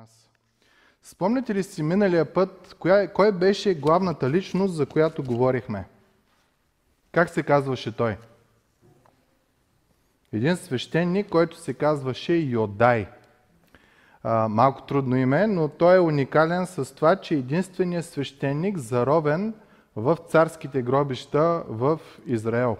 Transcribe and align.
нас. 0.00 0.30
Спомняте 1.02 1.54
ли 1.54 1.62
си 1.62 1.82
миналия 1.82 2.32
път, 2.32 2.76
коя, 2.78 3.12
кой 3.12 3.32
беше 3.32 3.74
главната 3.74 4.30
личност, 4.30 4.74
за 4.74 4.86
която 4.86 5.22
говорихме? 5.22 5.84
Как 7.12 7.28
се 7.28 7.42
казваше 7.42 7.96
той? 7.96 8.16
Един 10.32 10.56
свещеник, 10.56 11.28
който 11.28 11.56
се 11.56 11.74
казваше 11.74 12.32
Йодай. 12.32 13.06
А, 14.22 14.48
малко 14.48 14.82
трудно 14.82 15.16
име, 15.16 15.46
но 15.46 15.68
той 15.68 15.96
е 15.96 16.00
уникален 16.00 16.66
с 16.66 16.94
това, 16.94 17.16
че 17.16 17.34
единственият 17.34 18.04
свещеник 18.04 18.78
заровен 18.78 19.54
в 19.96 20.18
царските 20.28 20.82
гробища 20.82 21.64
в 21.68 22.00
Израел. 22.26 22.76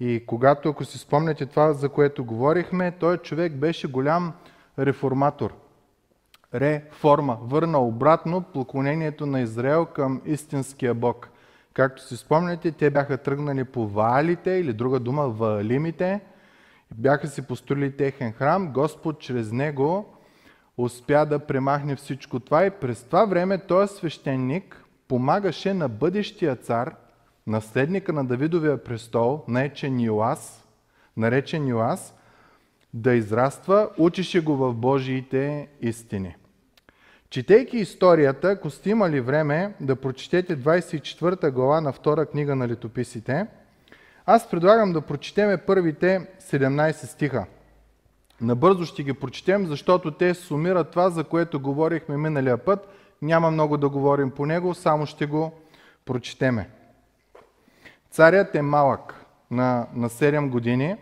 И 0.00 0.26
когато, 0.26 0.68
ако 0.68 0.84
си 0.84 0.98
спомняте 0.98 1.46
това, 1.46 1.72
за 1.72 1.88
което 1.88 2.24
говорихме, 2.24 2.92
той 2.92 3.18
човек 3.18 3.52
беше 3.52 3.88
голям 3.88 4.32
реформатор. 4.78 5.67
Реформа. 6.54 7.38
Върна 7.42 7.78
обратно 7.78 8.42
поклонението 8.42 9.26
на 9.26 9.40
Израел 9.40 9.86
към 9.86 10.22
истинския 10.26 10.94
Бог. 10.94 11.28
Както 11.74 12.02
си 12.02 12.16
спомняте, 12.16 12.72
те 12.72 12.90
бяха 12.90 13.18
тръгнали 13.18 13.64
по 13.64 13.88
Ваалите 13.88 14.50
или 14.50 14.72
друга 14.72 15.00
дума 15.00 15.28
Ваалимите. 15.28 16.20
Бяха 16.94 17.28
си 17.28 17.42
построили 17.42 17.96
техен 17.96 18.32
храм. 18.32 18.72
Господ 18.72 19.20
чрез 19.20 19.52
него 19.52 20.14
успя 20.78 21.26
да 21.26 21.38
премахне 21.38 21.96
всичко 21.96 22.40
това 22.40 22.66
и 22.66 22.70
през 22.70 23.04
това 23.04 23.24
време 23.24 23.58
този 23.58 23.96
свещеник 23.96 24.84
помагаше 25.08 25.74
на 25.74 25.88
бъдещия 25.88 26.56
цар, 26.56 26.94
наследника 27.46 28.12
на 28.12 28.24
Давидовия 28.24 28.84
престол, 28.84 29.44
наречен 29.48 30.00
Йоас, 30.00 30.64
наречен 31.16 31.68
Йоас, 31.68 32.14
да 32.94 33.14
израства, 33.14 33.90
учеше 33.98 34.40
го 34.40 34.56
в 34.56 34.74
Божиите 34.74 35.68
истини. 35.80 36.36
Четейки 37.30 37.76
историята, 37.76 38.50
ако 38.50 38.70
сте 38.70 38.90
имали 38.90 39.20
време 39.20 39.74
да 39.80 39.96
прочетете 39.96 40.58
24 40.58 41.50
глава 41.50 41.80
на 41.80 41.92
втора 41.92 42.26
книга 42.26 42.56
на 42.56 42.68
летописите, 42.68 43.46
аз 44.26 44.50
предлагам 44.50 44.92
да 44.92 45.00
прочетеме 45.00 45.56
първите 45.56 46.26
17 46.40 46.92
стиха. 46.92 47.46
Набързо 48.40 48.84
ще 48.84 49.02
ги 49.02 49.12
прочетем, 49.12 49.66
защото 49.66 50.10
те 50.10 50.34
сумират 50.34 50.90
това, 50.90 51.10
за 51.10 51.24
което 51.24 51.60
говорихме 51.60 52.16
миналия 52.16 52.58
път. 52.58 52.88
Няма 53.22 53.50
много 53.50 53.76
да 53.76 53.88
говорим 53.88 54.30
по 54.30 54.46
него, 54.46 54.74
само 54.74 55.06
ще 55.06 55.26
го 55.26 55.52
прочетеме. 56.04 56.70
Царят 58.10 58.54
е 58.54 58.62
малък 58.62 59.14
на, 59.50 59.86
на 59.94 60.08
7 60.08 60.50
години 60.50 60.96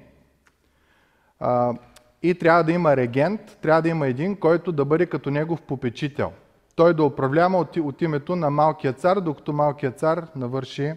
и 2.23 2.35
трябва 2.35 2.65
да 2.65 2.73
има 2.73 2.97
регент, 2.97 3.41
трябва 3.63 3.83
да 3.83 3.89
има 3.89 4.07
един, 4.07 4.37
който 4.37 4.73
да 4.73 4.85
бъде 4.85 5.07
като 5.07 5.31
негов 5.31 5.63
попечител. 5.63 6.33
Той 6.77 6.95
да 6.95 7.05
управлява 7.05 7.59
от, 7.59 7.77
от 7.77 8.03
името 8.03 8.37
на 8.37 8.51
малкия 8.51 8.93
цар, 8.93 9.21
докато 9.21 9.53
малкият 9.53 9.99
цар 9.99 10.27
навърши 10.37 10.93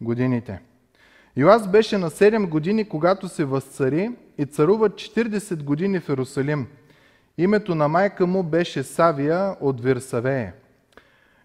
годините. 0.00 0.60
Йоас 1.36 1.68
беше 1.68 1.98
на 1.98 2.10
7 2.10 2.48
години, 2.48 2.88
когато 2.88 3.28
се 3.28 3.44
възцари 3.44 4.10
и 4.38 4.46
царува 4.46 4.90
40 4.90 5.62
години 5.62 6.00
в 6.00 6.08
Иерусалим. 6.08 6.66
Името 7.38 7.74
на 7.74 7.88
майка 7.88 8.26
му 8.26 8.42
беше 8.42 8.82
Савия 8.82 9.56
от 9.60 9.80
Вирсавее. 9.80 10.52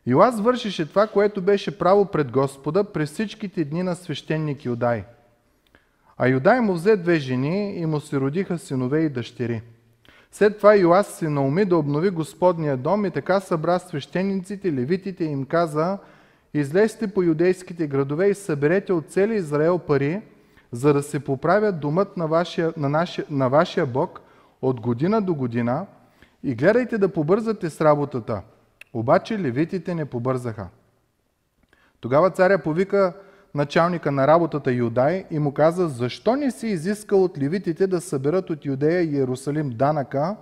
Йоас 0.07 0.39
вършише 0.41 0.89
това, 0.89 1.07
което 1.07 1.41
беше 1.41 1.77
право 1.77 2.05
пред 2.05 2.31
Господа 2.31 2.83
през 2.83 3.11
всичките 3.11 3.65
дни 3.65 3.83
на 3.83 3.95
свещеник 3.95 4.65
Юдай. 4.65 5.03
А 6.17 6.27
Юдай 6.27 6.61
му 6.61 6.73
взе 6.73 6.95
две 6.95 7.15
жени 7.15 7.75
и 7.75 7.85
му 7.85 7.99
се 7.99 8.19
родиха 8.19 8.57
синове 8.57 8.99
и 8.99 9.09
дъщери. 9.09 9.61
След 10.31 10.57
това 10.57 10.75
Йоас 10.75 11.07
се 11.07 11.29
науми 11.29 11.65
да 11.65 11.77
обнови 11.77 12.09
Господния 12.09 12.77
дом 12.77 13.05
и 13.05 13.11
така 13.11 13.39
събра 13.39 13.79
свещениците, 13.79 14.73
левитите 14.73 15.23
и 15.23 15.27
им 15.27 15.45
каза 15.45 15.97
Излезте 16.53 17.07
по 17.07 17.23
юдейските 17.23 17.87
градове 17.87 18.29
и 18.29 18.33
съберете 18.33 18.93
от 18.93 19.11
цели 19.11 19.35
Израел 19.35 19.79
пари, 19.79 20.21
за 20.71 20.93
да 20.93 21.03
се 21.03 21.19
поправят 21.19 21.79
домът 21.79 22.17
на 22.17 22.27
вашия, 22.27 22.73
на, 22.77 22.89
нашия, 22.89 23.25
на 23.29 23.49
вашия 23.49 23.85
Бог 23.85 24.21
от 24.61 24.81
година 24.81 25.21
до 25.21 25.35
година 25.35 25.85
и 26.43 26.55
гледайте 26.55 26.97
да 26.97 27.09
побързате 27.09 27.69
с 27.69 27.81
работата– 27.81 28.41
обаче 28.93 29.39
левитите 29.39 29.95
не 29.95 30.05
побързаха. 30.05 30.67
Тогава 31.99 32.29
царя 32.29 32.59
повика 32.59 33.13
началника 33.55 34.11
на 34.11 34.27
работата 34.27 34.71
Юдай 34.71 35.25
и 35.31 35.39
му 35.39 35.51
каза, 35.51 35.87
защо 35.87 36.35
не 36.35 36.51
си 36.51 36.67
изиска 36.67 37.15
от 37.15 37.37
левитите 37.37 37.87
да 37.87 38.01
съберат 38.01 38.49
от 38.49 38.65
Юдея 38.65 39.01
и 39.01 39.15
Иерусалим 39.15 39.69
данъка, 39.69 40.35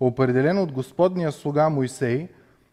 определен 0.00 0.58
от 0.58 0.72
Господния 0.72 1.32
слуга 1.32 1.68
Моисей, 1.68 2.28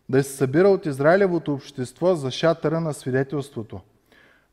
да 0.09 0.23
се 0.23 0.37
събира 0.37 0.69
от 0.69 0.85
Израилевото 0.85 1.53
общество 1.53 2.15
за 2.15 2.31
шатъра 2.31 2.79
на 2.79 2.93
свидетелството. 2.93 3.79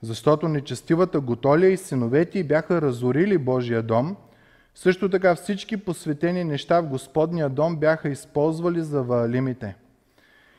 Защото 0.03 0.49
нечестивата 0.49 1.21
Готолия 1.21 1.71
и 1.71 1.77
синовете 1.77 2.45
бяха 2.45 2.83
разорили 2.83 3.39
Божия 3.39 3.83
дом, 3.83 4.17
също 4.75 5.11
така 5.11 5.35
всички 5.35 5.77
посветени 5.77 6.45
неща 6.45 6.81
в 6.81 6.89
Господния 6.89 7.49
дом 7.49 7.77
бяха 7.77 8.09
използвали 8.09 8.83
за 8.83 9.03
ваалимите. 9.03 9.77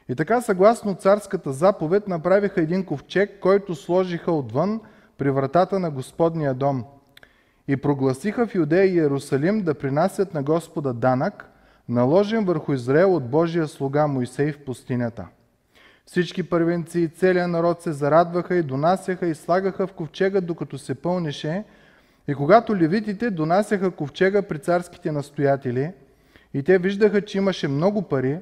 И 0.09 0.15
така, 0.15 0.41
съгласно 0.41 0.95
царската 0.95 1.53
заповед, 1.53 2.07
направиха 2.07 2.61
един 2.61 2.85
ковчег, 2.85 3.39
който 3.41 3.75
сложиха 3.75 4.31
отвън 4.31 4.81
при 5.17 5.31
вратата 5.31 5.79
на 5.79 5.91
Господния 5.91 6.53
дом. 6.53 6.85
И 7.67 7.77
прогласиха 7.77 8.47
в 8.47 8.55
Юдея 8.55 8.85
и 8.85 8.95
Иерусалим 8.95 9.61
да 9.61 9.73
принасят 9.73 10.33
на 10.33 10.43
Господа 10.43 10.93
данък, 10.93 11.49
наложен 11.89 12.45
върху 12.45 12.73
Израел 12.73 13.15
от 13.15 13.29
Божия 13.29 13.67
слуга 13.67 14.07
Моисей 14.07 14.51
в 14.51 14.65
пустинята. 14.65 15.27
Всички 16.05 16.49
първенци 16.49 16.99
и 16.99 17.07
целият 17.07 17.49
народ 17.49 17.81
се 17.81 17.91
зарадваха 17.91 18.55
и 18.55 18.63
донасяха 18.63 19.27
и 19.27 19.35
слагаха 19.35 19.87
в 19.87 19.93
ковчега, 19.93 20.41
докато 20.41 20.77
се 20.77 20.95
пълнеше. 20.95 21.63
И 22.27 22.35
когато 22.35 22.75
левитите 22.75 23.29
донасяха 23.29 23.91
ковчега 23.91 24.41
при 24.41 24.59
царските 24.59 25.11
настоятели, 25.11 25.91
и 26.53 26.63
те 26.63 26.77
виждаха, 26.77 27.21
че 27.21 27.37
имаше 27.37 27.67
много 27.67 28.01
пари, 28.01 28.39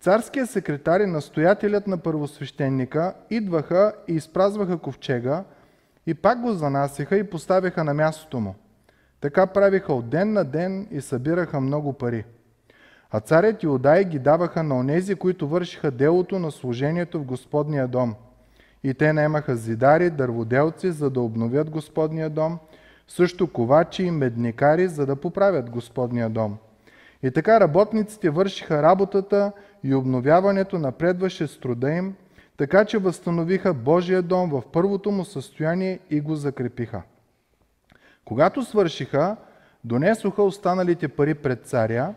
Царският 0.00 0.50
секретар 0.50 1.00
и 1.00 1.06
настоятелят 1.06 1.86
на 1.86 1.98
първосвещеника 1.98 3.14
идваха 3.30 3.92
и 4.08 4.14
изпразваха 4.14 4.78
ковчега 4.78 5.44
и 6.06 6.14
пак 6.14 6.40
го 6.40 6.52
занасяха 6.52 7.16
и 7.16 7.30
поставяха 7.30 7.84
на 7.84 7.94
мястото 7.94 8.40
му. 8.40 8.54
Така 9.20 9.46
правиха 9.46 9.92
от 9.92 10.10
ден 10.10 10.32
на 10.32 10.44
ден 10.44 10.88
и 10.90 11.00
събираха 11.00 11.60
много 11.60 11.92
пари. 11.92 12.24
А 13.10 13.20
царят 13.20 13.62
Иудай 13.62 14.04
ги 14.04 14.18
даваха 14.18 14.62
на 14.62 14.78
онези, 14.78 15.14
които 15.14 15.48
вършиха 15.48 15.90
делото 15.90 16.38
на 16.38 16.50
служението 16.50 17.18
в 17.20 17.24
Господния 17.24 17.88
дом. 17.88 18.14
И 18.84 18.94
те 18.94 19.12
наемаха 19.12 19.56
зидари, 19.56 20.10
дърводелци, 20.10 20.90
за 20.90 21.10
да 21.10 21.20
обновят 21.20 21.70
Господния 21.70 22.30
дом, 22.30 22.58
също 23.08 23.52
ковачи 23.52 24.02
и 24.02 24.10
медникари, 24.10 24.88
за 24.88 25.06
да 25.06 25.16
поправят 25.16 25.70
Господния 25.70 26.30
дом. 26.30 26.58
И 27.22 27.30
така 27.30 27.60
работниците 27.60 28.30
вършиха 28.30 28.82
работата 28.82 29.52
и 29.84 29.94
обновяването 29.94 30.78
напредваше 30.78 31.46
с 31.46 31.60
труда 31.60 31.90
им, 31.90 32.14
така 32.56 32.84
че 32.84 32.98
възстановиха 32.98 33.74
Божия 33.74 34.22
дом 34.22 34.50
в 34.50 34.62
първото 34.72 35.10
му 35.10 35.24
състояние 35.24 35.98
и 36.10 36.20
го 36.20 36.34
закрепиха. 36.34 37.02
Когато 38.24 38.62
свършиха, 38.62 39.36
донесоха 39.84 40.42
останалите 40.42 41.08
пари 41.08 41.34
пред 41.34 41.66
царя 41.66 42.14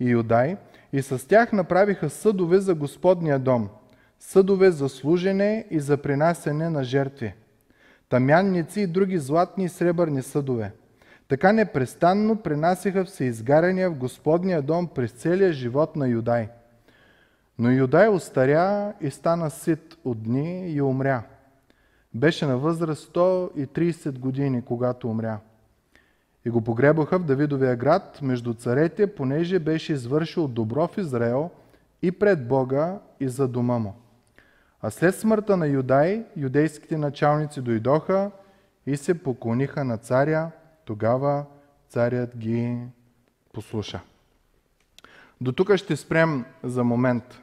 и 0.00 0.10
Юдай 0.10 0.56
и 0.92 1.02
с 1.02 1.28
тях 1.28 1.52
направиха 1.52 2.10
съдове 2.10 2.58
за 2.58 2.74
Господния 2.74 3.38
дом, 3.38 3.68
съдове 4.20 4.70
за 4.70 4.88
служене 4.88 5.66
и 5.70 5.80
за 5.80 5.96
принасене 5.96 6.70
на 6.70 6.84
жертви, 6.84 7.34
тамянници 8.08 8.80
и 8.80 8.86
други 8.86 9.18
златни 9.18 9.64
и 9.64 9.68
сребърни 9.68 10.22
съдове. 10.22 10.72
Така 11.28 11.52
непрестанно 11.52 12.36
принасяха 12.36 13.04
всеизгаряния 13.04 13.90
в 13.90 13.98
Господния 13.98 14.62
дом 14.62 14.88
през 14.94 15.10
целия 15.10 15.52
живот 15.52 15.96
на 15.96 16.08
Юдай– 16.08 16.48
но 17.58 17.70
Юдай 17.70 18.08
остаря 18.08 18.92
и 19.00 19.10
стана 19.10 19.50
сит 19.50 19.96
от 20.04 20.22
дни 20.22 20.70
и 20.70 20.82
умря. 20.82 21.22
Беше 22.14 22.46
на 22.46 22.58
възраст 22.58 23.14
130 23.14 24.18
години, 24.18 24.62
когато 24.62 25.08
умря. 25.08 25.40
И 26.44 26.50
го 26.50 26.60
погребаха 26.60 27.18
в 27.18 27.24
Давидовия 27.24 27.76
град 27.76 28.18
между 28.22 28.54
царете, 28.54 29.14
понеже 29.14 29.58
беше 29.58 29.92
извършил 29.92 30.48
добро 30.48 30.88
в 30.88 30.98
Израел 30.98 31.50
и 32.02 32.12
пред 32.12 32.48
Бога 32.48 32.98
и 33.20 33.28
за 33.28 33.48
дома 33.48 33.78
му. 33.78 33.94
А 34.82 34.90
след 34.90 35.14
смъртта 35.14 35.56
на 35.56 35.66
Юдай, 35.66 36.24
юдейските 36.36 36.96
началници 36.96 37.60
дойдоха 37.60 38.30
и 38.86 38.96
се 38.96 39.22
поклониха 39.22 39.84
на 39.84 39.96
царя. 39.98 40.50
Тогава 40.84 41.44
царят 41.88 42.36
ги 42.36 42.78
послуша. 43.52 44.00
До 45.40 45.52
тук 45.52 45.76
ще 45.76 45.96
спрем 45.96 46.44
за 46.62 46.84
момент. 46.84 47.42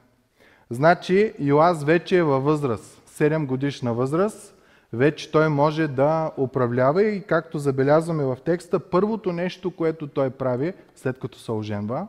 Значи 0.69 1.33
Йоаз 1.39 1.83
вече 1.83 2.17
е 2.17 2.23
във 2.23 2.43
възраст, 2.43 3.01
7 3.09 3.45
годишна 3.45 3.93
възраст, 3.93 4.55
вече 4.93 5.31
той 5.31 5.49
може 5.49 5.87
да 5.87 6.31
управлява 6.37 7.03
и 7.03 7.23
както 7.23 7.59
забелязваме 7.59 8.23
в 8.23 8.37
текста, 8.45 8.79
първото 8.79 9.31
нещо, 9.31 9.71
което 9.71 10.07
той 10.07 10.29
прави, 10.29 10.73
след 10.95 11.19
като 11.19 11.39
се 11.39 11.51
оженва, 11.51 12.07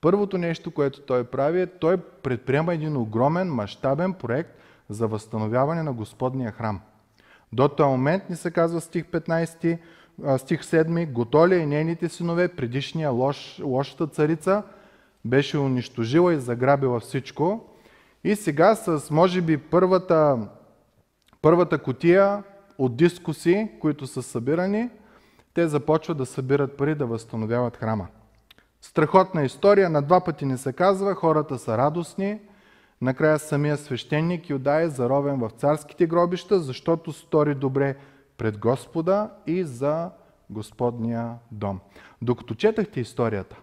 първото 0.00 0.38
нещо, 0.38 0.70
което 0.70 1.00
той 1.00 1.24
прави 1.24 1.60
е, 1.60 1.66
той 1.66 1.96
предприема 1.96 2.74
един 2.74 2.96
огромен, 2.96 3.54
мащабен 3.54 4.12
проект 4.12 4.58
за 4.88 5.06
възстановяване 5.06 5.82
на 5.82 5.92
Господния 5.92 6.52
храм. 6.52 6.80
До 7.52 7.68
този 7.68 7.88
момент 7.88 8.30
ни 8.30 8.36
се 8.36 8.50
казва 8.50 8.80
стих 8.80 9.04
15, 9.04 9.78
стих 10.36 10.62
7, 10.62 11.12
Готолия 11.12 11.58
и 11.58 11.66
нейните 11.66 12.08
синове, 12.08 12.48
предишния 12.48 13.10
лош, 13.10 13.60
лошата 13.64 14.06
царица, 14.06 14.62
беше 15.24 15.58
унищожила 15.58 16.34
и 16.34 16.40
заграбила 16.40 17.00
всичко. 17.00 17.60
И 18.24 18.36
сега 18.36 18.74
с, 18.74 19.10
може 19.10 19.42
би, 19.42 19.58
първата, 19.58 20.48
първата 21.42 21.78
котия 21.78 22.42
от 22.78 22.96
дискуси, 22.96 23.70
които 23.80 24.06
са 24.06 24.22
събирани, 24.22 24.90
те 25.54 25.68
започват 25.68 26.18
да 26.18 26.26
събират 26.26 26.76
пари 26.76 26.94
да 26.94 27.06
възстановяват 27.06 27.76
храма. 27.76 28.06
Страхотна 28.80 29.44
история, 29.44 29.90
на 29.90 30.02
два 30.02 30.24
пъти 30.24 30.46
не 30.46 30.58
се 30.58 30.72
казва, 30.72 31.14
хората 31.14 31.58
са 31.58 31.78
радостни. 31.78 32.40
Накрая 33.00 33.38
самия 33.38 33.76
свещеник 33.76 34.50
Юда 34.50 34.82
е 34.82 34.88
заровен 34.88 35.38
в 35.40 35.50
царските 35.50 36.06
гробища, 36.06 36.60
защото 36.60 37.12
стори 37.12 37.54
добре 37.54 37.96
пред 38.38 38.58
Господа 38.58 39.30
и 39.46 39.64
за 39.64 40.10
Господния 40.50 41.34
дом. 41.52 41.80
Докато 42.22 42.54
четахте 42.54 43.00
историята, 43.00 43.56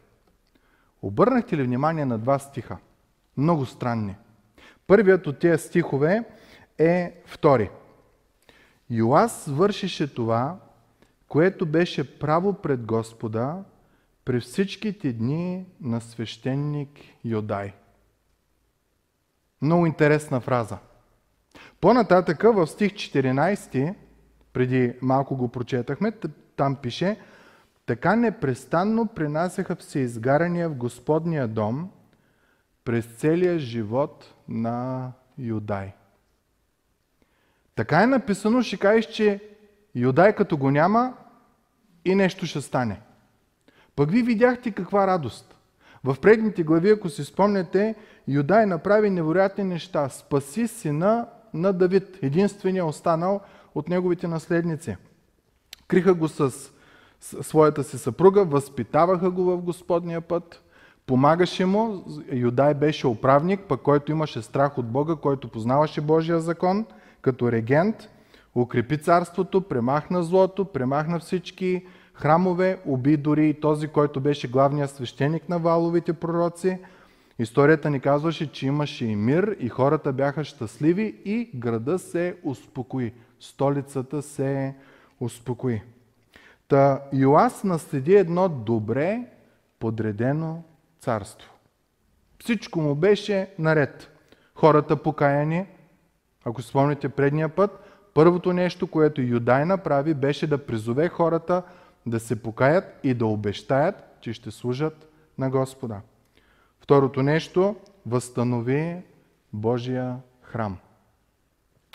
обърнахте 1.02 1.58
ли 1.58 1.64
внимание 1.64 2.06
на 2.06 2.18
два 2.18 2.40
стиха? 2.40 2.78
Много 3.38 3.66
странни. 3.66 4.16
Първият 4.88 5.28
от 5.28 5.40
тези 5.40 5.68
стихове 5.68 6.24
е 6.78 7.22
втори. 7.26 7.70
Йоас 8.90 9.46
вършише 9.48 10.14
това, 10.14 10.60
което 11.28 11.66
беше 11.66 12.20
право 12.20 12.54
пред 12.54 12.86
Господа 12.86 13.64
през 14.26 14.44
всичките 14.44 15.14
дни 15.14 15.66
на 15.82 16.02
свещеник 16.02 16.90
Йодай. 17.26 17.74
Много 19.62 19.86
интересна 19.86 20.40
фраза. 20.40 20.78
По-нататъка 21.82 22.52
в 22.52 22.68
стих 22.68 22.92
14, 22.92 23.96
преди 24.54 24.94
малко 25.02 25.38
го 25.38 25.48
прочетахме, 25.48 26.12
там 26.56 26.76
пише 26.76 27.18
Така 27.86 28.16
непрестанно 28.16 29.08
принасяха 29.08 29.76
все 29.76 30.00
изгарания 30.00 30.70
в 30.70 30.76
Господния 30.76 31.48
дом 31.48 31.90
през 32.86 33.06
целия 33.06 33.60
живот 33.60 34.34
на 34.48 35.12
Юдай. 35.38 35.94
Така 37.76 38.04
е 38.04 38.08
написано, 38.08 38.62
ще 38.62 38.78
кажеш, 38.78 39.06
че 39.06 39.40
Юдай 39.96 40.36
като 40.36 40.58
го 40.58 40.72
няма 40.72 41.14
и 42.06 42.16
нещо 42.16 42.46
ще 42.46 42.62
стане. 42.62 43.02
Пък 43.96 44.12
ви 44.12 44.22
видяхте 44.22 44.72
каква 44.72 45.08
радост. 45.08 45.56
В 46.04 46.18
предните 46.22 46.64
глави, 46.64 46.90
ако 46.90 47.10
си 47.10 47.24
спомняте, 47.24 47.96
Юдай 48.28 48.66
направи 48.66 49.10
невероятни 49.10 49.64
неща. 49.64 50.10
Спаси 50.10 50.68
сина 50.68 51.28
на 51.54 51.74
Давид, 51.74 52.20
единствения 52.22 52.86
останал 52.86 53.42
от 53.76 53.90
неговите 53.90 54.28
наследници. 54.28 54.98
Криха 55.88 56.14
го 56.14 56.28
с 56.28 56.72
своята 57.22 57.84
си 57.84 57.98
съпруга, 57.98 58.46
възпитаваха 58.46 59.32
го 59.32 59.44
в 59.44 59.58
Господния 59.58 60.22
път, 60.22 60.64
помагаше 61.08 61.66
му. 61.66 62.04
Юдай 62.32 62.74
беше 62.74 63.08
управник, 63.08 63.60
пък 63.68 63.82
който 63.82 64.12
имаше 64.12 64.42
страх 64.42 64.78
от 64.78 64.88
Бога, 64.88 65.16
който 65.16 65.48
познаваше 65.48 66.02
Божия 66.02 66.40
закон, 66.40 66.86
като 67.22 67.52
регент, 67.52 68.10
укрепи 68.56 68.98
царството, 68.98 69.62
премахна 69.62 70.24
злото, 70.24 70.66
премахна 70.66 71.20
всички 71.20 71.86
храмове, 72.14 72.80
уби 72.86 73.18
дори 73.18 73.50
и 73.50 73.54
този, 73.54 73.88
който 73.88 74.20
беше 74.20 74.48
главният 74.48 74.92
свещеник 74.92 75.50
на 75.50 75.60
валовите 75.60 76.14
пророци. 76.14 76.80
Историята 77.40 77.90
ни 77.90 78.00
казваше, 78.00 78.52
че 78.52 78.68
имаше 78.68 79.06
и 79.06 79.16
мир, 79.16 79.56
и 79.60 79.70
хората 79.70 80.14
бяха 80.14 80.44
щастливи, 80.44 81.16
и 81.26 81.50
града 81.56 82.00
се 82.00 82.36
успокои. 82.44 83.14
Столицата 83.40 84.22
се 84.22 84.76
успокои. 85.20 85.82
Та 86.72 87.02
Йоас 87.14 87.64
наследи 87.64 88.16
едно 88.16 88.50
добре 88.50 89.26
подредено 89.80 90.64
царство. 91.00 91.52
Всичко 92.40 92.82
му 92.82 92.96
беше 92.96 93.54
наред. 93.60 94.12
Хората 94.56 94.96
покаяни, 94.96 95.68
ако 96.46 96.62
спомните 96.62 97.10
предния 97.10 97.50
път, 97.50 97.72
първото 98.14 98.54
нещо, 98.54 98.88
което 98.88 99.22
Юдай 99.22 99.66
направи, 99.66 100.14
беше 100.14 100.48
да 100.48 100.66
призове 100.66 101.10
хората 101.10 101.64
да 102.06 102.20
се 102.20 102.44
покаят 102.44 103.00
и 103.04 103.14
да 103.14 103.26
обещаят, 103.26 103.96
че 104.22 104.34
ще 104.34 104.52
служат 104.52 105.10
на 105.38 105.50
Господа. 105.50 106.02
Второто 106.82 107.24
нещо, 107.24 107.76
възстанови 108.06 108.98
Божия 109.54 110.18
храм. 110.42 110.78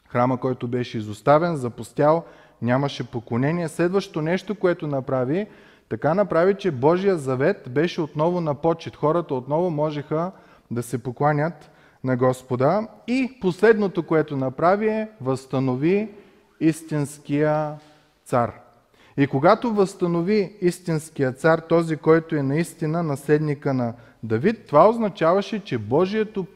Храма, 0.08 0.40
който 0.40 0.68
беше 0.68 0.98
изоставен, 0.98 1.56
запустял, 1.56 2.24
нямаше 2.62 3.10
поклонение. 3.10 3.68
Следващото 3.68 4.22
нещо, 4.22 4.54
което 4.54 4.86
направи, 4.86 5.46
така 5.88 6.14
направи, 6.14 6.54
че 6.54 6.70
Божия 6.70 7.16
завет 7.16 7.68
беше 7.70 8.00
отново 8.00 8.40
на 8.40 8.54
почет. 8.54 8.96
Хората 8.96 9.34
отново 9.34 9.70
можеха 9.70 10.32
да 10.70 10.82
се 10.82 11.02
покланят 11.02 11.70
на 12.04 12.16
Господа. 12.16 12.88
И 13.06 13.38
последното, 13.40 14.02
което 14.02 14.36
направи 14.36 14.88
е 14.88 15.08
възстанови 15.20 16.08
истинския 16.60 17.74
цар. 18.24 18.52
И 19.16 19.26
когато 19.26 19.74
възстанови 19.74 20.56
истинския 20.60 21.32
цар, 21.32 21.58
този, 21.58 21.96
който 21.96 22.36
е 22.36 22.42
наистина 22.42 23.02
наследника 23.02 23.74
на 23.74 23.94
Давид, 24.22 24.66
това 24.66 24.88
означаваше, 24.88 25.64
че 25.64 25.78
Божието 25.78 26.46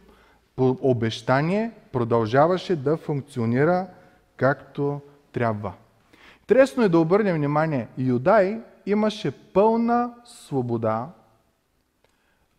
обещание 0.81 1.71
продължаваше 1.93 2.77
да 2.77 2.97
функционира 2.97 3.87
както 4.37 5.01
трябва. 5.33 5.73
Интересно 6.51 6.83
е 6.83 6.89
да 6.89 6.99
обърнем 6.99 7.37
внимание, 7.37 7.89
Юдай 7.99 8.61
имаше 8.87 9.31
пълна 9.31 10.15
свобода 10.25 11.09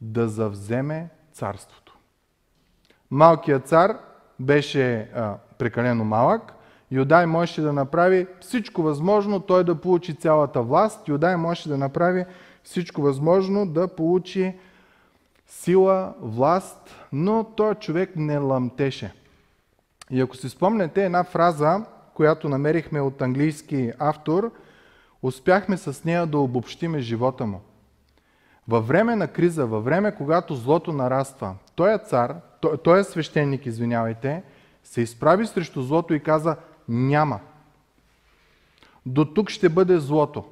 да 0.02 0.28
завземе 0.28 1.10
царството. 1.34 1.98
Малкият 3.12 3.68
цар 3.68 3.98
беше 4.40 5.10
а, 5.16 5.36
прекалено 5.58 6.06
малък, 6.06 6.54
Юдай 6.92 7.26
можеше 7.26 7.62
да 7.62 7.74
направи 7.74 8.28
всичко 8.42 8.82
възможно 8.82 9.40
той 9.40 9.64
да 9.64 9.82
получи 9.82 10.16
цялата 10.16 10.62
власт. 10.62 11.08
Юдай 11.08 11.36
можеше 11.36 11.70
да 11.70 11.78
направи 11.78 12.26
всичко 12.64 13.02
възможно 13.02 13.66
да 13.66 13.88
получи 13.88 14.56
сила, 15.48 16.14
власт, 16.22 16.96
но 17.12 17.44
той 17.44 17.76
човек 17.76 18.10
не 18.16 18.38
лъмтеше. 18.38 19.14
И 20.10 20.22
ако 20.22 20.36
си 20.36 20.50
спомнете 20.50 21.06
една 21.06 21.24
фраза, 21.24 21.86
която 22.14 22.50
намерихме 22.50 23.02
от 23.02 23.22
английски 23.22 23.92
автор, 24.00 24.52
успяхме 25.22 25.78
с 25.78 26.04
нея 26.04 26.28
да 26.28 26.38
обобщиме 26.38 27.00
живота 27.00 27.46
му. 27.46 27.62
Във 28.68 28.88
време 28.88 29.16
на 29.16 29.28
криза, 29.28 29.66
във 29.66 29.86
време, 29.86 30.16
когато 30.16 30.56
злото 30.56 30.94
нараства, 30.94 31.56
той 31.76 31.94
е 31.94 31.98
цар, 31.98 32.36
той 32.84 33.00
е 33.00 33.04
свещеник, 33.04 33.66
извинявайте, 33.66 34.44
се 34.84 35.02
изправи 35.02 35.48
срещу 35.48 35.82
злото 35.82 36.14
и 36.14 36.20
каза– 36.20 36.56
няма. 36.90 37.40
До 39.06 39.26
тук 39.26 39.50
ще 39.50 39.70
бъде 39.70 39.98
злото. 39.98 40.44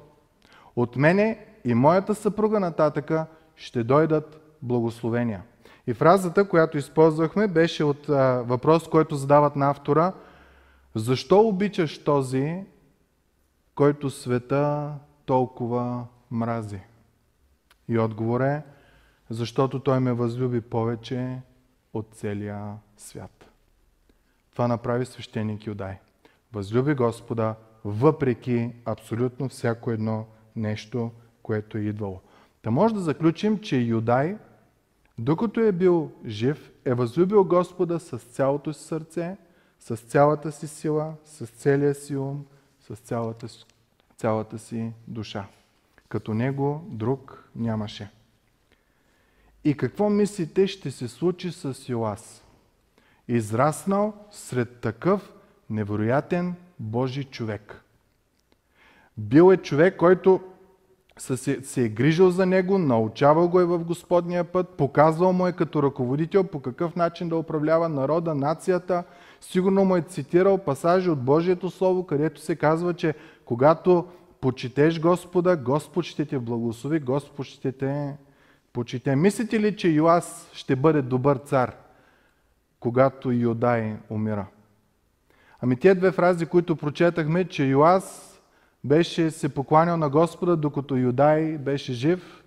От 0.76 0.96
мене 0.96 1.46
и 1.64 1.74
моята 1.74 2.14
съпруга 2.14 2.60
нататъка 2.60 3.26
ще 3.56 3.84
дойдат 3.84 4.40
благословения. 4.62 5.42
И 5.86 5.94
фразата, 5.94 6.48
която 6.48 6.78
използвахме, 6.78 7.48
беше 7.48 7.84
от 7.84 8.08
а, 8.08 8.42
въпрос, 8.46 8.88
който 8.88 9.16
задават 9.16 9.56
на 9.56 9.70
автора. 9.70 10.12
Защо 10.94 11.40
обичаш 11.40 12.04
този, 12.04 12.64
който 13.74 14.10
света 14.10 14.94
толкова 15.24 16.06
мрази? 16.30 16.80
И 17.88 17.98
отговор 17.98 18.40
е, 18.40 18.62
защото 19.30 19.80
той 19.80 20.00
ме 20.00 20.12
възлюби 20.12 20.60
повече 20.60 21.38
от 21.94 22.06
целия 22.12 22.74
свят. 22.96 23.50
Това 24.52 24.68
направи 24.68 25.06
свещеник 25.06 25.66
Юдай. 25.66 25.98
Възлюби 26.52 26.94
Господа, 26.94 27.54
въпреки 27.84 28.72
абсолютно 28.84 29.48
всяко 29.48 29.90
едно 29.90 30.26
нещо, 30.56 31.10
което 31.42 31.78
е 31.78 31.80
идвало. 31.80 32.20
Та 32.62 32.70
може 32.70 32.94
да 32.94 33.00
заключим, 33.00 33.58
че 33.58 33.76
Юдай, 33.76 34.36
докато 35.18 35.60
е 35.60 35.72
бил 35.72 36.12
жив, 36.26 36.70
е 36.84 36.94
възлюбил 36.94 37.44
Господа 37.44 38.00
с 38.00 38.18
цялото 38.18 38.72
си 38.72 38.84
сърце, 38.84 39.36
с 39.80 39.96
цялата 39.96 40.52
си 40.52 40.68
сила, 40.68 41.14
с 41.24 41.46
целия 41.46 41.94
си 41.94 42.16
ум, 42.16 42.46
с 42.80 42.96
цялата, 42.96 43.46
цялата 44.16 44.58
си 44.58 44.92
душа. 45.08 45.46
Като 46.08 46.34
него 46.34 46.84
друг 46.88 47.50
нямаше. 47.56 48.10
И 49.64 49.76
какво 49.76 50.10
мислите 50.10 50.66
ще 50.66 50.90
се 50.90 51.08
случи 51.08 51.52
с 51.52 51.88
Йоас? 51.88 52.44
Израснал 53.28 54.14
сред 54.30 54.80
такъв 54.80 55.32
невероятен 55.70 56.54
Божий 56.78 57.24
човек. 57.24 57.82
Бил 59.18 59.52
е 59.52 59.56
човек, 59.56 59.96
който 59.96 60.40
се, 61.20 61.84
е 61.84 61.88
грижил 61.88 62.30
за 62.30 62.46
него, 62.46 62.78
научавал 62.78 63.48
го 63.48 63.60
е 63.60 63.64
в 63.64 63.78
Господния 63.78 64.44
път, 64.44 64.68
показвал 64.68 65.32
му 65.32 65.46
е 65.46 65.52
като 65.52 65.82
ръководител 65.82 66.44
по 66.44 66.60
какъв 66.60 66.96
начин 66.96 67.28
да 67.28 67.36
управлява 67.36 67.88
народа, 67.88 68.34
нацията. 68.34 69.04
Сигурно 69.40 69.84
му 69.84 69.96
е 69.96 70.02
цитирал 70.02 70.58
пасажи 70.58 71.10
от 71.10 71.24
Божието 71.24 71.70
Слово, 71.70 72.06
където 72.06 72.40
се 72.40 72.56
казва, 72.56 72.94
че 72.94 73.14
когато 73.44 74.06
почитеш 74.40 75.00
Господа, 75.00 75.56
Господ 75.56 76.04
ще 76.04 76.24
те 76.24 76.38
благослови, 76.38 77.00
Господ 77.00 77.46
ще 77.46 77.72
те 77.72 78.16
почите. 78.72 79.16
Мислите 79.16 79.60
ли, 79.60 79.76
че 79.76 79.88
Йоас 79.88 80.50
ще 80.52 80.76
бъде 80.76 81.02
добър 81.02 81.36
цар, 81.36 81.76
когато 82.80 83.32
Йодай 83.32 83.96
умира? 84.10 84.46
Ами 85.60 85.76
тези 85.76 85.98
две 85.98 86.12
фрази, 86.12 86.46
които 86.46 86.76
прочетахме, 86.76 87.44
че 87.44 87.64
Йоас 87.64 88.29
беше 88.84 89.30
се 89.30 89.48
покланял 89.48 89.96
на 89.96 90.08
Господа, 90.08 90.56
докато 90.56 90.96
Юдай 90.96 91.58
беше 91.58 91.92
жив. 91.92 92.44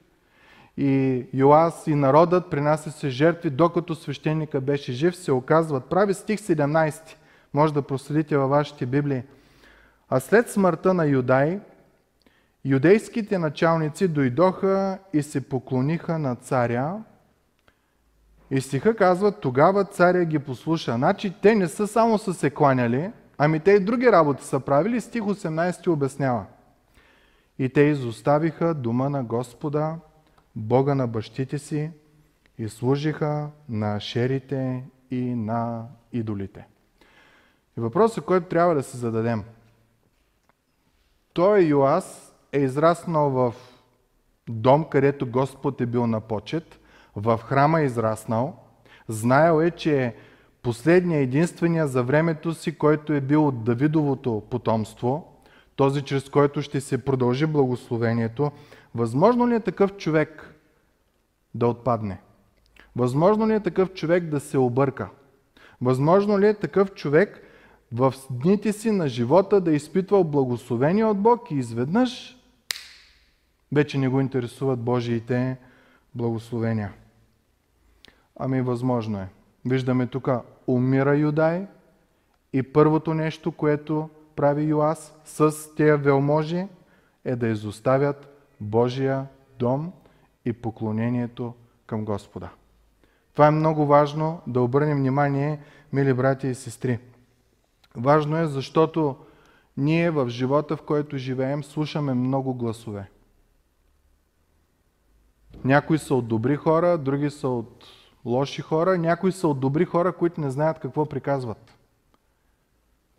И 0.78 1.26
Йоас 1.34 1.88
и 1.88 1.96
народът 1.96 2.50
принася 2.50 2.92
се 2.92 3.10
жертви, 3.10 3.50
докато 3.50 3.96
свещеника 3.96 4.62
беше 4.62 4.92
жив, 4.92 5.16
се 5.16 5.32
оказват 5.32 5.86
прави. 5.86 6.14
Стих 6.14 6.40
17. 6.40 7.16
Може 7.54 7.74
да 7.74 7.82
проследите 7.82 8.38
във 8.38 8.50
вашите 8.50 8.86
Библии. 8.86 9.24
А 10.10 10.20
след 10.20 10.50
смъртта 10.50 10.94
на 10.94 11.06
Юдай, 11.06 11.60
юдейските 12.66 13.38
началници 13.38 14.08
дойдоха 14.08 15.00
и 15.14 15.24
се 15.24 15.50
поклониха 15.50 16.20
на 16.20 16.36
царя. 16.36 17.04
И 18.52 18.62
стиха 18.62 18.96
казва, 18.96 19.32
тогава 19.32 19.86
царя 19.86 20.26
ги 20.26 20.40
послуша. 20.40 20.94
Значи 20.94 21.34
те 21.42 21.56
не 21.56 21.68
са 21.68 21.88
само 21.88 22.18
са 22.18 22.34
се 22.34 22.50
кланяли, 22.50 23.12
Ами 23.46 23.60
те 23.60 23.72
и 23.72 23.80
други 23.80 24.12
работи 24.12 24.44
са 24.44 24.60
правили, 24.60 25.02
стих 25.02 25.22
18 25.22 25.88
обяснява. 25.88 26.46
И 27.60 27.70
те 27.70 27.82
изоставиха 27.82 28.74
дома 28.74 29.10
на 29.10 29.24
Господа, 29.24 29.96
Бога 30.56 30.96
на 30.96 31.08
бащите 31.08 31.60
си, 31.60 31.92
и 32.58 32.70
служиха 32.70 33.50
на 33.70 34.00
шерите 34.00 34.84
и 35.12 35.36
на 35.36 35.86
идолите. 36.14 36.68
И 37.78 37.82
въпросът, 37.82 38.26
който 38.26 38.48
трябва 38.48 38.76
да 38.76 38.84
се 38.84 38.98
зададем. 38.98 39.44
Той 41.34 41.62
Йоас 41.62 42.36
е 42.52 42.60
израснал 42.60 43.30
в 43.30 43.54
дом, 44.50 44.86
където 44.90 45.32
Господ 45.32 45.82
е 45.82 45.86
бил 45.86 46.08
на 46.08 46.22
почет, 46.22 46.80
в 47.16 47.38
храма 47.38 47.82
е 47.82 47.86
израснал, 47.86 48.56
знаел 49.08 49.62
е, 49.62 49.72
че 49.72 50.16
последния, 50.64 51.20
единствения 51.20 51.88
за 51.88 52.04
времето 52.04 52.54
си, 52.54 52.78
който 52.78 53.14
е 53.14 53.22
бил 53.22 53.48
от 53.48 53.64
Давидовото 53.64 54.44
потомство, 54.50 55.42
този, 55.76 56.02
чрез 56.02 56.30
който 56.30 56.62
ще 56.62 56.82
се 56.82 57.06
продължи 57.06 57.46
благословението, 57.46 58.52
възможно 58.96 59.48
ли 59.48 59.56
е 59.56 59.60
такъв 59.60 59.98
човек 59.98 60.56
да 61.56 61.68
отпадне? 61.68 62.22
Възможно 62.96 63.48
ли 63.48 63.54
е 63.54 63.60
такъв 63.60 63.94
човек 63.94 64.24
да 64.24 64.40
се 64.40 64.58
обърка? 64.58 65.10
Възможно 65.82 66.40
ли 66.40 66.48
е 66.48 66.54
такъв 66.54 66.94
човек 66.94 67.42
в 67.92 68.14
дните 68.30 68.74
си 68.74 68.92
на 68.92 69.08
живота 69.08 69.62
да 69.62 69.72
изпитва 69.72 70.24
благословение 70.24 71.06
от 71.06 71.18
Бог 71.18 71.52
и 71.52 71.56
изведнъж 71.56 72.38
вече 73.72 73.98
не 73.98 74.10
го 74.10 74.22
интересуват 74.22 74.80
Божиите 74.80 75.58
благословения? 76.16 76.94
Ами 78.40 78.62
възможно 78.62 79.20
е. 79.20 79.30
Виждаме 79.66 80.08
тук, 80.08 80.30
умира 80.68 81.18
Юдай 81.18 81.68
и 82.54 82.64
първото 82.64 83.14
нещо, 83.14 83.52
което 83.52 84.10
прави 84.36 84.64
Йоас 84.64 85.16
с 85.26 85.76
тези 85.76 86.02
велможи, 86.02 86.68
е 87.26 87.36
да 87.36 87.48
изоставят 87.48 88.48
Божия 88.62 89.28
дом 89.60 89.92
и 90.46 90.54
поклонението 90.54 91.54
към 91.86 92.06
Господа. 92.06 92.50
Това 93.34 93.48
е 93.48 93.52
много 93.52 93.86
важно 93.86 94.42
да 94.48 94.62
обърнем 94.62 94.98
внимание, 94.98 95.60
мили 95.94 96.14
брати 96.14 96.48
и 96.48 96.56
сестри. 96.56 97.00
Важно 97.96 98.38
е, 98.38 98.48
защото 98.48 99.16
ние 99.78 100.12
в 100.12 100.30
живота, 100.30 100.78
в 100.78 100.82
който 100.82 101.18
живеем, 101.18 101.64
слушаме 101.64 102.14
много 102.14 102.54
гласове. 102.54 103.10
Някои 105.66 105.98
са 105.98 106.16
от 106.16 106.28
добри 106.28 106.56
хора, 106.56 106.98
други 106.98 107.30
са 107.30 107.48
от 107.48 107.86
лоши 108.26 108.62
хора, 108.62 108.98
някои 108.98 109.32
са 109.32 109.48
от 109.48 109.60
добри 109.60 109.86
хора, 109.86 110.14
които 110.14 110.42
не 110.42 110.52
знаят 110.52 110.80
какво 110.80 111.06
приказват. 111.06 111.78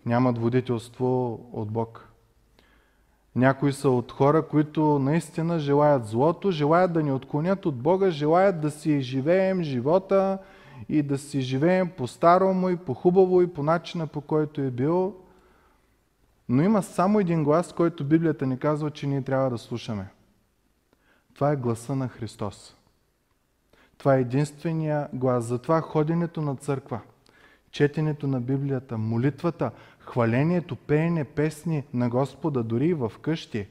Нямат 0.07 0.39
водителство 0.39 1.41
от 1.53 1.71
Бог. 1.71 2.09
Някои 3.37 3.73
са 3.73 3.91
от 3.91 4.13
хора, 4.13 4.49
които 4.49 4.99
наистина 4.99 5.59
желаят 5.59 6.07
злото, 6.07 6.51
желаят 6.51 6.93
да 6.93 7.03
ни 7.03 7.13
отклонят 7.13 7.67
от 7.67 7.77
Бога, 7.77 8.11
желаят 8.11 8.61
да 8.61 8.71
си 8.71 9.01
живеем 9.01 9.63
живота 9.63 10.39
и 10.89 11.03
да 11.03 11.19
си 11.19 11.41
живеем 11.41 11.91
по-старому 11.97 12.71
и 12.71 12.77
по-хубаво 12.77 13.43
и 13.43 13.53
по 13.53 13.63
начина 13.63 14.07
по 14.07 14.21
който 14.21 14.61
е 14.61 14.71
бил. 14.71 15.15
Но 16.49 16.63
има 16.63 16.83
само 16.83 17.21
един 17.21 17.45
глас, 17.45 17.73
който 17.73 18.05
Библията 18.05 18.47
ни 18.47 18.59
казва, 18.59 18.91
че 18.91 19.07
ние 19.07 19.23
трябва 19.23 19.51
да 19.51 19.59
слушаме. 19.59 20.09
Това 21.35 21.53
е 21.53 21.57
гласа 21.57 21.97
на 21.97 22.09
Христос. 22.09 22.77
Това 23.99 24.17
е 24.17 24.21
единствения 24.21 25.09
глас. 25.13 25.45
Затова 25.45 25.81
ходенето 25.81 26.43
на 26.43 26.57
църква, 26.57 27.01
четенето 27.71 28.27
на 28.27 28.41
Библията, 28.41 28.99
молитвата, 28.99 29.71
хвалението, 29.99 30.77
пеене, 30.77 31.25
песни 31.25 31.85
на 31.95 32.09
Господа, 32.09 32.63
дори 32.63 32.87
и 32.87 32.95
в 32.95 33.13
къщи, 33.21 33.67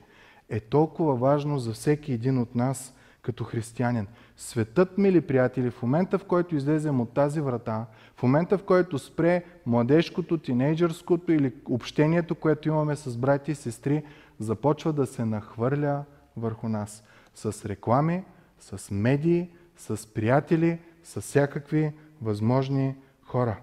е 0.50 0.60
толкова 0.60 1.16
важно 1.16 1.60
за 1.60 1.74
всеки 1.74 2.14
един 2.14 2.38
от 2.38 2.56
нас 2.56 2.94
като 3.22 3.44
християнин. 3.44 4.08
Светът, 4.38 4.98
мили 4.98 5.22
приятели, 5.22 5.72
в 5.72 5.82
момента 5.82 6.18
в 6.18 6.26
който 6.26 6.56
излезем 6.56 7.02
от 7.02 7.14
тази 7.14 7.42
врата, 7.42 7.86
в 8.16 8.24
момента 8.24 8.58
в 8.58 8.64
който 8.64 9.00
спре 9.00 9.44
младежкото, 9.66 10.38
тинейджърското 10.38 11.32
или 11.32 11.54
общението, 11.66 12.36
което 12.36 12.68
имаме 12.68 12.96
с 12.96 13.18
брати 13.18 13.52
и 13.52 13.56
сестри, 13.56 14.04
започва 14.40 14.94
да 14.94 15.06
се 15.06 15.26
нахвърля 15.26 16.04
върху 16.38 16.70
нас. 16.70 17.04
С 17.36 17.66
реклами, 17.66 18.24
с 18.60 18.92
медии, 18.92 19.50
с 19.88 20.14
приятели, 20.14 20.80
с 21.04 21.22
всякакви 21.22 21.94
възможни 22.22 22.96
хора. 23.22 23.58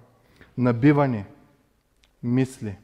Набивани 0.59 1.25
мисли, 2.23 2.79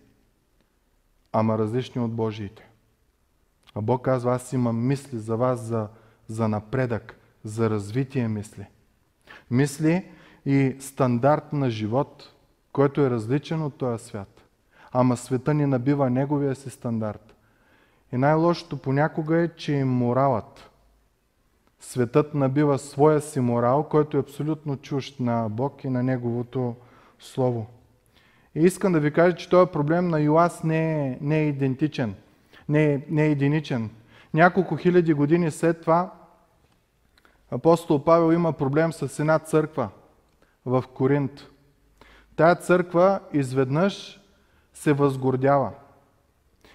ама 1.32 1.58
различни 1.58 2.02
от 2.02 2.12
Божиите. 2.12 2.68
А 3.74 3.80
Бог 3.80 4.04
казва, 4.04 4.34
аз 4.34 4.52
имам 4.52 4.86
мисли 4.86 5.18
за 5.18 5.36
вас 5.36 5.60
за, 5.60 5.88
за 6.28 6.48
напредък, 6.48 7.18
за 7.44 7.70
развитие 7.70 8.28
мисли. 8.28 8.66
Мисли 9.50 10.08
и 10.46 10.76
стандарт 10.80 11.52
на 11.52 11.70
живот, 11.70 12.32
който 12.72 13.00
е 13.00 13.10
различен 13.10 13.62
от 13.62 13.74
този 13.74 14.04
свят. 14.04 14.42
Ама 14.92 15.16
света 15.16 15.54
ни 15.54 15.66
набива 15.66 16.10
неговия 16.10 16.54
си 16.54 16.70
стандарт. 16.70 17.34
И 18.12 18.16
най-лошото 18.16 18.76
понякога 18.76 19.36
е, 19.36 19.48
че 19.48 19.72
и 19.72 19.84
моралът, 19.84 20.70
Светът 21.80 22.34
набива 22.34 22.78
своя 22.78 23.20
си 23.20 23.40
морал, 23.40 23.82
който 23.82 24.16
е 24.16 24.20
абсолютно 24.20 24.76
чужд 24.76 25.20
на 25.20 25.48
Бог 25.48 25.84
и 25.84 25.88
на 25.88 26.02
Неговото 26.02 26.74
Слово. 27.18 27.66
И 28.54 28.60
искам 28.60 28.92
да 28.92 29.00
ви 29.00 29.12
кажа, 29.12 29.36
че 29.36 29.50
този 29.50 29.70
проблем 29.70 30.08
на 30.08 30.20
Йоас 30.20 30.64
не 30.64 31.06
е, 31.06 31.18
не 31.20 31.38
е 31.38 31.48
идентичен, 31.48 32.14
не 32.68 32.84
е, 32.84 33.00
не 33.10 33.26
е 33.26 33.30
единичен. 33.30 33.90
Няколко 34.34 34.76
хиляди 34.76 35.12
години 35.12 35.50
след 35.50 35.80
това 35.80 36.12
апостол 37.50 38.04
Павел 38.04 38.32
има 38.32 38.52
проблем 38.52 38.92
с 38.92 39.18
една 39.18 39.38
църква 39.38 39.88
в 40.66 40.84
Коринт. 40.94 41.46
Тая 42.36 42.54
църква 42.54 43.20
изведнъж 43.32 44.20
се 44.74 44.92
възгордява. 44.92 45.70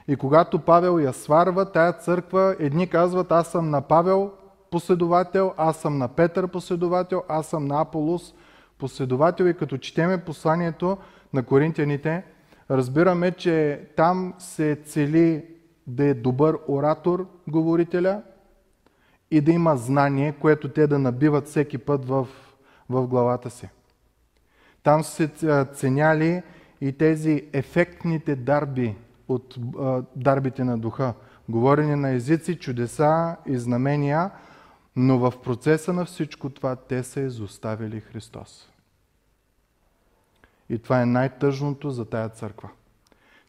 И 0.07 0.15
когато 0.15 0.59
Павел 0.59 0.99
я 0.99 1.13
сварва, 1.13 1.71
тая 1.71 1.93
църква, 1.93 2.55
едни 2.59 2.87
казват, 2.87 3.31
аз 3.31 3.51
съм 3.51 3.69
на 3.69 3.81
Павел, 3.81 4.31
последовател, 4.71 5.53
аз 5.57 5.77
съм 5.77 5.97
на 5.97 6.07
Петър 6.07 6.47
последовател, 6.47 7.23
аз 7.29 7.47
съм 7.47 7.65
на 7.65 7.81
Аполос 7.81 8.33
последовател 8.77 9.45
и 9.45 9.53
като 9.53 9.77
четеме 9.77 10.17
посланието 10.17 10.97
на 11.33 11.43
коринтияните, 11.43 12.23
разбираме, 12.71 13.31
че 13.31 13.87
там 13.95 14.33
се 14.37 14.79
цели 14.85 15.45
да 15.87 16.05
е 16.05 16.13
добър 16.13 16.57
оратор 16.67 17.27
говорителя 17.47 18.21
и 19.31 19.41
да 19.41 19.51
има 19.51 19.77
знание, 19.77 20.31
което 20.31 20.69
те 20.69 20.87
да 20.87 20.99
набиват 20.99 21.47
всеки 21.47 21.77
път 21.77 22.05
в, 22.05 22.27
в 22.89 23.07
главата 23.07 23.49
си. 23.49 23.69
Там 24.83 25.03
се 25.03 25.29
ценяли 25.73 26.43
и 26.81 26.91
тези 26.97 27.49
ефектните 27.53 28.35
дарби 28.35 28.95
от 29.27 29.55
дарбите 30.15 30.63
на 30.63 30.77
духа. 30.77 31.13
Говорене 31.49 31.95
на 31.95 32.09
езици, 32.09 32.59
чудеса 32.59 33.35
и 33.45 33.57
знамения– 33.57 34.31
но 34.95 35.17
в 35.19 35.33
процеса 35.43 35.93
на 35.93 36.05
всичко 36.05 36.49
това 36.49 36.75
те 36.75 37.03
са 37.03 37.21
изоставили 37.21 37.99
Христос. 37.99 38.69
И 40.69 40.79
това 40.79 41.01
е 41.01 41.05
най-тъжното 41.05 41.91
за 41.91 42.05
тая 42.05 42.29
църква. 42.29 42.69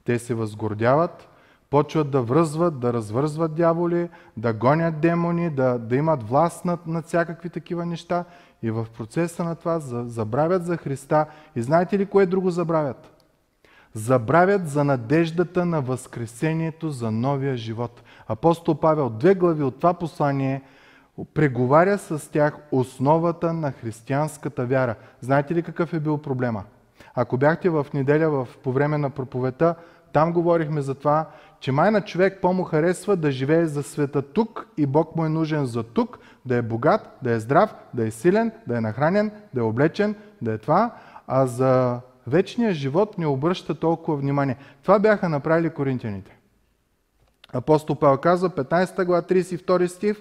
Те 0.04 0.18
се 0.18 0.34
възгордяват, 0.34 1.28
почват 1.70 2.10
да 2.10 2.22
връзват, 2.22 2.80
да 2.80 2.92
развързват 2.92 3.54
дяволи, 3.54 4.08
да 4.36 4.52
гонят 4.52 5.00
демони, 5.00 5.50
да, 5.50 5.78
да 5.78 5.96
имат 5.96 6.28
власт 6.28 6.64
над, 6.64 6.86
над 6.86 7.06
всякакви 7.06 7.50
такива 7.50 7.86
неща. 7.86 8.24
И 8.62 8.70
в 8.70 8.86
процеса 8.98 9.44
на 9.44 9.54
това 9.54 9.80
забравят 9.80 10.66
за 10.66 10.76
Христа. 10.76 11.26
И 11.56 11.62
знаете 11.62 11.98
ли 11.98 12.06
кое 12.06 12.26
друго 12.26 12.50
забравят? 12.50 13.24
Забравят 13.94 14.68
за 14.68 14.84
надеждата 14.84 15.64
на 15.64 15.80
Възкресението 15.80 16.90
за 16.90 17.10
новия 17.10 17.56
живот. 17.56 18.02
Апостол 18.28 18.74
Павел, 18.74 19.10
две 19.10 19.34
глави 19.34 19.62
от 19.62 19.76
това 19.76 19.94
послание, 19.94 20.62
преговаря 21.34 21.98
с 21.98 22.30
тях 22.30 22.58
основата 22.72 23.52
на 23.52 23.72
християнската 23.72 24.66
вяра. 24.66 24.94
Знаете 25.20 25.54
ли 25.54 25.62
какъв 25.62 25.92
е 25.92 26.00
бил 26.00 26.18
проблема? 26.18 26.64
Ако 27.14 27.36
бяхте 27.36 27.70
в 27.70 27.86
неделя 27.94 28.30
в, 28.30 28.48
по 28.64 28.72
време 28.72 28.98
на 28.98 29.10
проповета, 29.10 29.74
там 30.12 30.32
говорихме 30.32 30.82
за 30.82 30.94
това, 30.94 31.26
че 31.60 31.72
май 31.72 31.90
на 31.90 32.00
човек 32.00 32.38
по-му 32.42 32.64
харесва 32.64 33.16
да 33.16 33.30
живее 33.30 33.66
за 33.66 33.82
света 33.82 34.22
тук 34.22 34.68
и 34.76 34.86
Бог 34.86 35.16
му 35.16 35.24
е 35.24 35.28
нужен 35.28 35.66
за 35.66 35.82
тук, 35.82 36.18
да 36.46 36.56
е 36.56 36.62
богат, 36.62 37.18
да 37.22 37.32
е 37.32 37.40
здрав, 37.40 37.74
да 37.94 38.06
е 38.06 38.10
силен, 38.10 38.52
да 38.66 38.78
е 38.78 38.80
нахранен, 38.80 39.30
да 39.54 39.60
е 39.60 39.64
облечен, 39.64 40.14
да 40.42 40.52
е 40.52 40.58
това, 40.58 40.94
а 41.26 41.46
за 41.46 42.00
вечния 42.26 42.72
живот 42.72 43.18
не 43.18 43.26
обръща 43.26 43.74
толкова 43.74 44.16
внимание. 44.16 44.56
Това 44.82 44.98
бяха 44.98 45.28
направили 45.28 45.70
коринтияните. 45.70 46.36
Апостол 47.52 47.96
Павел 47.96 48.18
казва, 48.18 48.50
15 48.50 49.04
глава, 49.04 49.22
32 49.22 49.86
стих, 49.86 50.16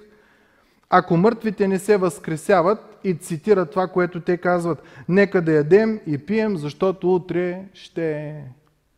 ако 0.94 1.18
мъртвите 1.18 1.68
не 1.68 1.80
се 1.80 1.98
възкресяват 1.98 3.00
и 3.04 3.16
цитират 3.16 3.72
това, 3.72 3.88
което 3.88 4.22
те 4.22 4.38
казват, 4.38 4.84
нека 5.10 5.42
да 5.42 5.52
ядем 5.52 6.02
и 6.06 6.18
пием, 6.18 6.58
защото 6.58 7.16
утре 7.16 7.66
ще 7.74 8.44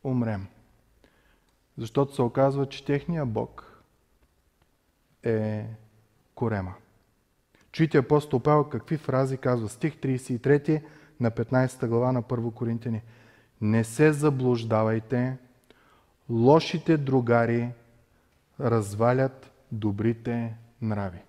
умрем. 0.04 0.48
Защото 1.78 2.16
се 2.16 2.22
оказва, 2.22 2.66
че 2.66 2.86
техния 2.86 3.26
Бог 3.26 3.82
е 5.24 5.66
корема. 6.36 6.74
Чуйте 7.72 7.98
апостол 7.98 8.40
Павел 8.40 8.64
какви 8.64 8.98
фрази 8.98 9.38
казва. 9.38 9.70
Стих 9.70 9.96
33 9.96 10.82
на 11.20 11.32
15 11.32 11.88
глава 11.88 12.12
на 12.12 12.24
1 12.24 12.54
Коринтияни. 12.54 13.02
Не 13.62 13.84
се 13.84 14.14
заблуждавайте, 14.14 15.38
лошите 16.30 16.98
другари 16.98 17.70
развалят 18.60 19.52
добрите 19.72 20.54
нрави. 20.82 21.20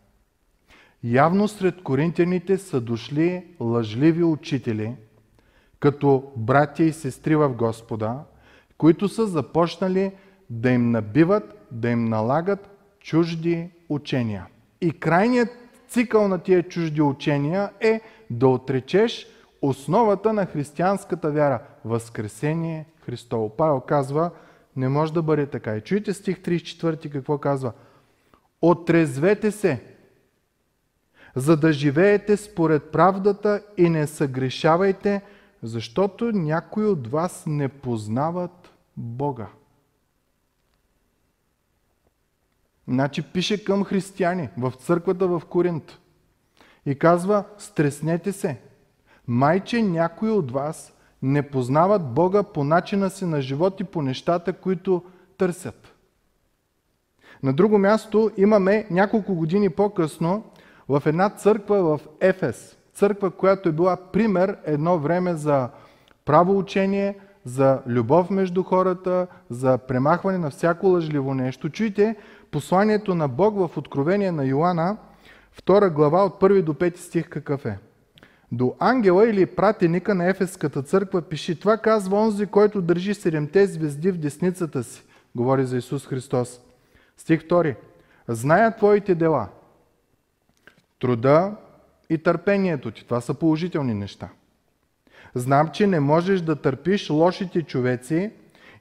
Явно 1.04 1.48
сред 1.48 1.82
коринтияните 1.82 2.58
са 2.58 2.80
дошли 2.80 3.46
лъжливи 3.60 4.24
учители, 4.24 4.96
като 5.80 6.32
братя 6.36 6.82
и 6.82 6.92
сестри 6.92 7.36
в 7.36 7.48
Господа, 7.48 8.18
които 8.78 9.08
са 9.08 9.26
започнали 9.26 10.12
да 10.50 10.70
им 10.70 10.90
набиват, 10.90 11.66
да 11.72 11.90
им 11.90 12.04
налагат 12.04 12.68
чужди 13.00 13.70
учения. 13.88 14.46
И 14.80 14.90
крайният 14.90 15.48
цикъл 15.88 16.28
на 16.28 16.38
тия 16.38 16.62
чужди 16.62 17.02
учения 17.02 17.70
е 17.80 18.00
да 18.30 18.48
отречеш 18.48 19.26
основата 19.62 20.32
на 20.32 20.46
християнската 20.46 21.30
вяра– 21.30 21.62
Възкресение 21.84 22.86
Христово. 23.00 23.48
Павел 23.48 23.80
казва, 23.80 24.30
не 24.76 24.88
може 24.88 25.12
да 25.12 25.22
бъде 25.22 25.46
така. 25.46 25.76
И 25.76 25.80
чуйте 25.80 26.12
стих 26.12 26.38
34 26.38 27.10
какво 27.10 27.38
казва. 27.38 27.72
Отрезвете 28.62 29.50
се, 29.50 29.93
за 31.36 31.56
да 31.56 31.72
живеете 31.72 32.36
според 32.36 32.90
правдата 32.90 33.62
и 33.76 33.88
не 33.88 34.06
съгрешавайте, 34.06 35.22
защото 35.62 36.32
някои 36.32 36.86
от 36.86 37.08
вас 37.08 37.44
не 37.46 37.68
познават 37.68 38.72
Бога. 38.96 39.46
Значи 42.88 43.22
пише 43.22 43.64
към 43.64 43.84
християни 43.84 44.48
в 44.58 44.72
църквата 44.78 45.26
в 45.26 45.42
Коринт 45.48 45.98
и 46.86 46.94
казва, 46.94 47.44
стреснете 47.58 48.32
се. 48.32 48.60
Майче 49.26 49.82
някои 49.82 50.30
от 50.30 50.50
вас 50.50 50.92
не 51.22 51.50
познават 51.50 52.14
Бога 52.14 52.42
по 52.42 52.64
начина 52.64 53.10
си 53.10 53.24
на 53.24 53.42
живот 53.42 53.80
и 53.80 53.84
по 53.84 54.02
нещата, 54.02 54.52
които 54.52 55.04
търсят. 55.38 55.94
На 57.42 57.52
друго 57.52 57.78
място 57.78 58.30
имаме 58.36 58.86
няколко 58.90 59.34
години 59.34 59.70
по-късно 59.70 60.44
в 60.88 61.02
една 61.06 61.30
църква 61.30 61.82
в 61.82 62.00
Ефес. 62.20 62.76
Църква, 62.94 63.30
която 63.30 63.68
е 63.68 63.72
била 63.72 63.96
пример 63.96 64.56
едно 64.64 64.98
време 64.98 65.34
за 65.34 65.68
право 66.24 66.58
учение, 66.58 67.18
за 67.44 67.80
любов 67.86 68.30
между 68.30 68.62
хората, 68.62 69.26
за 69.50 69.78
премахване 69.78 70.38
на 70.38 70.50
всяко 70.50 70.86
лъжливо 70.86 71.34
нещо. 71.34 71.70
Чуйте 71.70 72.16
посланието 72.50 73.14
на 73.14 73.28
Бог 73.28 73.54
в 73.54 73.76
Откровение 73.76 74.32
на 74.32 74.44
Йоанна, 74.44 74.96
2 75.66 75.90
глава 75.90 76.24
от 76.24 76.40
1 76.40 76.62
до 76.62 76.74
5 76.74 76.96
стих 76.96 77.28
какъв 77.28 77.66
е. 77.66 77.78
До 78.52 78.74
ангела 78.78 79.28
или 79.28 79.46
пратеника 79.46 80.14
на 80.14 80.28
Ефеската 80.28 80.82
църква 80.82 81.22
пиши, 81.22 81.60
това 81.60 81.76
казва 81.76 82.16
онзи, 82.16 82.46
който 82.46 82.82
държи 82.82 83.14
седемте 83.14 83.66
звезди 83.66 84.10
в 84.10 84.18
десницата 84.18 84.84
си. 84.84 85.04
Говори 85.34 85.64
за 85.64 85.76
Исус 85.76 86.06
Христос. 86.06 86.60
Стих 87.16 87.42
2. 87.42 87.76
Зная 88.28 88.76
твоите 88.76 89.14
дела, 89.14 89.48
труда 91.04 91.52
и 92.10 92.18
търпението 92.18 92.90
ти. 92.90 93.04
Това 93.04 93.20
са 93.20 93.34
положителни 93.34 93.94
неща. 93.94 94.28
Знам, 95.34 95.68
че 95.72 95.86
не 95.86 96.00
можеш 96.00 96.40
да 96.40 96.56
търпиш 96.56 97.10
лошите 97.10 97.62
човеци 97.62 98.30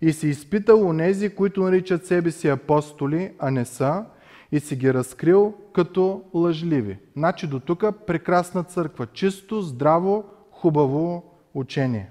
и 0.02 0.14
си 0.14 0.28
изпитал 0.28 0.88
онези, 0.88 1.30
които 1.30 1.64
наричат 1.64 2.06
себе 2.06 2.32
си 2.32 2.48
апостоли, 2.48 3.32
а 3.40 3.52
не 3.52 3.66
са, 3.66 4.06
и 4.52 4.60
си 4.60 4.76
ги 4.76 4.94
разкрил 4.94 5.54
като 5.74 6.22
лъжливи. 6.34 6.98
Значи 7.16 7.48
до 7.48 7.60
тук 7.60 7.84
прекрасна 8.08 8.64
църква. 8.64 9.08
Чисто, 9.14 9.62
здраво, 9.62 10.26
хубаво 10.52 11.24
учение. 11.54 12.10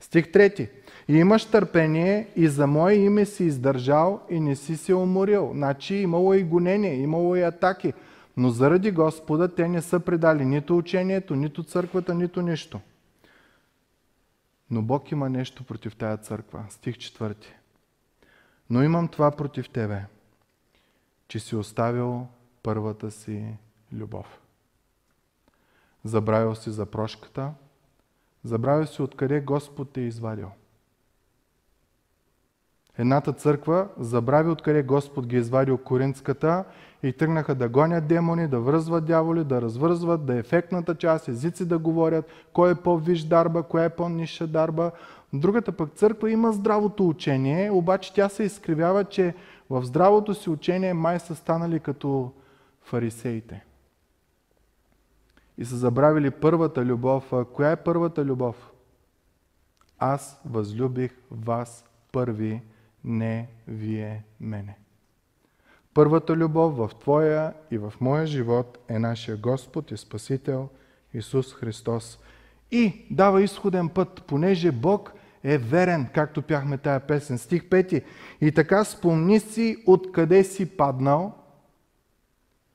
Стих 0.00 0.26
3. 0.26 0.68
И 1.08 1.16
имаш 1.16 1.44
търпение 1.44 2.28
и 2.36 2.48
за 2.48 2.66
мое 2.66 2.94
име 2.94 3.24
си 3.24 3.44
издържал 3.44 4.20
и 4.30 4.40
не 4.40 4.56
си 4.56 4.76
се 4.76 4.94
уморил. 4.94 5.50
Значи 5.52 5.94
имало 5.96 6.34
и 6.34 6.42
гонение, 6.42 6.94
имало 6.94 7.36
и 7.36 7.42
атаки. 7.42 7.92
Но 8.36 8.50
заради 8.50 8.90
Господа 8.90 9.54
те 9.54 9.68
не 9.68 9.82
са 9.82 10.00
предали 10.00 10.44
нито 10.44 10.76
учението, 10.76 11.36
нито 11.36 11.62
църквата, 11.62 12.14
нито 12.14 12.42
нищо. 12.42 12.80
Но 14.70 14.82
Бог 14.82 15.12
има 15.12 15.30
нещо 15.30 15.64
против 15.64 15.96
тая 15.96 16.16
църква. 16.16 16.64
Стих 16.68 16.96
4. 16.96 17.36
Но 18.70 18.82
имам 18.82 19.08
това 19.08 19.30
против 19.30 19.68
тебе– 19.68 20.04
че 21.28 21.40
си 21.40 21.56
оставил 21.56 22.26
първата 22.62 23.10
си 23.10 23.56
любов. 23.92 24.40
Забравил 26.04 26.54
си 26.54 26.70
за 26.70 26.86
прошката, 26.86 27.52
забравил 28.44 28.86
си 28.86 29.02
откъде 29.02 29.40
Господ 29.40 29.92
те 29.92 30.00
е 30.00 30.04
извадил. 30.04 30.50
Едната 32.98 33.32
църква 33.32 33.88
забрави 33.98 34.50
откъде 34.50 34.82
Господ 34.82 35.26
ги 35.26 35.36
е 35.36 35.38
извадил 35.38 35.78
Коринската 35.78 36.64
и 37.04 37.12
тръгнаха 37.12 37.54
да 37.54 37.68
гонят 37.68 38.06
демони, 38.06 38.48
да 38.48 38.60
връзват 38.60 39.04
дяволи, 39.04 39.44
да 39.44 39.62
развързват, 39.62 40.26
да 40.26 40.34
ефектната 40.34 40.94
част, 40.94 41.28
езици 41.28 41.68
да 41.68 41.78
говорят, 41.78 42.26
кой 42.52 42.70
е 42.70 42.74
по-виш 42.74 43.24
дарба, 43.24 43.62
коя 43.62 43.84
е 43.84 43.88
по-ниша 43.96 44.46
дарба. 44.46 44.90
Другата 45.32 45.72
пък 45.72 45.94
църква 45.94 46.30
има 46.30 46.52
здравото 46.52 47.08
учение, 47.08 47.70
обаче 47.70 48.14
тя 48.14 48.28
се 48.28 48.42
изкривява, 48.42 49.04
че 49.04 49.34
в 49.70 49.84
здравото 49.84 50.34
си 50.34 50.50
учение 50.50 50.94
май 50.94 51.20
са 51.20 51.34
станали 51.34 51.80
като 51.80 52.32
фарисеите. 52.82 53.64
И 55.58 55.64
са 55.64 55.76
забравили 55.76 56.30
първата 56.30 56.84
любов. 56.84 57.32
А 57.32 57.44
коя 57.44 57.70
е 57.70 57.84
първата 57.84 58.24
любов? 58.24 58.70
Аз 59.98 60.40
възлюбих 60.44 61.12
вас 61.30 61.84
първи, 62.12 62.62
не 63.04 63.48
вие 63.68 64.24
мене. 64.40 64.83
Първата 65.94 66.36
любов 66.36 66.76
в 66.76 66.90
твоя 67.00 67.52
и 67.70 67.78
в 67.78 67.92
моя 68.00 68.26
живот 68.26 68.78
е 68.88 68.98
нашия 68.98 69.36
Господ 69.36 69.90
и 69.90 69.96
Спасител 69.96 70.68
Исус 71.14 71.54
Христос. 71.54 72.18
И 72.70 73.06
дава 73.10 73.42
изходен 73.42 73.88
път, 73.88 74.22
понеже 74.26 74.72
Бог 74.72 75.12
е 75.44 75.58
верен, 75.58 76.06
както 76.14 76.42
пяхме 76.42 76.78
тая 76.78 77.00
песен. 77.00 77.38
Стих 77.38 77.64
5. 77.64 78.02
И 78.40 78.52
така 78.52 78.84
спомни 78.84 79.40
си 79.40 79.76
откъде 79.86 80.44
си 80.44 80.76
паднал. 80.76 81.32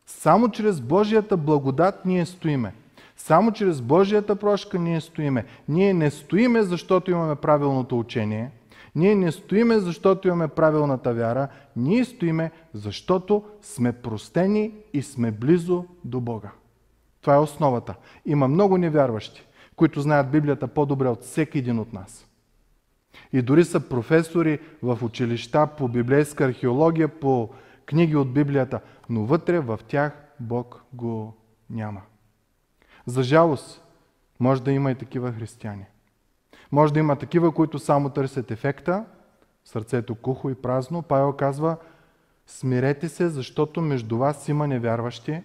Само 0.05 0.49
чрез 0.49 0.81
Божията 0.81 1.37
благодат 1.37 2.05
ние 2.05 2.25
стоиме. 2.25 2.73
Само 3.17 3.51
чрез 3.51 3.81
Божията 3.81 4.35
прошка 4.35 4.79
ние 4.79 5.01
стоиме. 5.01 5.45
Ние 5.67 5.93
не 5.93 6.11
стоиме, 6.11 6.63
защото 6.63 7.11
имаме 7.11 7.35
правилното 7.35 7.99
учение. 7.99 8.51
Ние 8.95 9.15
не 9.15 9.31
стоиме, 9.31 9.79
защото 9.79 10.27
имаме 10.27 10.47
правилната 10.47 11.13
вяра. 11.13 11.47
Ние 11.75 12.05
стоиме, 12.05 12.51
защото 12.73 13.43
сме 13.61 13.93
простени 13.93 14.73
и 14.93 15.01
сме 15.01 15.31
близо 15.31 15.85
до 16.03 16.21
Бога. 16.21 16.51
Това 17.21 17.35
е 17.35 17.39
основата. 17.39 17.95
Има 18.25 18.47
много 18.47 18.77
невярващи, 18.77 19.47
които 19.75 20.01
знаят 20.01 20.31
Библията 20.31 20.67
по-добре 20.67 21.07
от 21.07 21.23
всеки 21.23 21.57
един 21.57 21.79
от 21.79 21.93
нас. 21.93 22.25
И 23.33 23.41
дори 23.41 23.65
са 23.65 23.79
професори 23.79 24.59
в 24.83 24.99
училища 25.01 25.67
по 25.77 25.87
библейска 25.87 26.45
археология, 26.45 27.07
по 27.07 27.49
книги 27.85 28.15
от 28.15 28.33
Библията, 28.33 28.79
но 29.09 29.25
вътре 29.25 29.59
в 29.59 29.79
тях 29.87 30.13
Бог 30.39 30.83
го 30.93 31.37
няма. 31.69 32.01
За 33.05 33.23
жалост, 33.23 33.85
може 34.39 34.63
да 34.63 34.71
има 34.71 34.91
и 34.91 34.95
такива 34.95 35.31
християни. 35.31 35.85
Може 36.71 36.93
да 36.93 36.99
има 36.99 37.15
такива, 37.15 37.51
които 37.51 37.79
само 37.79 38.09
търсят 38.09 38.51
ефекта, 38.51 39.05
сърцето 39.65 40.15
кухо 40.15 40.49
и 40.49 40.55
празно. 40.55 41.01
Павел 41.01 41.33
казва, 41.33 41.77
смирете 42.47 43.09
се, 43.09 43.29
защото 43.29 43.81
между 43.81 44.17
вас 44.17 44.47
има 44.47 44.67
невярващи. 44.67 45.41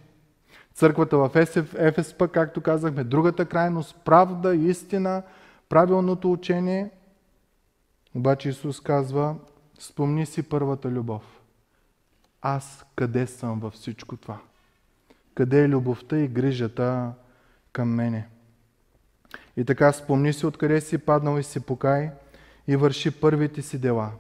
Църквата 0.75 1.19
в 1.19 1.31
Ефес 1.79 2.15
пък, 2.15 2.33
както 2.33 2.61
казахме, 2.61 3.05
другата 3.05 3.47
крайност, 3.47 3.97
правда, 4.05 4.55
истина, 4.55 5.23
правилното 5.69 6.33
учение. 6.33 6.91
Обаче 8.15 8.49
Исус 8.49 8.81
казва, 8.81 9.37
спомни 9.79 10.27
си 10.27 10.43
първата 10.43 10.91
любов. 10.91 11.41
Аз 12.43 12.85
къде 12.97 13.27
съм 13.27 13.61
във 13.61 13.73
всичко 13.73 14.17
това? 14.17 14.39
Къде 15.35 15.65
е 15.65 15.69
любовта 15.69 16.19
и 16.19 16.29
грижата 16.29 17.13
към 17.73 17.89
мене? 17.89 18.29
И 19.57 19.65
така 19.65 19.93
спомни 19.93 20.33
си 20.33 20.47
откъде 20.47 20.81
си 20.81 20.99
паднал 20.99 21.39
и 21.39 21.43
си 21.43 21.61
покай 21.61 22.11
и 22.69 22.77
върши 22.77 23.21
първите 23.21 23.63
си 23.63 23.79
дела. 23.79 24.11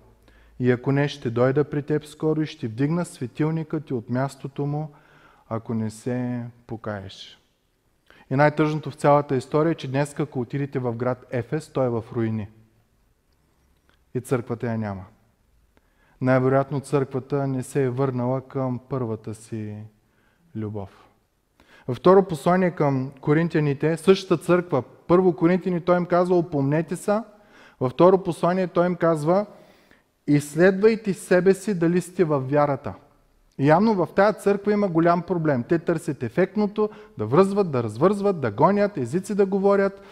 И 0.61 0.71
ако 0.71 0.93
не, 0.93 1.09
ще 1.09 1.31
дойда 1.31 1.65
при 1.65 1.83
теб 1.83 2.07
скоро 2.07 2.43
и 2.43 2.47
ще 2.47 2.69
вдигна 2.69 3.05
светилника 3.05 3.81
ти 3.81 3.95
от 3.95 4.11
мястото 4.11 4.67
му, 4.67 4.95
ако 5.49 5.75
не 5.75 5.91
се 5.91 6.45
покаеш. 6.67 7.39
И 8.31 8.37
най-тъжното 8.37 8.91
в 8.91 8.95
цялата 8.95 9.37
история 9.37 9.71
е, 9.71 9.75
че 9.75 9.91
днес, 9.91 10.15
ако 10.19 10.41
отидете 10.41 10.79
в 10.79 10.95
град 10.95 11.25
Ефес, 11.31 11.69
той 11.69 11.87
е 11.87 11.91
в 11.91 12.05
руини. 12.13 12.49
И 14.15 14.21
църквата 14.21 14.67
я 14.67 14.79
няма. 14.79 15.05
Най-вероятно 16.21 16.81
църквата 16.81 17.47
не 17.47 17.63
се 17.63 17.83
е 17.83 17.91
върнала 17.91 18.49
към 18.49 18.81
първата 18.89 19.35
си 19.35 19.77
любов. 20.57 21.04
Във 21.89 21.97
второ 21.97 22.23
послание 22.23 22.71
към 22.71 23.11
коринтияните, 23.21 23.97
същата 23.97 24.43
църква, 24.43 24.83
първо 24.83 25.37
коринтияни, 25.37 25.81
той 25.81 25.97
им 25.97 26.07
казва, 26.07 26.39
опомнете 26.39 26.97
се. 26.97 27.21
Във 27.81 27.93
второ 27.93 28.23
послание 28.23 28.67
той 28.67 28.87
им 28.87 28.97
казва, 28.97 29.47
изследвайте 30.27 31.15
себе 31.15 31.55
си 31.55 31.79
дали 31.79 32.01
сте 32.01 32.25
във 32.25 32.51
вярата. 32.51 32.95
Явно 33.59 33.95
в 33.95 34.09
тази 34.17 34.39
църква 34.39 34.73
има 34.73 34.89
голям 34.89 35.23
проблем. 35.23 35.65
Те 35.69 35.79
търсят 35.79 36.23
ефектното, 36.23 36.91
да 37.19 37.27
връзват, 37.27 37.71
да 37.71 37.83
развързват, 37.83 38.41
да 38.41 38.51
гонят, 38.51 38.97
езици 38.97 39.35
да 39.35 39.47
говорят, 39.47 40.03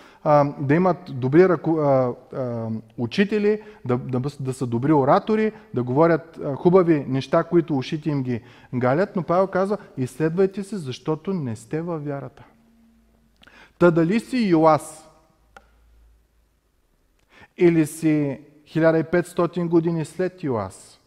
да 0.61 0.75
имат 0.75 0.97
добри 1.09 1.49
учители, 2.99 3.63
да, 3.85 3.97
да, 3.99 4.21
да 4.41 4.53
са 4.53 4.67
добри 4.67 4.93
оратори, 4.93 5.53
да 5.75 5.83
говорят 5.83 6.41
хубави 6.57 7.05
неща, 7.09 7.45
които 7.45 7.79
ушите 7.79 8.11
им 8.11 8.23
ги 8.23 8.41
галят. 8.75 9.17
Но 9.17 9.23
Павел 9.23 9.47
казва, 9.47 9.79
изследвайте 9.97 10.63
се, 10.63 10.77
защото 10.77 11.35
не 11.35 11.57
сте 11.57 11.83
във 11.83 12.05
вярата. 12.05 12.45
Та 13.79 13.91
дали 13.91 14.21
си 14.21 14.37
Йоас 14.37 15.09
или 17.59 17.87
си 17.87 18.41
1500 18.67 19.69
години 19.69 20.05
след 20.05 20.45
Йоас, 20.45 21.01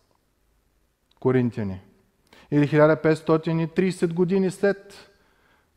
коринтияни, 1.19 1.81
или 2.51 2.67
1530 2.67 4.13
години 4.13 4.51
след 4.51 5.11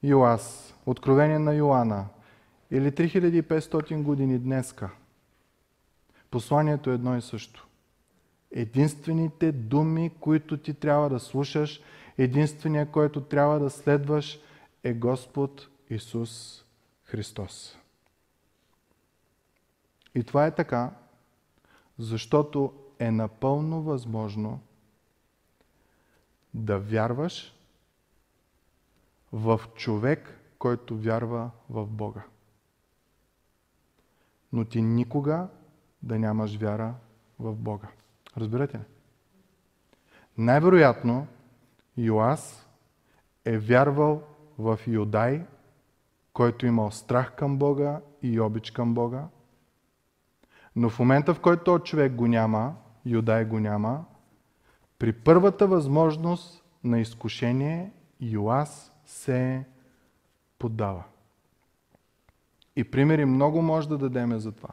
Йоас, 0.02 0.74
откровение 0.86 1.38
на 1.38 1.54
Йоанна, 1.54 2.06
или 2.70 2.92
3500 2.92 4.02
години 4.02 4.38
днеска. 4.38 4.90
Посланието 6.30 6.90
е 6.90 6.94
едно 6.94 7.16
и 7.16 7.22
също. 7.22 7.66
Единствените 8.52 9.52
думи, 9.52 10.10
които 10.20 10.56
ти 10.56 10.74
трябва 10.74 11.08
да 11.08 11.20
слушаш, 11.20 11.80
единствения, 12.18 12.86
който 12.86 13.20
трябва 13.20 13.58
да 13.58 13.70
следваш 13.70 14.40
е 14.84 14.92
Господ 14.92 15.68
Исус 15.90 16.64
Христос. 17.04 17.78
И 20.14 20.24
това 20.24 20.46
е 20.46 20.54
така, 20.54 20.90
защото 21.98 22.72
е 22.98 23.10
напълно 23.10 23.82
възможно 23.82 24.60
да 26.54 26.78
вярваш 26.78 27.54
в 29.32 29.60
човек, 29.74 30.40
който 30.58 30.98
вярва 30.98 31.50
в 31.70 31.86
Бога. 31.86 32.22
Но 34.52 34.64
ти 34.64 34.82
никога 34.82 35.48
да 36.02 36.18
нямаш 36.18 36.56
вяра 36.56 36.94
в 37.38 37.54
Бога. 37.54 37.88
Разбирате 38.36 38.78
ли? 38.78 38.82
Най-вероятно 40.38 41.26
Йоас 41.96 42.66
е 43.44 43.58
вярвал 43.58 44.22
в 44.58 44.78
Юдай, 44.86 45.46
който 46.32 46.66
имал 46.66 46.90
страх 46.90 47.34
към 47.36 47.58
Бога 47.58 48.00
и 48.22 48.40
обич 48.40 48.70
към 48.70 48.94
Бога. 48.94 49.28
Но 50.76 50.90
в 50.90 50.98
момента, 50.98 51.34
в 51.34 51.40
който 51.40 51.78
човек 51.78 52.14
го 52.14 52.26
няма, 52.26 52.76
Юдай 53.04 53.44
го 53.44 53.60
няма, 53.60 54.04
при 54.98 55.12
първата 55.12 55.66
възможност 55.66 56.64
на 56.84 57.00
изкушение 57.00 57.90
Йоас 58.20 58.92
се 59.06 59.64
поддава. 60.58 61.04
И 62.76 62.84
примери 62.84 63.24
много 63.24 63.62
може 63.62 63.88
да 63.88 63.98
дадеме 63.98 64.38
за 64.38 64.52
това. 64.52 64.68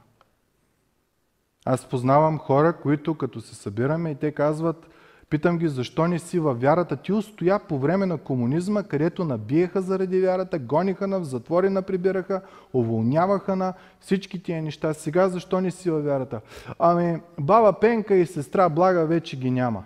Аз 1.65 1.85
познавам 1.85 2.37
хора, 2.37 2.73
които 2.73 3.15
като 3.15 3.41
се 3.41 3.55
събираме 3.55 4.11
и 4.11 4.15
те 4.15 4.31
казват, 4.31 4.89
питам 5.29 5.57
ги, 5.57 5.67
защо 5.67 6.07
не 6.07 6.19
си 6.19 6.39
във 6.39 6.61
вярата? 6.61 6.97
Ти 6.97 7.13
устоя 7.13 7.59
по 7.59 7.79
време 7.79 8.05
на 8.05 8.17
комунизма, 8.17 8.83
където 8.83 9.25
набиеха 9.25 9.81
заради 9.81 10.21
вярата, 10.21 10.59
гониха 10.59 11.07
на, 11.07 11.19
в 11.19 11.23
затвори 11.23 11.69
на 11.69 11.81
прибираха, 11.81 12.41
уволняваха 12.73 13.55
на 13.55 13.73
всички 13.99 14.43
тия 14.43 14.61
неща. 14.63 14.93
Сега 14.93 15.29
защо 15.29 15.61
не 15.61 15.71
си 15.71 15.89
във 15.89 16.05
вярата? 16.05 16.41
Ами, 16.79 17.21
баба 17.39 17.79
Пенка 17.79 18.15
и 18.15 18.25
сестра 18.25 18.69
Блага 18.69 19.05
вече 19.05 19.39
ги 19.39 19.51
няма. 19.51 19.83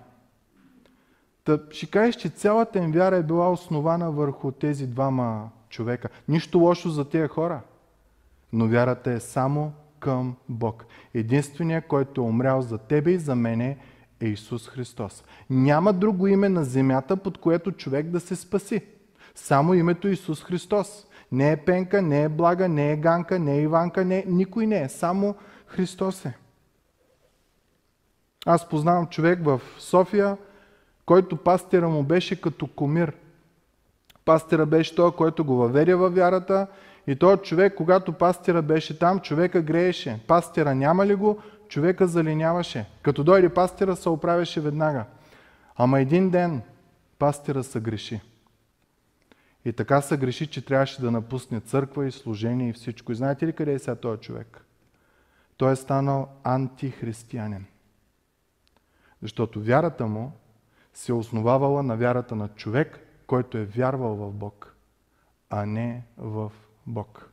Та 1.50 1.60
ще 1.72 1.86
кажеш, 1.86 2.16
че 2.16 2.30
цялата 2.30 2.80
им 2.80 2.92
вяра 2.92 3.16
е 3.16 3.24
била 3.24 3.52
основана 3.52 4.12
върху 4.12 4.52
тези 4.52 4.88
двама 4.88 5.50
човека. 5.70 6.10
Нищо 6.28 6.60
лошо 6.60 6.90
за 6.90 7.10
тези 7.10 7.28
хора. 7.28 7.62
Но 8.54 8.68
вярата 8.68 9.12
е 9.12 9.20
само 9.20 9.74
към 10.00 10.36
Бог. 10.50 10.86
Единственият, 11.14 11.88
който 11.88 12.22
е 12.22 12.24
умрял 12.24 12.62
за 12.62 12.78
тебе 12.78 13.12
и 13.12 13.18
за 13.18 13.36
мене 13.36 13.78
е 14.20 14.28
Исус 14.28 14.68
Христос. 14.68 15.24
Няма 15.50 15.94
друго 15.94 16.28
име 16.28 16.50
на 16.50 16.64
земята, 16.64 17.18
под 17.18 17.38
което 17.38 17.72
човек 17.72 18.08
да 18.10 18.20
се 18.20 18.36
спаси. 18.36 18.82
Само 19.36 19.74
името 19.74 20.08
Исус 20.08 20.44
Христос. 20.44 21.08
Не 21.32 21.52
е 21.52 21.58
Пенка, 21.58 22.02
не 22.02 22.24
е 22.24 22.30
Блага, 22.30 22.70
не 22.70 22.92
е 22.92 22.98
Ганка, 22.98 23.40
не 23.40 23.58
е 23.58 23.62
Иванка, 23.62 24.06
не, 24.06 24.26
никой 24.28 24.68
не 24.68 24.82
е. 24.82 24.90
Само 24.90 25.36
Христос 25.68 26.26
е. 26.26 26.38
Аз 28.46 28.70
познавам 28.70 29.08
човек 29.08 29.44
в 29.44 29.62
София, 29.78 30.38
който 31.10 31.38
пастира 31.38 31.90
му 31.90 32.04
беше 32.04 32.42
като 32.42 32.68
комир. 32.68 33.14
Пастира 34.26 34.66
беше 34.66 34.96
той, 34.96 35.12
който 35.12 35.46
го 35.46 35.56
въведе 35.56 35.96
във 35.96 36.16
вярата 36.16 36.68
и 37.08 37.16
този 37.16 37.42
човек, 37.42 37.76
когато 37.76 38.14
пастира 38.14 38.62
беше 38.62 39.00
там, 39.00 39.20
човека 39.20 39.62
грееше. 39.62 40.20
Пастира 40.28 40.76
няма 40.76 41.06
ли 41.06 41.16
го, 41.16 41.42
човека 41.68 42.08
залиняваше. 42.08 42.86
Като 43.02 43.24
дойде 43.24 43.54
пастира, 43.54 43.96
се 43.96 44.10
оправяше 44.10 44.62
веднага. 44.62 45.06
Ама 45.76 46.00
един 46.00 46.30
ден 46.30 46.62
пастира 47.20 47.64
се 47.64 47.80
греши. 47.80 48.22
И 49.66 49.74
така 49.74 50.02
се 50.02 50.18
греши, 50.18 50.48
че 50.48 50.66
трябваше 50.66 51.02
да 51.02 51.12
напусне 51.12 51.60
църква 51.60 52.08
и 52.08 52.12
служение 52.12 52.70
и 52.70 52.74
всичко. 52.74 53.12
И 53.12 53.16
знаете 53.16 53.48
ли 53.48 53.54
къде 53.54 53.74
е 53.74 53.80
сега 53.80 53.96
този 53.96 54.22
човек? 54.22 54.66
Той 55.58 55.72
е 55.72 55.76
станал 55.76 56.30
антихристиянин. 56.44 57.66
Защото 59.22 59.62
вярата 59.62 60.08
му 60.08 60.32
се 60.94 61.14
основавала 61.14 61.84
на 61.84 61.98
вярата 61.98 62.36
на 62.36 62.48
човек, 62.48 63.00
който 63.28 63.58
е 63.58 63.66
вярвал 63.66 64.16
в 64.16 64.32
Бог, 64.32 64.76
а 65.50 65.66
не 65.66 66.04
в 66.18 66.52
Бог. 66.88 67.30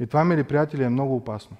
И 0.00 0.06
това, 0.06 0.24
мили 0.24 0.44
приятели, 0.44 0.84
е 0.84 0.88
много 0.88 1.16
опасно. 1.16 1.56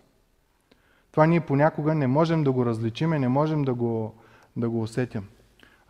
Това 1.12 1.26
ние 1.26 1.40
понякога 1.40 1.94
не 1.94 2.06
можем 2.06 2.44
да 2.44 2.52
го 2.52 2.66
различиме, 2.66 3.18
не 3.18 3.28
можем 3.28 3.62
да 3.62 3.74
го, 3.74 4.14
да 4.56 4.70
го 4.70 4.82
усетим. 4.82 5.28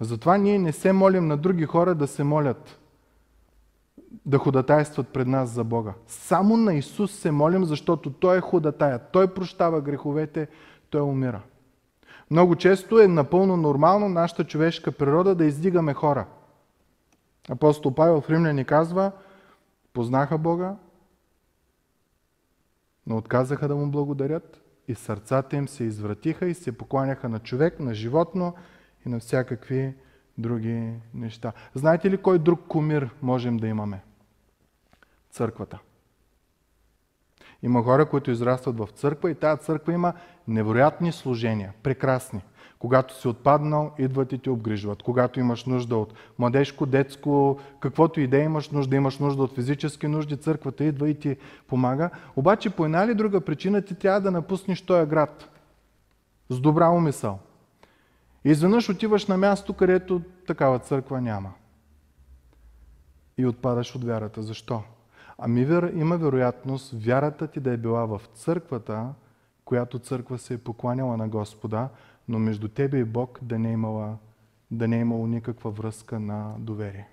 Затова 0.00 0.36
ние 0.36 0.58
не 0.58 0.72
се 0.72 0.92
молим 0.92 1.26
на 1.26 1.36
други 1.36 1.64
хора 1.64 1.94
да 1.94 2.06
се 2.06 2.24
молят, 2.24 2.78
да 4.26 4.38
ходатайстват 4.38 5.08
пред 5.08 5.28
нас 5.28 5.50
за 5.50 5.64
Бога. 5.64 5.94
Само 6.06 6.56
на 6.56 6.74
Исус 6.74 7.12
се 7.12 7.30
молим, 7.30 7.64
защото 7.64 8.12
Той 8.12 8.38
е 8.38 8.40
ходатая. 8.40 8.98
Той 8.98 9.34
прощава 9.34 9.80
греховете, 9.80 10.48
Той 10.90 11.00
умира. 11.00 11.42
Много 12.30 12.56
често 12.56 13.00
е 13.00 13.08
напълно 13.08 13.56
нормално 13.56 14.08
нашата 14.08 14.44
човешка 14.44 14.92
природа 14.92 15.34
да 15.34 15.44
издигаме 15.44 15.94
хора. 15.94 16.26
Апостол 17.50 17.94
Павел 17.94 18.20
в 18.20 18.30
Римляни 18.30 18.64
казва, 18.64 19.12
познаха 19.92 20.38
Бога, 20.38 20.76
но 23.06 23.16
отказаха 23.16 23.68
да 23.68 23.76
му 23.76 23.90
благодарят 23.90 24.62
и 24.88 24.94
сърцата 24.94 25.56
им 25.56 25.68
се 25.68 25.84
извратиха 25.84 26.46
и 26.46 26.54
се 26.54 26.78
покланяха 26.78 27.28
на 27.28 27.38
човек, 27.38 27.80
на 27.80 27.94
животно 27.94 28.54
и 29.06 29.08
на 29.08 29.20
всякакви 29.20 29.94
други 30.38 30.92
неща. 31.14 31.52
Знаете 31.74 32.10
ли 32.10 32.16
кой 32.16 32.38
друг 32.38 32.60
кумир 32.68 33.10
можем 33.22 33.56
да 33.56 33.66
имаме? 33.66 34.02
Църквата. 35.30 35.78
Има 37.62 37.82
хора, 37.82 38.06
които 38.06 38.30
израстват 38.30 38.78
в 38.78 38.88
църква 38.94 39.30
и 39.30 39.34
тази 39.34 39.60
църква 39.60 39.92
има 39.92 40.12
невероятни 40.50 41.12
служения, 41.12 41.72
прекрасни. 41.82 42.40
Когато 42.78 43.20
си 43.20 43.28
отпаднал, 43.28 43.92
идват 43.98 44.32
и 44.32 44.38
те 44.38 44.50
обгрижват. 44.50 45.02
Когато 45.02 45.40
имаш 45.40 45.64
нужда 45.64 45.96
от 45.96 46.14
младежко, 46.38 46.86
детско, 46.86 47.58
каквото 47.80 48.20
и 48.20 48.26
да 48.26 48.38
имаш 48.38 48.70
нужда, 48.70 48.96
имаш 48.96 49.18
нужда 49.18 49.42
от 49.42 49.54
физически 49.54 50.08
нужди, 50.08 50.36
църквата 50.36 50.84
идва 50.84 51.08
и 51.08 51.14
ти 51.14 51.36
помага. 51.68 52.10
Обаче 52.36 52.70
по 52.70 52.84
една 52.84 53.04
или 53.04 53.14
друга 53.14 53.40
причина 53.40 53.82
ти 53.82 53.94
трябва 53.94 54.20
да 54.20 54.30
напуснеш 54.30 54.82
този 54.82 55.10
град. 55.10 55.48
С 56.48 56.60
добра 56.60 56.88
умисъл. 56.88 57.38
Изведнъж 58.44 58.88
отиваш 58.88 59.26
на 59.26 59.36
място, 59.36 59.74
където 59.74 60.22
такава 60.46 60.78
църква 60.78 61.20
няма. 61.20 61.52
И 63.38 63.46
отпадаш 63.46 63.94
от 63.94 64.04
вярата. 64.04 64.42
Защо? 64.42 64.82
Ами 65.38 65.60
има 65.94 66.16
вероятност 66.16 67.04
вярата 67.04 67.46
ти 67.46 67.60
да 67.60 67.72
е 67.72 67.76
била 67.76 68.06
в 68.06 68.20
църквата, 68.34 69.08
която 69.70 69.98
църква 69.98 70.38
се 70.38 70.54
е 70.54 70.59
покланяла 70.59 71.16
на 71.16 71.28
Господа, 71.28 71.88
но 72.28 72.38
между 72.38 72.68
тебе 72.68 72.98
и 72.98 73.04
Бог 73.04 73.38
да 73.42 73.59
не 73.59 73.68
е, 73.68 73.72
имала, 73.72 74.18
да 74.70 74.88
не 74.88 74.96
е 74.96 75.00
имало 75.00 75.26
никаква 75.26 75.70
връзка 75.70 76.20
на 76.20 76.54
доверие. 76.59 77.09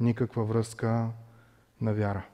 Никаква 0.00 0.44
връзка 0.44 1.08
на 1.80 1.94
вяра. 1.94 2.26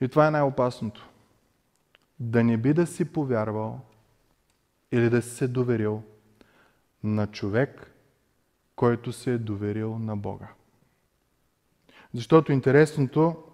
И 0.00 0.08
това 0.08 0.26
е 0.26 0.30
най-опасното. 0.30 1.08
Да 2.20 2.44
не 2.44 2.56
би 2.56 2.74
да 2.74 2.86
си 2.86 3.12
повярвал 3.12 3.80
или 4.92 5.10
да 5.10 5.22
си 5.22 5.30
се 5.30 5.48
доверил 5.48 6.02
на 7.04 7.26
човек, 7.26 7.92
който 8.76 9.12
се 9.12 9.32
е 9.32 9.38
доверил 9.38 9.98
на 9.98 10.16
Бога. 10.16 10.48
Защото 12.14 12.52
интересното 12.52 13.45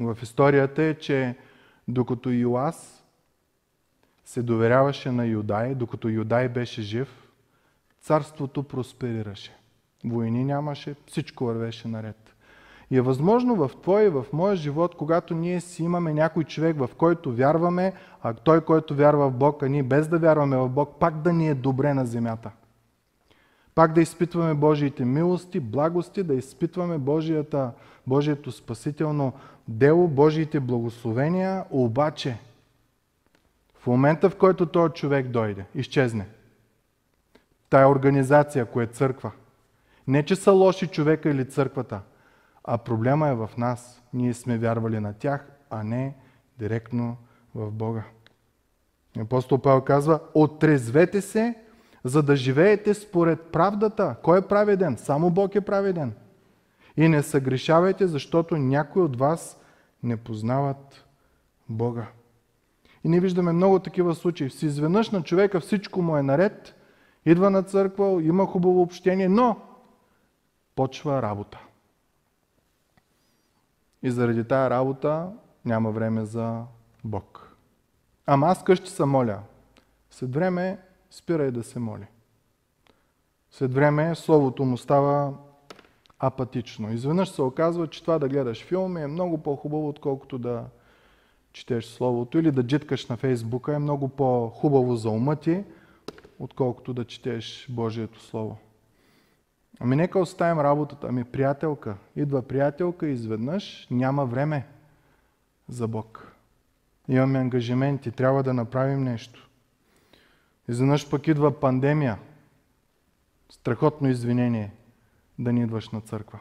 в 0.00 0.18
историята 0.22 0.82
е, 0.82 0.94
че 0.94 1.34
докато 1.88 2.30
Йоас 2.30 3.04
се 4.24 4.42
доверяваше 4.42 5.12
на 5.12 5.26
Юдай, 5.26 5.74
докато 5.74 6.08
Юдай 6.08 6.48
беше 6.48 6.82
жив, 6.82 7.28
царството 8.00 8.62
просперираше. 8.62 9.56
Войни 10.04 10.44
нямаше, 10.44 10.94
всичко 11.06 11.44
вървеше 11.44 11.88
наред. 11.88 12.34
И 12.90 12.96
е 12.96 13.00
възможно 13.00 13.56
в 13.56 13.70
твой 13.82 14.04
и 14.04 14.08
в 14.08 14.26
моя 14.32 14.56
живот, 14.56 14.94
когато 14.94 15.34
ние 15.34 15.60
си 15.60 15.82
имаме 15.82 16.14
някой 16.14 16.44
човек, 16.44 16.78
в 16.78 16.90
който 16.96 17.32
вярваме, 17.32 17.92
а 18.22 18.34
той, 18.34 18.60
който 18.60 18.94
вярва 18.94 19.30
в 19.30 19.34
Бог, 19.34 19.62
а 19.62 19.68
ние 19.68 19.82
без 19.82 20.08
да 20.08 20.18
вярваме 20.18 20.56
в 20.56 20.68
Бог, 20.68 20.96
пак 21.00 21.22
да 21.22 21.32
ни 21.32 21.48
е 21.48 21.54
добре 21.54 21.94
на 21.94 22.06
земята. 22.06 22.50
Пак 23.74 23.92
да 23.92 24.00
изпитваме 24.00 24.54
Божиите 24.54 25.04
милости, 25.04 25.60
благости, 25.60 26.22
да 26.22 26.34
изпитваме 26.34 26.98
Божията, 26.98 27.72
Божието 28.06 28.52
спасително 28.52 29.32
дело, 29.68 30.08
Божиите 30.08 30.60
благословения, 30.60 31.64
обаче 31.70 32.38
в 33.80 33.86
момента, 33.86 34.30
в 34.30 34.36
който 34.36 34.66
този 34.66 34.92
човек 34.92 35.28
дойде, 35.28 35.64
изчезне. 35.74 36.26
Тая 37.70 37.88
организация, 37.88 38.66
която 38.66 38.92
е 38.92 38.94
църква. 38.94 39.30
Не, 40.06 40.24
че 40.24 40.36
са 40.36 40.52
лоши 40.52 40.86
човека 40.86 41.30
или 41.30 41.48
църквата, 41.48 42.00
а 42.64 42.78
проблема 42.78 43.28
е 43.28 43.34
в 43.34 43.50
нас. 43.58 44.02
Ние 44.12 44.34
сме 44.34 44.58
вярвали 44.58 45.00
на 45.00 45.12
тях, 45.12 45.50
а 45.70 45.82
не 45.82 46.14
директно 46.58 47.16
в 47.54 47.70
Бога. 47.70 48.04
Апостол 49.18 49.58
Павел 49.58 49.80
казва, 49.80 50.20
отрезвете 50.34 51.20
се, 51.20 51.54
за 52.04 52.22
да 52.22 52.36
живеете 52.36 52.94
според 52.94 53.40
правдата. 53.40 54.16
Кой 54.22 54.38
е 54.38 54.42
праведен? 54.42 54.96
Само 54.96 55.30
Бог 55.30 55.54
е 55.54 55.60
праведен. 55.60 56.14
И 56.96 57.08
не 57.08 57.22
съгрешавайте, 57.22 58.06
защото 58.06 58.56
някои 58.56 59.02
от 59.02 59.16
вас 59.16 59.60
не 60.02 60.16
познават 60.16 61.04
Бога. 61.68 62.06
И 63.04 63.08
ние 63.08 63.20
виждаме 63.20 63.52
много 63.52 63.78
такива 63.78 64.14
случаи. 64.14 64.50
Си 64.50 64.66
изведнъж 64.66 65.10
на 65.10 65.22
човека 65.22 65.60
всичко 65.60 66.02
му 66.02 66.16
е 66.16 66.22
наред, 66.22 66.74
идва 67.24 67.50
на 67.50 67.62
църква, 67.62 68.22
има 68.22 68.46
хубаво 68.46 68.82
общение, 68.82 69.28
но 69.28 69.56
почва 70.76 71.22
работа. 71.22 71.58
И 74.02 74.10
заради 74.10 74.44
тая 74.44 74.70
работа 74.70 75.32
няма 75.64 75.90
време 75.90 76.24
за 76.24 76.62
Бог. 77.04 77.56
Ама 78.26 78.46
аз 78.46 78.64
къщи 78.64 78.90
се 78.90 79.04
моля. 79.04 79.38
След 80.10 80.34
време 80.34 80.78
спирай 81.10 81.50
да 81.50 81.62
се 81.62 81.78
моли. 81.78 82.06
След 83.50 83.74
време 83.74 84.14
Словото 84.14 84.64
му 84.64 84.76
става 84.76 85.34
апатично. 86.20 86.92
Изведнъж 86.92 87.28
се 87.28 87.42
оказва, 87.42 87.86
че 87.86 88.02
това 88.02 88.18
да 88.18 88.28
гледаш 88.28 88.64
филми 88.64 89.02
е 89.02 89.06
много 89.06 89.38
по-хубаво, 89.38 89.88
отколкото 89.88 90.38
да 90.38 90.64
четеш 91.52 91.86
Словото 91.86 92.38
или 92.38 92.50
да 92.50 92.62
джиткаш 92.62 93.06
на 93.06 93.16
Фейсбука 93.16 93.74
е 93.74 93.78
много 93.78 94.08
по-хубаво 94.08 94.96
за 94.96 95.10
ума 95.10 95.36
ти, 95.36 95.64
отколкото 96.38 96.94
да 96.94 97.04
четеш 97.04 97.66
Божието 97.70 98.22
Слово. 98.22 98.56
Ами 99.80 99.96
нека 99.96 100.18
оставим 100.18 100.60
работата. 100.60 101.06
Ами 101.08 101.24
приятелка. 101.24 101.96
Идва 102.16 102.42
приятелка 102.42 103.08
и 103.08 103.12
изведнъж 103.12 103.86
няма 103.90 104.26
време 104.26 104.66
за 105.68 105.88
Бог. 105.88 106.32
Имаме 107.08 107.38
ангажименти, 107.38 108.10
трябва 108.10 108.42
да 108.42 108.54
направим 108.54 109.04
нещо. 109.04 109.48
Изведнъж 110.68 111.10
пък 111.10 111.28
идва 111.28 111.60
пандемия. 111.60 112.18
Страхотно 113.50 114.08
извинение 114.08 114.72
да 115.40 115.52
не 115.52 115.62
идваш 115.62 115.90
на 115.90 116.00
църква. 116.00 116.38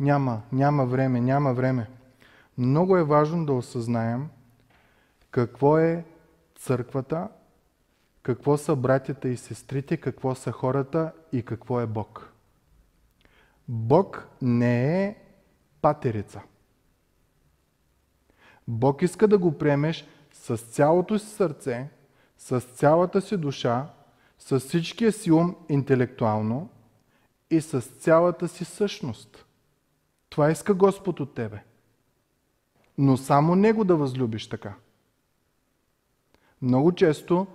Няма, 0.00 0.42
няма 0.52 0.86
време, 0.86 1.20
няма 1.20 1.54
време. 1.54 1.90
Много 2.58 2.96
е 2.96 3.04
важно 3.04 3.46
да 3.46 3.52
осъзнаем 3.52 4.28
какво 5.30 5.78
е 5.78 6.04
църквата, 6.56 7.28
какво 8.22 8.56
са 8.56 8.76
братята 8.76 9.28
и 9.28 9.36
сестрите, 9.36 9.96
какво 9.96 10.34
са 10.34 10.52
хората 10.52 11.12
и 11.32 11.42
какво 11.42 11.80
е 11.80 11.86
Бог. 11.86 12.32
Бог 13.68 14.28
не 14.42 15.04
е 15.04 15.16
патерица. 15.82 16.42
Бог 18.68 19.02
иска 19.02 19.28
да 19.28 19.38
го 19.38 19.58
приемеш 19.58 20.06
с 20.32 20.56
цялото 20.56 21.18
си 21.18 21.26
сърце, 21.26 21.88
с 22.38 22.60
цялата 22.60 23.20
си 23.20 23.36
душа, 23.36 23.90
с 24.38 24.60
всичкия 24.60 25.12
си 25.12 25.32
ум 25.32 25.56
интелектуално 25.68 26.68
и 27.50 27.60
с 27.60 27.80
цялата 27.80 28.48
си 28.48 28.64
същност. 28.64 29.46
Това 30.30 30.50
иска 30.50 30.74
Господ 30.74 31.20
от 31.20 31.34
тебе. 31.34 31.62
Но 32.98 33.16
само 33.16 33.54
Него 33.54 33.84
да 33.84 33.96
възлюбиш 33.96 34.48
така. 34.48 34.74
Много 36.62 36.92
често 36.92 37.46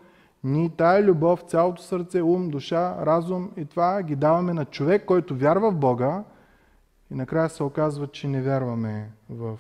ние 0.43 0.69
тая 0.69 1.03
любов, 1.03 1.41
цялото 1.47 1.81
сърце, 1.81 2.21
ум, 2.21 2.49
душа, 2.49 3.05
разум 3.05 3.51
и 3.57 3.65
това 3.65 4.03
ги 4.03 4.15
даваме 4.15 4.53
на 4.53 4.65
човек, 4.65 5.05
който 5.05 5.35
вярва 5.35 5.71
в 5.71 5.75
Бога 5.75 6.23
и 7.11 7.15
накрая 7.15 7.49
се 7.49 7.63
оказва, 7.63 8.07
че 8.07 8.27
не 8.27 8.41
вярваме 8.41 9.11
в, 9.29 9.59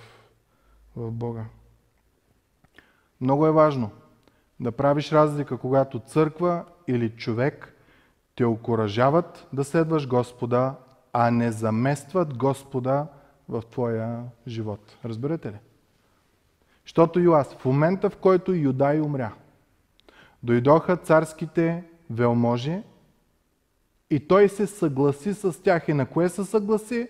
в 0.95 1.11
Бога. 1.11 1.45
Много 3.21 3.47
е 3.47 3.51
важно– 3.51 3.91
да 4.59 4.71
правиш 4.71 5.11
разлика, 5.11 5.57
когато 5.57 5.99
църква 5.99 6.65
или 6.87 7.09
човек 7.09 7.72
те 8.35 8.45
окоръжават 8.45 9.47
да 9.53 9.63
следваш 9.63 10.07
Господа, 10.07 10.75
а 11.13 11.31
не 11.31 11.51
заместват 11.51 12.37
Господа 12.37 13.07
в 13.49 13.63
твоя 13.71 14.23
живот. 14.47 14.97
Разбирате 15.05 15.51
ли? 15.51 15.57
Защото 16.85 17.19
и 17.19 17.25
аз, 17.25 17.53
в 17.53 17.65
момента 17.65 18.09
в 18.09 18.17
който 18.17 18.53
Юдай 18.53 19.01
умря, 19.01 19.33
дойдоха 20.43 20.97
царските 20.97 21.83
велможи 22.09 22.81
и 24.09 24.27
той 24.27 24.49
се 24.49 24.67
съгласи 24.67 25.33
с 25.33 25.63
тях. 25.63 25.87
И 25.87 25.93
на 25.93 26.05
кое 26.05 26.29
се 26.29 26.43
съгласи? 26.43 27.07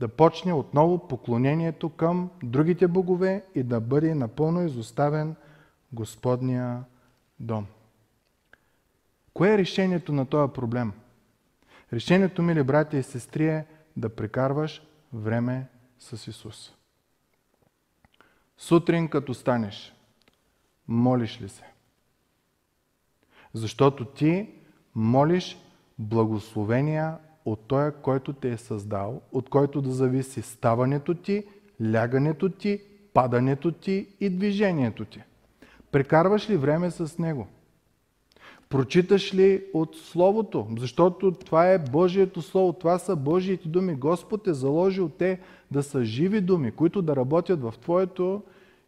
Да 0.00 0.08
почне 0.08 0.52
отново 0.52 1.08
поклонението 1.08 1.88
към 1.88 2.30
другите 2.42 2.88
богове 2.88 3.44
и 3.54 3.62
да 3.62 3.80
бъде 3.80 4.14
напълно 4.14 4.62
изоставен 4.62 5.36
Господния 5.92 6.84
дом. 7.40 7.66
Кое 9.36 9.54
е 9.54 9.58
решението 9.58 10.12
на 10.12 10.26
този 10.26 10.52
проблем? 10.52 10.92
Решението, 11.92 12.42
мили 12.42 12.62
братя 12.62 12.96
и 12.96 13.02
сестри, 13.02 13.46
е 13.46 13.66
да 13.96 14.08
прекарваш 14.08 14.82
време 15.12 15.66
с 15.98 16.26
Исус. 16.26 16.72
Сутрин, 18.58 19.08
като 19.08 19.34
станеш, 19.34 19.94
молиш 20.88 21.40
ли 21.40 21.48
се? 21.48 21.64
Защото 23.54 24.04
ти 24.04 24.48
молиш 24.94 25.58
благословения 25.98 27.18
от 27.44 27.60
Той, 27.68 27.92
който 27.92 28.32
те 28.32 28.50
е 28.50 28.56
създал, 28.56 29.22
от 29.32 29.50
който 29.50 29.82
да 29.82 29.90
зависи 29.90 30.42
ставането 30.42 31.14
ти, 31.14 31.44
лягането 31.92 32.48
ти, 32.48 32.82
падането 33.14 33.72
ти 33.72 34.08
и 34.20 34.30
движението 34.30 35.04
ти. 35.04 35.22
Прекарваш 35.90 36.50
ли 36.50 36.56
време 36.56 36.90
с 36.90 37.18
Него? 37.18 37.48
Прочиташ 38.68 39.34
ли 39.34 39.64
от 39.74 39.96
Словото? 39.96 40.68
Защото 40.78 41.32
това 41.32 41.72
е 41.72 41.78
Божието 41.78 42.42
Слово, 42.42 42.72
това 42.72 42.98
са 42.98 43.16
Божиите 43.16 43.68
думи. 43.68 43.94
Господ 43.94 44.46
е 44.46 44.54
заложил 44.54 45.08
те 45.08 45.40
да 45.70 45.82
са 45.82 46.04
живи 46.04 46.40
думи, 46.40 46.72
които 46.72 47.02
да 47.02 47.16
работят 47.16 47.62
в 47.62 47.74
Твоето 47.80 48.42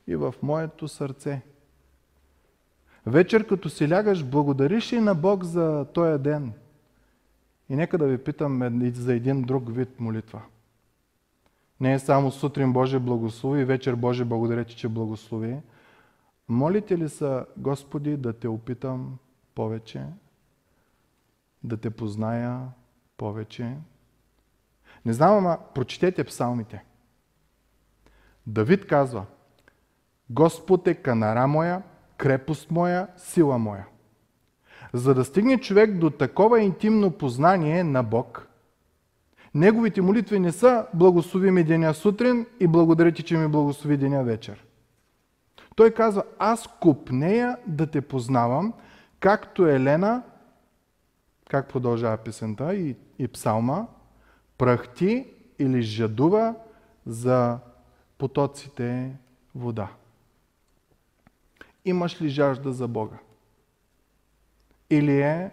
и 0.07 0.17
в 0.17 0.35
моето 0.43 0.89
сърце. 0.89 1.43
Вечер, 3.07 3.47
като 3.47 3.69
си 3.69 3.91
лягаш, 3.91 4.25
благодариш 4.25 4.93
ли 4.93 5.01
на 5.01 5.15
Бог 5.15 5.45
за 5.45 5.87
този 5.95 6.23
ден? 6.23 6.53
И 7.69 7.77
нека 7.77 7.99
да 7.99 8.07
ви 8.07 8.19
питам 8.19 8.81
за 8.95 9.15
един 9.15 9.43
друг 9.43 9.77
вид 9.77 10.01
молитва. 10.01 10.43
Не 11.81 11.93
е 11.95 11.99
само 11.99 12.31
сутрин 12.31 12.73
Боже 12.73 12.99
благослови 12.99 13.65
вечер 13.65 13.95
Боже 13.95 14.25
благодаря 14.25 14.65
ти, 14.65 14.77
че 14.77 14.89
благослови. 14.89 15.57
Молите 16.49 16.99
ли 16.99 17.09
са, 17.09 17.47
Господи, 17.57 18.17
да 18.17 18.33
те 18.33 18.49
опитам 18.49 19.19
повече, 19.59 20.07
да 21.65 21.77
те 21.77 21.91
позная 21.91 22.61
повече? 23.17 23.77
Не 25.05 25.13
знам, 25.13 25.37
ама 25.37 25.59
прочетете 25.75 26.25
псалмите. 26.25 26.85
Давид 28.47 28.87
казва, 28.87 29.27
Господ 30.31 30.87
е 30.87 30.95
канара 30.95 31.47
моя, 31.47 31.83
крепост 32.17 32.71
моя, 32.71 33.09
сила 33.17 33.59
моя. 33.59 33.87
За 34.93 35.15
да 35.15 35.25
стигне 35.25 35.61
човек 35.61 35.99
до 35.99 36.11
такова 36.11 36.61
интимно 36.61 37.11
познание 37.11 37.85
на 37.85 38.03
Бог, 38.03 38.49
неговите 39.55 40.03
молитви 40.03 40.39
не 40.41 40.53
са 40.53 40.87
благослови 40.95 41.51
ми 41.51 41.65
деня 41.65 41.95
сутрин 41.95 42.47
и 42.61 42.67
благодаря 42.67 43.13
ти, 43.13 43.23
че 43.23 43.37
ми 43.37 43.49
благослови 43.49 43.97
деня 43.97 44.25
вечер. 44.25 44.65
Той 45.77 45.91
казва, 45.91 46.23
аз 46.39 46.69
купнея 46.81 47.57
да 47.67 47.87
те 47.87 48.01
познавам, 48.01 48.73
както 49.21 49.67
Елена, 49.67 50.23
как 51.49 51.69
продължава 51.69 52.17
песента 52.17 52.75
и, 52.75 52.97
и 53.19 53.29
псалма, 53.29 53.87
прахти 54.59 55.27
или 55.59 55.83
жадува 55.83 56.55
за 57.07 57.59
потоците 58.19 59.17
вода. 59.55 59.89
Имаш 61.85 62.23
ли 62.23 62.29
жажда 62.29 62.73
за 62.73 62.89
Бога? 62.89 63.19
Или 64.91 65.21
е 65.21 65.51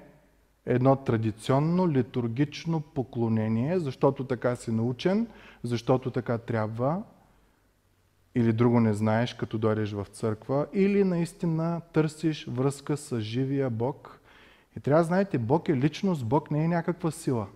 едно 0.66 0.96
традиционно 0.96 1.90
литургично 1.90 2.82
поклонение, 2.82 3.80
защото 3.80 4.24
така 4.24 4.56
си 4.56 4.72
научен, 4.72 5.28
защото 5.64 6.12
така 6.12 6.38
трябва, 6.38 7.04
или 8.36 8.54
друго 8.54 8.80
не 8.80 8.94
знаеш, 8.94 9.34
като 9.34 9.58
дойдеш 9.58 9.92
в 9.92 10.06
църква, 10.12 10.68
или 10.74 11.04
наистина 11.04 11.82
търсиш 11.94 12.48
връзка 12.48 12.98
с 12.98 13.20
живия 13.20 13.70
Бог. 13.70 14.20
И 14.78 14.80
трябва 14.80 15.02
да 15.02 15.08
знаете, 15.08 15.38
Бог 15.38 15.70
е 15.70 15.76
личност, 15.76 16.26
Бог 16.26 16.52
не 16.52 16.64
е 16.64 16.68
някаква 16.68 17.12
сила. 17.12 17.48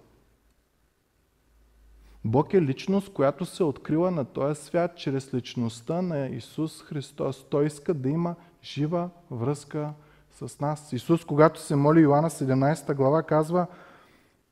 Бог 2.26 2.54
е 2.54 2.62
личност, 2.62 3.14
която 3.14 3.46
се 3.46 3.64
открива 3.64 4.12
на 4.12 4.26
този 4.26 4.62
свят 4.62 4.98
чрез 4.98 5.34
личността 5.34 6.02
на 6.02 6.28
Исус 6.28 6.82
Христос. 6.84 7.46
Той 7.50 7.66
иска 7.66 7.94
да 7.94 8.10
има 8.10 8.36
жива 8.64 9.10
връзка 9.32 9.94
с 10.32 10.60
нас. 10.60 10.94
Исус, 10.94 11.26
когато 11.26 11.62
се 11.62 11.76
моли 11.76 12.02
Йоанна 12.02 12.30
17 12.30 12.94
глава, 12.94 13.24
казва, 13.24 13.68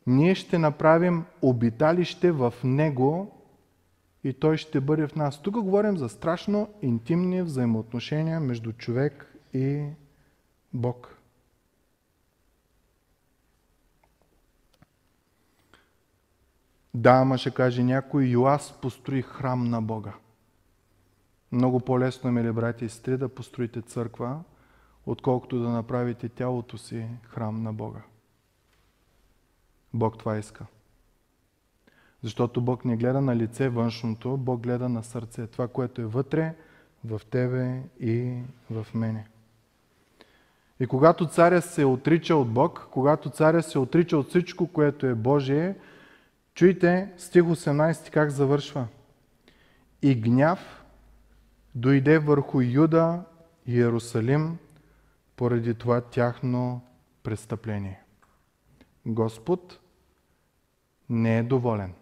ние 0.08 0.36
ще 0.36 0.58
направим 0.58 1.24
обиталище 1.42 2.32
в 2.32 2.54
Него 2.64 3.37
и 4.24 4.34
Той 4.34 4.58
ще 4.58 4.82
бъде 4.82 5.08
в 5.08 5.16
нас. 5.16 5.42
Тук 5.42 5.54
говорим 5.54 5.98
за 5.98 6.10
страшно 6.10 6.74
интимни 6.82 7.42
взаимоотношения 7.42 8.40
между 8.40 8.74
човек 8.74 9.36
и 9.54 9.86
Бог. 10.74 11.18
Да, 16.94 17.12
ама 17.12 17.38
ще 17.38 17.52
каже 17.52 17.84
някой, 17.84 18.26
и 18.26 18.34
аз 18.34 18.82
построих 18.82 19.26
храм 19.26 19.70
на 19.70 19.82
Бога. 19.82 20.14
Много 21.52 21.80
по-лесно, 21.80 22.32
мили 22.32 22.52
брати 22.52 22.86
и 22.86 22.90
сестри, 22.90 23.18
да 23.18 23.30
построите 23.30 23.82
църква, 23.82 24.44
отколкото 25.06 25.60
да 25.60 25.70
направите 25.70 26.30
тялото 26.30 26.78
си 26.78 27.08
храм 27.24 27.64
на 27.64 27.74
Бога. 27.74 28.02
Бог 29.94 30.18
това 30.18 30.38
иска. 30.38 30.66
Защото 32.24 32.62
Бог 32.62 32.86
не 32.86 32.98
гледа 32.98 33.22
на 33.22 33.36
лице 33.36 33.70
външното, 33.70 34.38
Бог 34.38 34.62
гледа 34.62 34.90
на 34.90 35.04
сърце. 35.04 35.48
Това, 35.48 35.68
което 35.68 36.02
е 36.02 36.06
вътре, 36.06 36.56
в 37.06 37.22
тебе 37.32 37.82
и 38.00 38.34
в 38.72 38.88
мене. 38.94 39.28
И 40.80 40.88
когато 40.88 41.28
царя 41.28 41.62
се 41.62 41.86
отрича 41.86 42.36
от 42.36 42.50
Бог, 42.50 42.88
когато 42.92 43.30
царя 43.30 43.64
се 43.64 43.80
отрича 43.80 44.18
от 44.18 44.30
всичко, 44.30 44.68
което 44.68 45.06
е 45.06 45.16
Божие, 45.16 45.76
чуйте 46.54 47.12
стих 47.18 47.44
18 47.44 48.10
как 48.10 48.30
завършва. 48.30 48.88
И 50.02 50.16
гняв 50.16 50.84
дойде 51.76 52.20
върху 52.20 52.62
Юда 52.62 53.24
и 53.68 53.74
Иерусалим 53.74 54.58
поради 55.36 55.74
това 55.74 56.02
тяхно 56.02 56.82
престъпление. 57.24 58.02
Господ 59.06 59.80
не 61.10 61.38
е 61.38 61.44
доволен. 61.44 61.94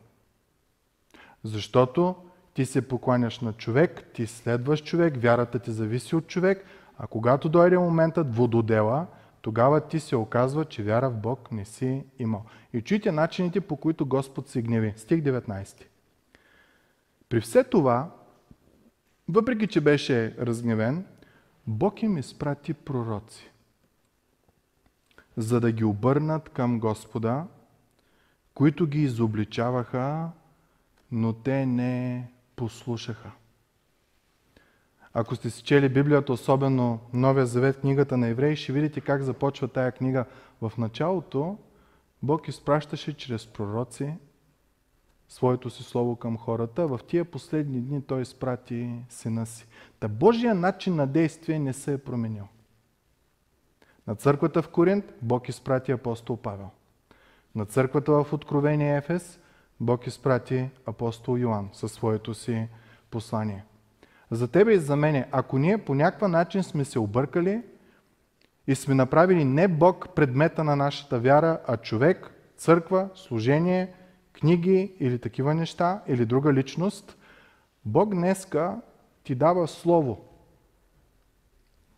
Защото 1.45 2.15
ти 2.53 2.65
се 2.65 2.87
покланяш 2.87 3.39
на 3.39 3.53
човек, 3.53 4.03
ти 4.13 4.27
следваш 4.27 4.83
човек, 4.83 5.17
вярата 5.17 5.59
ти 5.59 5.71
зависи 5.71 6.15
от 6.15 6.27
човек, 6.27 6.65
а 6.97 7.07
когато 7.07 7.49
дойде 7.49 7.77
моментът 7.77 8.35
вододела, 8.35 9.07
тогава 9.41 9.87
ти 9.87 9.99
се 9.99 10.15
оказва, 10.15 10.65
че 10.65 10.83
вяра 10.83 11.09
в 11.09 11.17
Бог 11.17 11.51
не 11.51 11.65
си 11.65 12.03
имал. 12.19 12.45
И 12.73 12.81
чуйте 12.81 13.11
начините, 13.11 13.61
по 13.61 13.77
които 13.77 14.05
Господ 14.05 14.47
се 14.47 14.61
гневи. 14.61 14.93
Стих 14.97 15.21
19. 15.23 15.83
При 17.29 17.41
все 17.41 17.63
това, 17.63 18.11
въпреки 19.29 19.67
че 19.67 19.81
беше 19.81 20.35
разгневен, 20.39 21.05
Бог 21.67 22.03
им 22.03 22.17
изпрати 22.17 22.73
пророци, 22.73 23.51
за 25.37 25.59
да 25.59 25.71
ги 25.71 25.83
обърнат 25.83 26.49
към 26.49 26.79
Господа, 26.79 27.45
които 28.53 28.87
ги 28.87 29.01
изобличаваха, 29.01 30.29
но 31.11 31.33
те 31.33 31.65
не 31.65 32.27
послушаха. 32.55 33.31
Ако 35.13 35.35
сте 35.35 35.49
си 35.49 35.63
чели 35.63 35.89
Библията, 35.89 36.33
особено 36.33 36.99
Новия 37.13 37.45
Завет, 37.45 37.79
книгата 37.79 38.17
на 38.17 38.27
евреи, 38.27 38.55
ще 38.55 38.73
видите 38.73 39.01
как 39.01 39.21
започва 39.21 39.67
тая 39.67 39.91
книга. 39.91 40.25
В 40.61 40.71
началото 40.77 41.57
Бог 42.23 42.47
изпращаше 42.47 43.17
чрез 43.17 43.47
пророци 43.47 44.13
своето 45.29 45.69
си 45.69 45.83
слово 45.83 46.15
към 46.15 46.37
хората. 46.37 46.87
В 46.87 46.99
тия 47.07 47.25
последни 47.25 47.81
дни 47.81 48.01
Той 48.01 48.21
изпрати 48.21 48.89
сина 49.09 49.45
си. 49.45 49.67
Та 49.99 50.07
Божия 50.07 50.55
начин 50.55 50.95
на 50.95 51.07
действие 51.07 51.59
не 51.59 51.73
се 51.73 51.93
е 51.93 51.97
променил. 51.97 52.47
На 54.07 54.15
църквата 54.15 54.61
в 54.61 54.69
Коринт 54.69 55.13
Бог 55.21 55.49
изпрати 55.49 55.91
апостол 55.91 56.37
Павел. 56.37 56.69
На 57.55 57.65
църквата 57.65 58.11
в 58.11 58.33
Откровение 58.33 58.97
Ефес 58.97 59.39
Бог 59.79 60.07
изпрати 60.07 60.69
апостол 60.85 61.37
Йоанн 61.37 61.69
със 61.73 61.91
своето 61.91 62.33
си 62.33 62.67
послание. 63.11 63.63
За 64.31 64.47
тебе 64.47 64.73
и 64.73 64.79
за 64.79 64.95
мене, 64.95 65.27
ако 65.31 65.57
ние 65.57 65.77
по 65.77 65.95
някакъв 65.95 66.29
начин 66.29 66.63
сме 66.63 66.85
се 66.85 66.99
объркали 66.99 67.61
и 68.67 68.75
сме 68.75 68.95
направили 68.95 69.45
не 69.45 69.67
Бог 69.67 70.15
предмета 70.15 70.63
на 70.63 70.75
нашата 70.75 71.19
вяра, 71.19 71.59
а 71.67 71.77
човек, 71.77 72.31
църква, 72.57 73.09
служение– 73.15 73.93
книги 74.39 74.95
или 74.99 75.19
такива 75.19 75.53
неща, 75.53 76.01
или 76.07 76.25
друга 76.25 76.53
личност, 76.53 77.17
Бог 77.85 78.13
днеска 78.13 78.81
ти 79.23 79.35
дава 79.35 79.67
Слово 79.67 80.21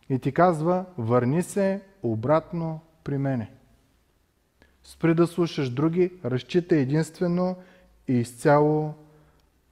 и 0.08 0.18
ти 0.18 0.32
казва, 0.32 0.84
върни 0.98 1.42
се 1.42 1.82
обратно 2.02 2.80
при 3.04 3.18
мене. 3.18 3.52
Спри 4.88 5.14
да 5.14 5.26
слушаш 5.26 5.70
други, 5.70 6.12
разчитай 6.24 6.78
единствено 6.78 7.56
и 8.08 8.12
изцяло 8.12 8.94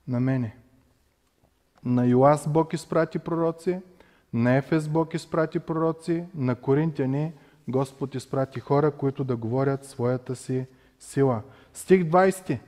на 0.08 0.20
мене. 0.20 0.56
На 1.84 2.06
Йоас 2.06 2.48
Бог 2.48 2.72
изпрати 2.72 3.18
пророци, 3.18 3.80
на 4.32 4.56
Ефес 4.56 4.88
Бог 4.88 5.14
изпрати 5.14 5.58
пророци, 5.58 6.24
на 6.34 6.54
Коринтияни 6.54 7.32
Господ 7.68 8.14
изпрати 8.14 8.60
хора, 8.60 8.90
които 8.90 9.24
да 9.24 9.36
говорят 9.36 9.84
своята 9.84 10.36
си 10.36 10.66
сила. 11.00 11.42
Стих 11.74 12.02
20. 12.02 12.58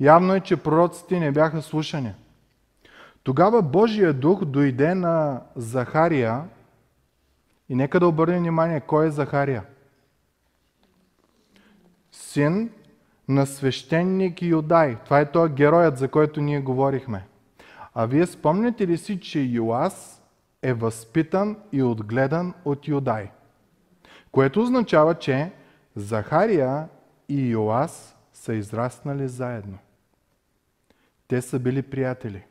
Явно 0.00 0.34
е, 0.34 0.40
че 0.40 0.56
пророците 0.56 1.20
не 1.20 1.32
бяха 1.32 1.62
слушани. 1.62 2.14
Тогава 3.22 3.62
Божия 3.62 4.12
дух 4.12 4.44
дойде 4.44 4.94
на 4.94 5.42
Захария 5.56 6.44
и 7.68 7.74
нека 7.74 8.00
да 8.00 8.06
обърнем 8.06 8.38
внимание, 8.38 8.80
кой 8.80 9.06
е 9.06 9.10
Захария? 9.10 9.62
Син 12.32 12.70
на 13.28 13.46
свещеник 13.46 14.42
Юдай. 14.42 14.96
Това 15.04 15.20
е 15.20 15.30
този 15.30 15.52
героят, 15.52 15.98
за 15.98 16.08
който 16.08 16.40
ние 16.40 16.60
говорихме. 16.60 17.26
А 17.94 18.06
вие 18.06 18.26
спомняте 18.26 18.86
ли 18.86 18.98
си, 18.98 19.20
че 19.20 19.40
Йоас 19.40 20.22
е 20.62 20.72
възпитан 20.72 21.56
и 21.72 21.82
отгледан 21.82 22.54
от 22.64 22.88
Юдай? 22.88 23.30
Което 24.30 24.62
означава, 24.62 25.14
че 25.14 25.52
Захария 25.96 26.88
и 27.28 27.48
Йоас 27.48 28.16
са 28.32 28.54
израснали 28.54 29.28
заедно. 29.28 29.78
Те 31.28 31.42
са 31.42 31.58
били 31.58 31.82
приятели. 31.82 32.44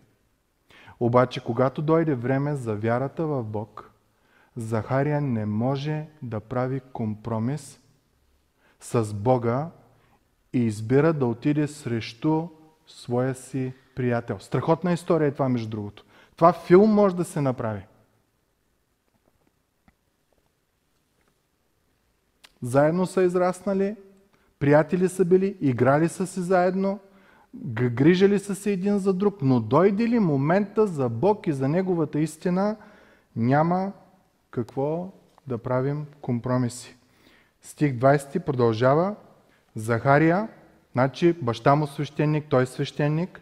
Обаче, 0.99 1.43
когато 1.43 1.81
дойде 1.81 2.15
време 2.15 2.55
за 2.55 2.75
вярата 2.75 3.25
в 3.25 3.43
Бог, 3.43 3.91
Захария 4.55 5.21
не 5.21 5.45
може 5.45 6.05
да 6.21 6.39
прави 6.39 6.81
компромис 6.93 7.80
с 8.81 9.13
Бога 9.13 9.69
и 10.53 10.59
избира 10.59 11.13
да 11.13 11.25
отиде 11.25 11.67
срещу 11.67 12.47
своя 12.87 13.35
си 13.35 13.73
приятел. 13.95 14.39
Страхотна 14.39 14.93
история 14.93 15.27
е 15.27 15.31
това, 15.31 15.49
между 15.49 15.69
другото. 15.69 16.05
Това 16.35 16.53
филм 16.53 16.93
може 16.93 17.15
да 17.15 17.25
се 17.25 17.41
направи. 17.41 17.85
Заедно 22.61 23.05
са 23.05 23.23
израснали, 23.23 23.95
приятели 24.59 25.09
са 25.09 25.25
били, 25.25 25.57
играли 25.61 26.09
са 26.09 26.27
си 26.27 26.39
заедно, 26.39 26.99
грижали 27.55 28.39
са 28.39 28.55
се 28.55 28.71
един 28.71 28.99
за 28.99 29.13
друг, 29.13 29.41
но 29.41 29.59
дойде 29.59 30.07
ли 30.07 30.19
момента 30.19 30.87
за 30.87 31.09
Бог 31.09 31.47
и 31.47 31.53
за 31.53 31.67
Неговата 31.67 32.19
истина, 32.19 32.77
няма 33.35 33.91
какво 34.51 35.11
да 35.47 35.57
правим 35.57 36.05
компромиси. 36.21 36.97
Стих 37.61 37.93
20 37.93 38.39
продължава. 38.39 39.15
Захария, 39.75 40.47
значи 40.91 41.33
баща 41.33 41.75
му 41.75 41.87
свещеник, 41.87 42.45
той 42.49 42.65
свещеник, 42.65 43.41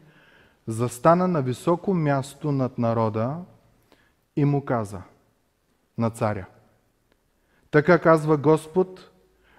застана 0.68 1.28
на 1.28 1.42
високо 1.42 1.94
място 1.94 2.52
над 2.52 2.78
народа 2.78 3.38
и 4.36 4.46
му 4.46 4.66
каза 4.66 5.02
на 5.98 6.10
царя. 6.10 6.46
Така 7.72 8.00
казва 8.00 8.38
Господ, 8.38 9.12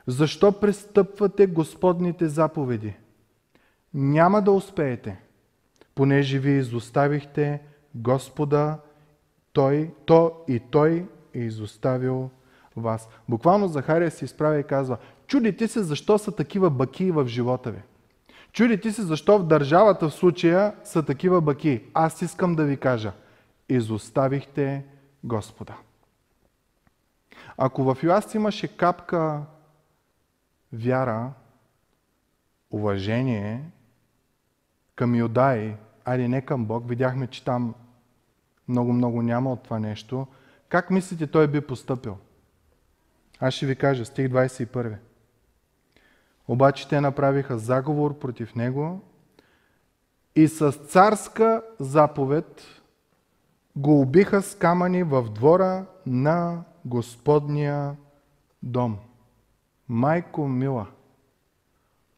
защо 0.06 0.52
престъпвате 0.52 1.46
Господните 1.46 2.28
заповеди? 2.28 2.96
Няма 3.94 4.42
да 4.42 4.52
успеете, 4.52 5.20
понеже 5.94 6.38
ви 6.38 6.50
изоставихте 6.50 7.62
Господа, 7.94 8.78
той, 9.52 9.94
то 10.04 10.44
и 10.48 10.60
Той 10.60 11.08
е 11.34 11.38
изоставил 11.38 12.30
вас. 12.80 13.08
Буквално 13.28 13.68
Захария 13.68 14.10
се 14.10 14.24
изправя 14.24 14.58
и 14.58 14.64
казва, 14.64 14.96
чудите 15.26 15.68
се 15.68 15.82
защо 15.82 16.18
са 16.18 16.32
такива 16.32 16.70
баки 16.70 17.10
в 17.10 17.26
живота 17.26 17.70
ви. 17.70 17.82
Чудите 18.52 18.92
се 18.92 19.02
защо 19.02 19.38
в 19.38 19.46
държавата 19.46 20.08
в 20.08 20.14
случая 20.14 20.74
са 20.84 21.02
такива 21.02 21.40
баки. 21.40 21.82
Аз 21.94 22.22
искам 22.22 22.54
да 22.54 22.64
ви 22.64 22.76
кажа, 22.76 23.12
изоставихте 23.68 24.84
Господа. 25.24 25.74
Ако 27.56 27.84
в 27.84 28.02
Йоас 28.02 28.34
имаше 28.34 28.76
капка 28.76 29.42
вяра, 30.72 31.32
уважение 32.70 33.64
към 34.94 35.14
Юдай, 35.14 35.76
айде 36.04 36.28
не 36.28 36.42
към 36.42 36.64
Бог, 36.64 36.88
видяхме, 36.88 37.26
че 37.26 37.44
там 37.44 37.74
много-много 38.68 39.22
няма 39.22 39.52
от 39.52 39.62
това 39.62 39.78
нещо, 39.78 40.26
как 40.68 40.90
мислите 40.90 41.26
той 41.26 41.46
би 41.46 41.60
поступил? 41.60 42.16
Аз 43.40 43.54
ще 43.54 43.66
ви 43.66 43.76
кажа, 43.76 44.04
стих 44.04 44.28
21. 44.28 44.96
Обаче 46.48 46.88
те 46.88 47.00
направиха 47.00 47.58
заговор 47.58 48.18
против 48.18 48.54
него 48.54 49.00
и 50.36 50.48
с 50.48 50.72
царска 50.72 51.62
заповед 51.78 52.62
го 53.76 54.00
убиха 54.00 54.42
с 54.42 54.54
камъни 54.54 55.02
в 55.02 55.22
двора 55.22 55.86
на 56.06 56.64
Господния 56.84 57.96
дом. 58.62 58.98
Майко 59.88 60.48
мила, 60.48 60.86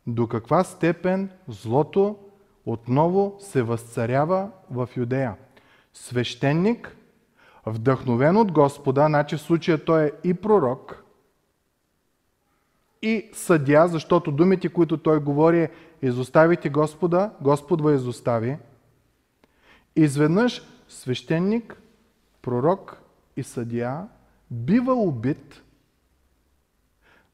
до 0.06 0.28
каква 0.28 0.64
степен 0.64 1.30
злото 1.48 2.18
отново 2.66 3.36
се 3.40 3.62
възцарява 3.62 4.50
в 4.70 4.88
Юдея? 4.96 5.36
Свещеник, 5.94 6.96
вдъхновен 7.66 8.36
от 8.36 8.52
Господа, 8.52 9.06
значи 9.06 9.36
в 9.36 9.40
случая 9.40 9.84
той 9.84 10.04
е 10.04 10.10
и 10.24 10.34
пророк, 10.34 11.01
и 13.02 13.30
съдя, 13.32 13.88
защото 13.88 14.32
думите, 14.32 14.68
които 14.68 14.98
той 14.98 15.20
говори 15.20 15.62
е 15.62 15.70
изоставите 16.02 16.68
Господа, 16.68 17.30
Господ 17.40 17.80
ва 17.80 17.94
изостави. 17.94 18.58
Изведнъж 19.96 20.62
свещеник, 20.88 21.76
пророк 22.42 23.02
и 23.36 23.42
съдия 23.42 24.08
бива 24.50 24.94
убит 24.94 25.62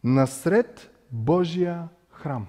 насред 0.04 0.90
Божия 1.10 1.88
храм. 2.10 2.46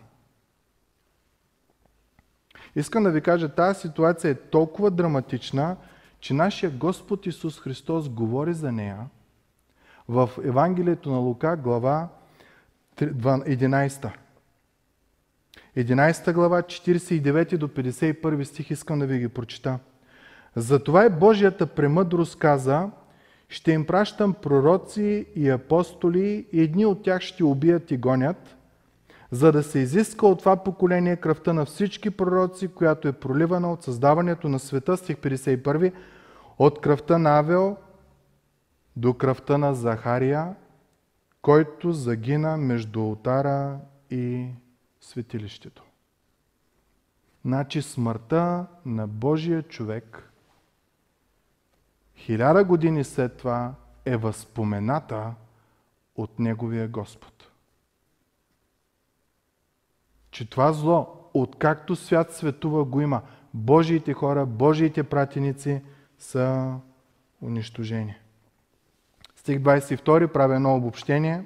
Искам 2.76 3.04
да 3.04 3.12
ви 3.12 3.22
кажа, 3.22 3.50
тази 3.50 3.80
ситуация 3.80 4.32
е 4.32 4.36
толкова 4.36 4.92
драматична, 4.92 5.78
че 6.20 6.34
нашия 6.34 6.72
Господ 6.72 7.26
Исус 7.26 7.60
Христос 7.60 8.10
говори 8.10 8.54
за 8.54 8.72
нея 8.72 9.08
в 10.08 10.30
Евангелието 10.44 11.12
на 11.12 11.18
Лука, 11.18 11.58
глава 11.58 12.10
11. 13.06 14.12
11 15.78 16.34
глава, 16.34 16.62
49 16.62 17.58
до 17.58 17.68
51 17.68 18.44
стих 18.44 18.72
искам 18.72 19.00
да 19.00 19.06
ви 19.06 19.20
ги 19.20 19.30
прочита. 19.30 19.80
Затова 20.56 21.06
и 21.06 21.10
Божията 21.10 21.68
премъдрост 21.68 22.40
каза, 22.40 22.90
ще 23.50 23.72
им 23.72 23.86
пращам 23.86 24.34
пророци 24.34 25.26
и 25.36 25.50
апостоли 25.50 26.46
и 26.52 26.62
едни 26.62 26.86
от 26.86 27.04
тях 27.04 27.22
ще 27.22 27.44
убият 27.44 27.92
и 27.92 27.98
гонят, 27.98 28.56
за 29.32 29.52
да 29.52 29.64
се 29.64 29.80
изиска 29.80 30.28
от 30.28 30.40
това 30.40 30.56
поколение 30.56 31.16
кръвта 31.16 31.54
на 31.54 31.66
всички 31.66 32.10
пророци, 32.10 32.68
която 32.68 33.08
е 33.08 33.12
проливана 33.12 33.72
от 33.74 33.84
създаването 33.84 34.50
на 34.50 34.60
света, 34.60 34.98
стих 34.98 35.16
51, 35.16 35.94
от 36.60 36.82
кръвта 36.82 37.18
на 37.18 37.40
Авел 37.40 37.78
до 38.96 39.14
кръвта 39.14 39.58
на 39.58 39.74
Захария, 39.74 40.56
който 41.42 41.92
загина 41.92 42.58
между 42.58 43.04
ултара 43.04 43.80
и 44.10 44.48
светилището. 45.02 45.84
Значи 47.46 47.82
смъртта 47.82 48.66
на 48.86 49.08
Божия 49.08 49.64
човек 49.64 50.32
хиляда 52.16 52.64
години 52.64 53.04
след 53.04 53.38
това 53.38 53.74
е 54.06 54.18
възпомената 54.18 55.34
от 56.16 56.40
Неговия 56.40 56.88
Господ. 56.88 57.52
Че 60.32 60.50
това 60.50 60.74
зло, 60.74 61.30
откакто 61.34 61.96
свят 61.96 62.34
светува, 62.34 62.86
го 62.86 63.02
има. 63.02 63.22
Божиите 63.54 64.14
хора, 64.14 64.46
Божиите 64.46 65.04
пратеници 65.04 65.82
са 66.18 66.76
унищожени. 67.42 68.16
Стих 69.50 69.60
22 69.60 70.28
прави 70.28 70.56
едно 70.56 70.76
обобщение. 70.76 71.46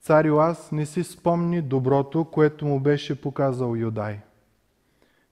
Цар 0.00 0.24
Йоас 0.24 0.72
не 0.72 0.86
си 0.86 1.04
спомни 1.04 1.62
доброто, 1.62 2.24
което 2.24 2.66
му 2.66 2.80
беше 2.80 3.20
показал 3.20 3.74
Юдай, 3.76 4.20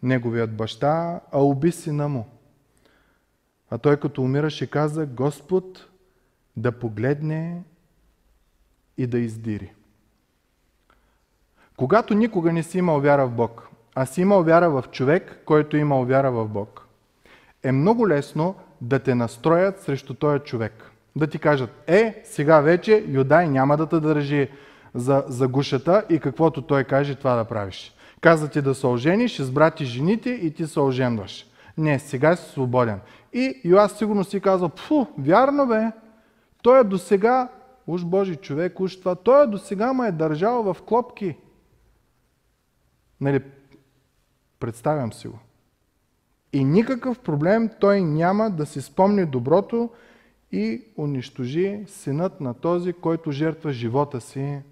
неговият 0.02 0.56
баща, 0.56 1.20
а 1.32 1.40
уби 1.40 1.72
сина 1.72 2.08
му. 2.08 2.26
А 3.70 3.78
той 3.78 3.96
като 3.96 4.22
умираше 4.22 4.70
каза, 4.70 5.06
Господ 5.06 5.88
да 6.56 6.72
погледне 6.72 7.62
и 8.98 9.06
да 9.06 9.18
издири. 9.18 9.72
Когато 11.76 12.14
никога 12.14 12.52
не 12.52 12.62
си 12.62 12.78
имал 12.78 13.00
вяра 13.00 13.26
в 13.26 13.30
Бог, 13.30 13.68
а 13.94 14.06
си 14.06 14.20
имал 14.20 14.42
вяра 14.42 14.70
в 14.70 14.84
човек, 14.90 15.42
който 15.44 15.76
имал 15.76 16.04
вяра 16.04 16.32
в 16.32 16.48
Бог, 16.48 16.88
е 17.62 17.72
много 17.72 18.08
лесно 18.08 18.54
да 18.80 18.98
те 18.98 19.14
настроят 19.14 19.80
срещу 19.80 20.14
този 20.14 20.40
човек– 20.40 20.90
да 21.16 21.26
ти 21.26 21.38
кажат, 21.38 21.70
е, 21.86 22.22
сега 22.24 22.60
вече 22.60 23.04
Юдай 23.08 23.48
няма 23.48 23.76
да 23.76 23.86
те 23.86 24.00
държи 24.00 24.48
за, 24.94 25.24
за 25.28 25.48
гушата 25.48 26.04
и 26.08 26.18
каквото 26.18 26.62
той 26.62 26.84
каже, 26.84 27.14
това 27.14 27.36
да 27.36 27.44
правиш. 27.44 27.94
Каза 28.20 28.50
ти 28.50 28.62
да 28.62 28.74
се 28.74 28.86
ожениш, 28.86 29.38
избрати 29.38 29.84
жените 29.84 30.30
и 30.30 30.54
ти 30.54 30.66
се 30.66 30.80
оженваш. 30.80 31.46
Не, 31.78 31.98
сега 31.98 32.36
си 32.36 32.50
свободен. 32.50 33.00
И 33.32 33.60
Йоас 33.64 33.98
сигурно 33.98 34.24
си 34.24 34.40
казал, 34.40 34.68
пфу, 34.68 35.06
вярно 35.18 35.66
бе, 35.66 35.92
той 36.62 36.80
е 36.80 36.84
до 36.84 36.98
сега, 36.98 37.48
уж 37.86 38.04
Божи 38.04 38.36
човек, 38.36 38.80
уж 38.80 38.96
това, 38.96 39.14
той 39.14 39.44
е 39.44 39.46
до 39.46 39.58
сега 39.58 39.92
ме 39.92 40.08
е 40.08 40.12
държал 40.12 40.62
в 40.62 40.82
клопки. 40.82 41.36
Нали, 43.20 43.40
представям 44.60 45.12
си 45.12 45.28
го. 45.28 45.38
И 46.52 46.64
никакъв 46.64 47.18
проблем 47.18 47.70
той 47.80 48.00
няма 48.00 48.50
да 48.50 48.66
си 48.66 48.82
спомни 48.82 49.26
доброто, 49.26 49.90
и 50.54 50.84
унищожи 50.96 51.84
синът 51.86 52.40
на 52.40 52.54
този, 52.54 52.92
който 52.92 53.32
жертва 53.32 53.72
живота 53.72 54.20
си 54.20 54.62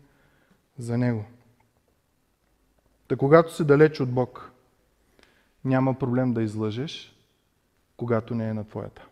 за 0.79 0.99
него. 0.99 1.25
Та 3.09 3.17
когато 3.17 3.55
си 3.55 3.65
далеч 3.65 4.01
от 4.01 4.13
Бог, 4.13 4.53
няма 5.65 5.99
проблем 5.99 6.35
да 6.35 6.43
излъжеш, 6.43 7.17
когато 7.97 8.35
не 8.35 8.49
е 8.49 8.55
на 8.55 8.65
твоята. 8.65 9.07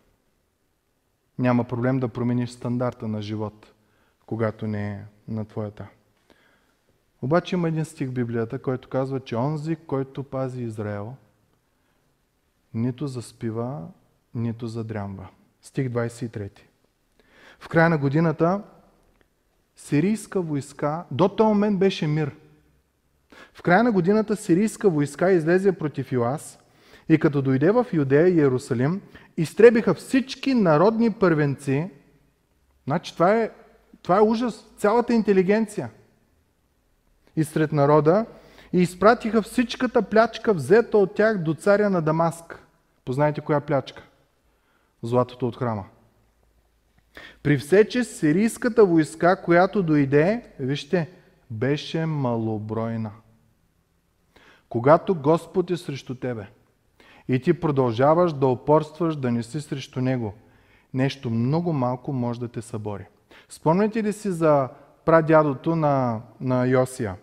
Няма 1.39 1.63
проблем 1.63 1.99
да 1.99 2.07
промениш 2.07 2.49
стандарта 2.49 3.07
на 3.07 3.21
живот, 3.21 3.73
когато 4.25 4.67
не 4.67 4.91
е 4.91 5.03
на 5.27 5.45
твоята. 5.45 5.87
Обаче 7.21 7.55
има 7.55 7.67
един 7.67 7.85
стих 7.85 8.09
в 8.09 8.13
Библията, 8.13 8.59
който 8.59 8.89
казва, 8.89 9.19
че 9.19 9.35
онзи, 9.35 9.75
който 9.75 10.23
пази 10.23 10.63
Израел, 10.63 11.15
нито 12.73 13.07
заспива, 13.07 13.87
нито 14.35 14.67
задрямва. 14.67 15.27
Стих 15.61 15.89
23. 15.89 16.49
В 17.59 17.67
края 17.67 17.89
на 17.89 17.97
годината 17.97 18.61
сирийска 19.75 20.41
войска, 20.41 21.03
до 21.11 21.27
този 21.27 21.47
момент 21.47 21.79
беше 21.79 22.07
мир. 22.07 22.35
В 23.53 23.61
края 23.61 23.83
на 23.83 23.91
годината 23.91 24.35
сирийска 24.35 24.89
войска 24.89 25.31
излезе 25.31 25.71
против 25.71 26.11
Йоас 26.11 26.59
и 27.09 27.19
като 27.19 27.41
дойде 27.41 27.71
в 27.71 27.85
Юдея 27.93 28.27
и 28.27 28.35
Иерусалим, 28.35 29.01
изтребиха 29.37 29.93
всички 29.93 30.53
народни 30.53 31.11
първенци. 31.11 31.89
Значи 32.87 33.13
това 33.13 33.35
е, 33.35 33.51
това 34.01 34.17
е 34.17 34.21
ужас. 34.21 34.65
Цялата 34.77 35.13
интелигенция. 35.13 35.89
И 37.35 37.43
сред 37.43 37.71
народа 37.71 38.25
и 38.73 38.81
изпратиха 38.81 39.41
всичката 39.41 40.01
плячка, 40.01 40.53
взета 40.53 40.97
от 40.97 41.15
тях 41.15 41.37
до 41.37 41.53
царя 41.53 41.89
на 41.89 42.01
Дамаск. 42.01 42.59
Познайте 43.05 43.41
коя 43.41 43.59
плячка? 43.59 44.03
Златото 45.03 45.47
от 45.47 45.55
храма. 45.55 45.85
При 47.43 47.57
все, 47.57 47.89
че 47.89 48.03
сирийската 48.03 48.85
войска, 48.85 49.41
която 49.41 49.83
дойде, 49.83 50.53
вижте, 50.59 51.09
беше 51.51 52.05
малобройна. 52.05 53.11
Когато 54.69 55.15
Господ 55.15 55.71
е 55.71 55.77
срещу 55.77 56.15
тебе 56.15 56.47
и 57.27 57.41
ти 57.41 57.53
продължаваш 57.53 58.33
да 58.33 58.47
опорстваш 58.47 59.15
да 59.15 59.31
не 59.31 59.43
си 59.43 59.61
срещу 59.61 60.01
Него, 60.01 60.33
нещо 60.93 61.29
много 61.29 61.73
малко 61.73 62.13
може 62.13 62.39
да 62.39 62.47
те 62.47 62.61
събори. 62.61 63.05
Спомняте 63.49 64.03
ли 64.03 64.13
си 64.13 64.31
за 64.31 64.69
прадядото 65.05 65.75
на, 65.75 66.21
на 66.41 66.65
Йосия, 66.65 67.15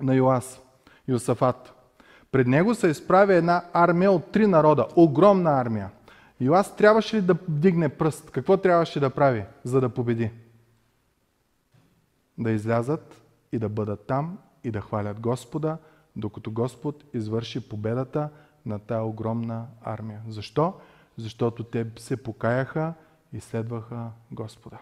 на 0.00 0.14
Йоас, 0.14 0.60
Йосафат? 1.08 1.72
Пред 2.32 2.46
него 2.46 2.74
се 2.74 2.88
изправя 2.88 3.34
една 3.34 3.64
армия 3.72 4.12
от 4.12 4.32
три 4.32 4.46
народа, 4.46 4.86
огромна 4.96 5.60
армия. 5.60 5.90
Йоас 6.40 6.76
трябваше 6.76 7.16
ли 7.16 7.20
да 7.20 7.34
вдигне 7.34 7.88
пръст? 7.88 8.30
Какво 8.30 8.56
трябваше 8.56 9.00
да 9.00 9.10
прави, 9.10 9.44
за 9.64 9.80
да 9.80 9.88
победи? 9.88 10.30
Да 12.38 12.50
излязат 12.50 13.22
и 13.52 13.58
да 13.58 13.68
бъдат 13.68 14.06
там 14.06 14.38
и 14.64 14.70
да 14.70 14.80
хвалят 14.80 15.20
Господа, 15.20 15.78
докато 16.16 16.50
Господ 16.50 17.04
извърши 17.14 17.68
победата 17.68 18.30
на 18.66 18.78
тая 18.78 19.02
огромна 19.02 19.66
армия. 19.82 20.22
Защо? 20.28 20.74
Защото 21.16 21.64
те 21.64 21.86
се 21.98 22.22
покаяха 22.22 22.94
и 23.32 23.40
следваха 23.40 24.10
Господа. 24.32 24.78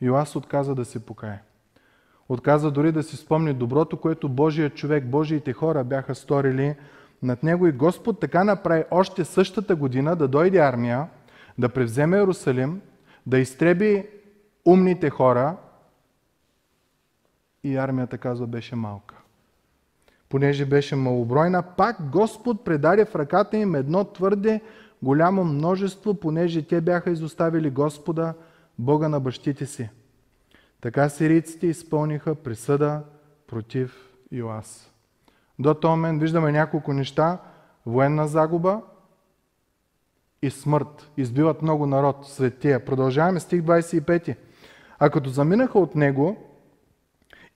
Йоас 0.00 0.36
отказа 0.36 0.74
да 0.74 0.84
се 0.84 1.06
покая. 1.06 1.42
Отказа 2.28 2.70
дори 2.70 2.92
да 2.92 3.02
си 3.02 3.16
спомни 3.16 3.52
доброто, 3.52 3.96
което 3.96 4.28
Божия 4.28 4.70
човек, 4.70 5.06
Божиите 5.06 5.52
хора 5.52 5.84
бяха 5.84 6.14
сторили 6.14 6.76
над 7.24 7.42
него 7.42 7.66
и 7.66 7.72
Господ 7.72 8.20
така 8.20 8.44
направи 8.44 8.84
още 8.90 9.24
същата 9.24 9.76
година 9.76 10.16
да 10.16 10.28
дойде 10.28 10.58
армия, 10.58 11.08
да 11.58 11.68
превземе 11.68 12.16
Иерусалим, 12.16 12.80
да 13.26 13.38
изтреби 13.38 14.06
умните 14.64 15.10
хора 15.10 15.56
и 17.64 17.76
армията, 17.76 18.18
казва, 18.18 18.46
беше 18.46 18.76
малка. 18.76 19.14
Понеже 20.28 20.66
беше 20.66 20.96
малобройна, 20.96 21.62
пак 21.62 22.10
Господ 22.10 22.64
предаде 22.64 23.04
в 23.04 23.14
ръката 23.14 23.56
им 23.56 23.74
едно 23.74 24.04
твърде 24.04 24.60
голямо 25.02 25.44
множество, 25.44 26.14
понеже 26.14 26.62
те 26.62 26.80
бяха 26.80 27.10
изоставили 27.10 27.70
Господа, 27.70 28.34
Бога 28.78 29.08
на 29.08 29.20
бащите 29.20 29.66
си. 29.66 29.90
Така 30.80 31.08
сирийците 31.08 31.66
изпълниха 31.66 32.34
присъда 32.34 33.02
против 33.46 34.12
Йоас. 34.32 34.93
До 35.58 35.74
този 35.74 35.90
момент 35.90 36.20
виждаме 36.20 36.52
няколко 36.52 36.92
неща. 36.92 37.38
Военна 37.86 38.28
загуба 38.28 38.80
и 40.42 40.50
смърт. 40.50 41.10
Избиват 41.16 41.62
много 41.62 41.86
народ 41.86 42.16
след 42.22 42.58
тия. 42.58 42.84
Продължаваме 42.84 43.40
стих 43.40 43.62
25. 43.62 44.36
А 44.98 45.10
като 45.10 45.30
заминаха 45.30 45.78
от 45.78 45.94
него 45.94 46.36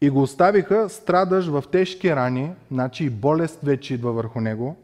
и 0.00 0.10
го 0.10 0.22
оставиха 0.22 0.88
страдаш 0.88 1.46
в 1.46 1.64
тежки 1.72 2.16
рани, 2.16 2.50
значи 2.70 3.04
и 3.04 3.10
болест 3.10 3.60
вече 3.62 3.94
идва 3.94 4.12
върху 4.12 4.40
него, 4.40 4.76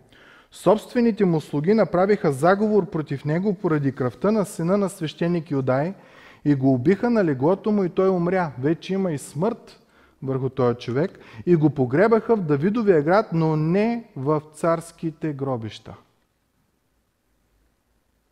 собствените 0.52 1.24
му 1.24 1.40
слуги 1.40 1.74
направиха 1.74 2.32
заговор 2.32 2.90
против 2.90 3.24
него 3.24 3.54
поради 3.54 3.92
кръвта 3.92 4.30
на 4.30 4.44
сина 4.44 4.76
на 4.76 4.88
свещеник 4.88 5.50
Юдай 5.50 5.94
и 6.44 6.54
го 6.54 6.74
убиха 6.74 7.10
на 7.10 7.24
леглото 7.24 7.72
му 7.72 7.84
и 7.84 7.88
той 7.88 8.08
умря. 8.08 8.52
Вече 8.58 8.94
има 8.94 9.12
и 9.12 9.18
смърт 9.18 9.80
върху 10.24 10.48
този 10.48 10.78
човек 10.78 11.18
и 11.46 11.56
го 11.56 11.70
погребаха 11.70 12.36
в 12.36 12.42
Давидовия 12.42 13.02
град, 13.02 13.26
но 13.32 13.56
не 13.56 14.10
в 14.16 14.42
царските 14.54 15.32
гробища. 15.32 15.96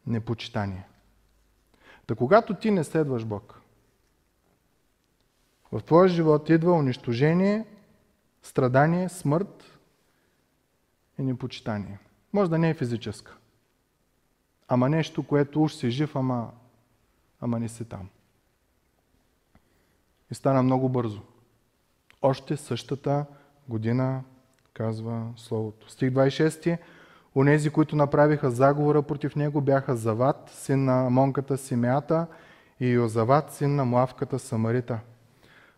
Непочитание. 0.07 0.86
Та 2.07 2.14
когато 2.14 2.55
ти 2.55 2.70
не 2.70 2.84
следваш 2.84 3.24
Бог, 3.24 3.61
в 5.72 5.80
твоя 5.80 6.09
живот 6.09 6.49
идва 6.49 6.72
унищожение, 6.72 7.66
страдание, 8.43 9.09
смърт 9.09 9.78
и 11.18 11.22
непочитание. 11.22 11.99
Може 12.32 12.51
да 12.51 12.59
не 12.59 12.70
е 12.70 12.74
физическа. 12.74 13.36
Ама 14.68 14.88
нещо, 14.88 15.22
което 15.22 15.62
уж 15.62 15.74
си 15.74 15.90
жив, 15.90 16.16
ама, 16.16 16.51
ама 17.40 17.59
не 17.59 17.68
си 17.68 17.84
там. 17.84 18.09
И 20.30 20.34
стана 20.34 20.62
много 20.62 20.88
бързо. 20.88 21.22
Още 22.23 22.57
същата 22.57 23.25
година, 23.68 24.23
казва 24.75 25.27
Словото. 25.37 25.91
Стих 25.91 26.11
26. 26.11 26.79
Онези, 27.37 27.70
които 27.70 27.97
направиха 27.97 28.51
заговора 28.51 29.03
против 29.03 29.37
него, 29.37 29.61
бяха 29.61 29.97
Зават, 29.97 30.51
син 30.55 30.85
на 30.85 31.11
Монката 31.11 31.59
Симеата 31.59 32.27
и 32.81 32.89
Йозават, 32.89 33.53
син 33.53 33.77
на 33.77 33.85
Муавката 33.85 34.39
Самарита. 34.39 34.99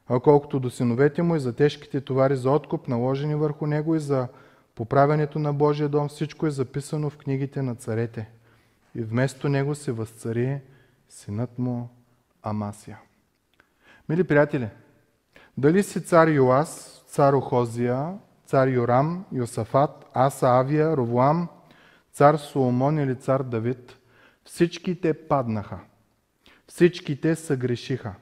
А 0.08 0.20
колкото 0.20 0.60
до 0.60 0.70
синовете 0.70 1.22
му 1.22 1.36
и 1.36 1.40
за 1.40 1.52
тежките 1.52 2.00
товари 2.00 2.36
за 2.36 2.50
откуп, 2.50 2.88
наложени 2.88 3.34
върху 3.34 3.66
него 3.66 3.94
и 3.94 4.00
за 4.00 4.28
поправянето 4.74 5.38
на 5.38 5.52
Божия 5.52 5.88
дом, 5.88 6.08
всичко 6.08 6.46
е 6.46 6.50
записано 6.50 7.10
в 7.10 7.16
книгите 7.16 7.62
на 7.62 7.74
царете. 7.74 8.28
И 8.94 9.02
вместо 9.02 9.48
него 9.48 9.74
се 9.74 9.92
възцари 9.92 10.60
синът 11.08 11.58
му 11.58 11.88
Амасия. 12.42 12.98
Мили 14.08 14.24
приятели, 14.24 14.68
дали 15.58 15.82
си 15.82 16.04
цар 16.04 16.28
Йоас, 16.28 17.02
цар 17.06 17.32
Охозия, 17.32 18.18
цар 18.46 18.68
Йорам, 18.68 19.24
Йосафат, 19.32 20.06
Аса, 20.14 20.46
Авия, 20.46 20.96
Ровуам, 20.96 21.48
цар 22.12 22.36
Соломон 22.36 22.98
или 22.98 23.16
цар 23.16 23.42
Давид, 23.42 23.96
всички 24.44 25.00
те 25.00 25.28
паднаха. 25.28 25.78
Всички 26.66 27.20
те 27.20 27.36
съгрешиха. 27.36 28.14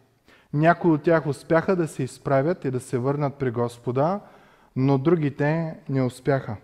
Някои 0.53 0.91
от 0.91 1.03
тях 1.03 1.27
успяха 1.27 1.77
да 1.77 1.89
се 1.89 2.03
изправят 2.03 2.65
и 2.65 2.71
да 2.71 2.81
се 2.81 2.99
върнат 2.99 3.35
при 3.35 3.51
Господа, 3.51 4.21
но 4.77 4.99
другите 4.99 5.77
не 5.89 6.03
успяха. 6.03 6.57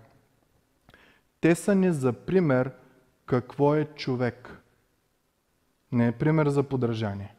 Те 1.40 1.54
са 1.54 1.74
ни 1.74 1.92
за 1.92 2.12
пример 2.12 2.70
какво 3.26 3.74
е 3.74 3.84
човек. 3.84 4.62
Не 5.92 6.06
е 6.06 6.12
пример 6.12 6.48
за 6.48 6.62
подражание. 6.62 7.34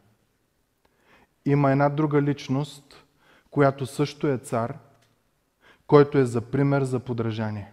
Има 1.44 1.72
една 1.72 1.88
друга 1.88 2.22
личност, 2.22 3.04
която 3.50 3.86
също 3.86 4.26
е 4.26 4.38
цар, 4.38 4.78
който 5.86 6.18
е 6.18 6.24
за 6.24 6.40
пример 6.40 6.82
за 6.82 7.00
подражание. 7.00 7.72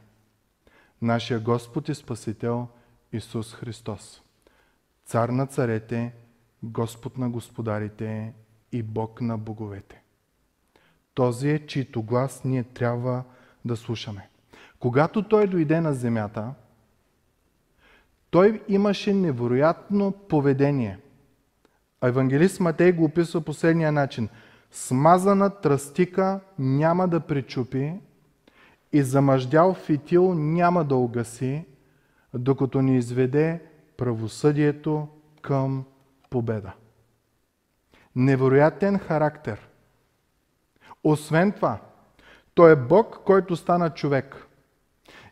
Нашия 1.02 1.40
Господ 1.40 1.90
и 1.90 1.96
Спасител 1.96 2.68
Исус 3.14 3.54
Христос. 3.54 4.22
Цар 5.06 5.30
на 5.30 5.46
царете, 5.48 6.14
Господ 6.64 7.18
на 7.18 7.30
господарите 7.30 8.34
и 8.72 8.84
Бог 8.84 9.22
на 9.22 9.38
боговете. 9.38 10.02
Този 11.14 11.50
е, 11.50 11.68
чието 11.68 12.04
глас 12.04 12.44
ние 12.44 12.64
трябва 12.64 13.24
да 13.66 13.78
слушаме. 13.78 14.30
Когато 14.80 15.24
Той 15.24 15.48
дойде 15.48 15.82
на 15.82 15.94
земята, 15.94 16.54
Той 18.30 18.62
имаше 18.68 19.14
невероятно 19.14 20.12
поведение. 20.12 21.00
Евангелист 22.04 22.60
Матей 22.60 22.92
го 22.92 23.04
описва 23.04 23.42
последния 23.42 23.92
начин– 23.92 24.30
смазана 24.72 25.50
тръстика 25.50 26.40
няма 26.60 27.08
да 27.08 27.20
причупи 27.20 27.94
и 28.94 29.02
замъждял 29.04 29.74
фитил 29.74 30.34
няма 30.34 30.84
да 30.84 30.96
угаси, 30.96 31.66
докато 32.34 32.82
ни 32.82 32.98
изведе 32.98 33.62
правосъдието 33.98 35.08
към 35.42 35.86
победа. 36.30 36.74
Невероятен 38.16 39.00
характер. 39.00 39.70
Освен 41.04 41.52
това, 41.52 41.80
Той 42.54 42.72
е 42.72 42.76
Бог, 42.76 43.20
който 43.26 43.56
стана 43.56 43.90
човек. 43.90 44.48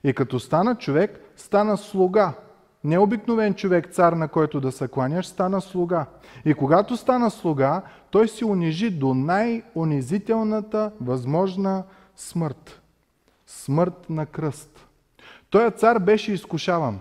И 0.04 0.14
като 0.14 0.40
стана 0.40 0.76
човек, 0.76 1.20
стана 1.36 1.78
слуга. 1.78 2.34
Не 2.86 3.00
обикновен 3.00 3.54
човек, 3.54 3.92
цар, 3.92 4.14
на 4.14 4.28
който 4.28 4.62
да 4.62 4.72
се 4.72 4.88
кланяш, 4.88 5.28
стана 5.28 5.62
слуга. 5.62 6.06
И 6.46 6.54
когато 6.54 6.98
стана 6.98 7.32
слуга, 7.32 7.82
той 8.10 8.28
се 8.28 8.46
унижи 8.46 8.90
до 8.90 9.14
най-унизителната 9.14 10.92
възможна 11.02 11.84
смърт. 12.16 12.82
Смърт 13.48 14.10
на 14.10 14.26
кръст. 14.26 14.88
Той 15.50 15.72
цар 15.72 16.00
беше 16.00 16.32
изкушаван. 16.32 17.00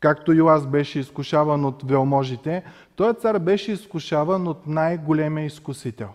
Както 0.00 0.32
Йоас 0.32 0.66
беше 0.66 0.98
изкушаван 0.98 1.64
от 1.64 1.82
велможите, 1.82 2.64
той 2.96 3.14
цар 3.14 3.38
беше 3.38 3.72
изкушаван 3.72 4.48
от 4.48 4.66
най-големия 4.66 5.46
изкусител. 5.46 6.10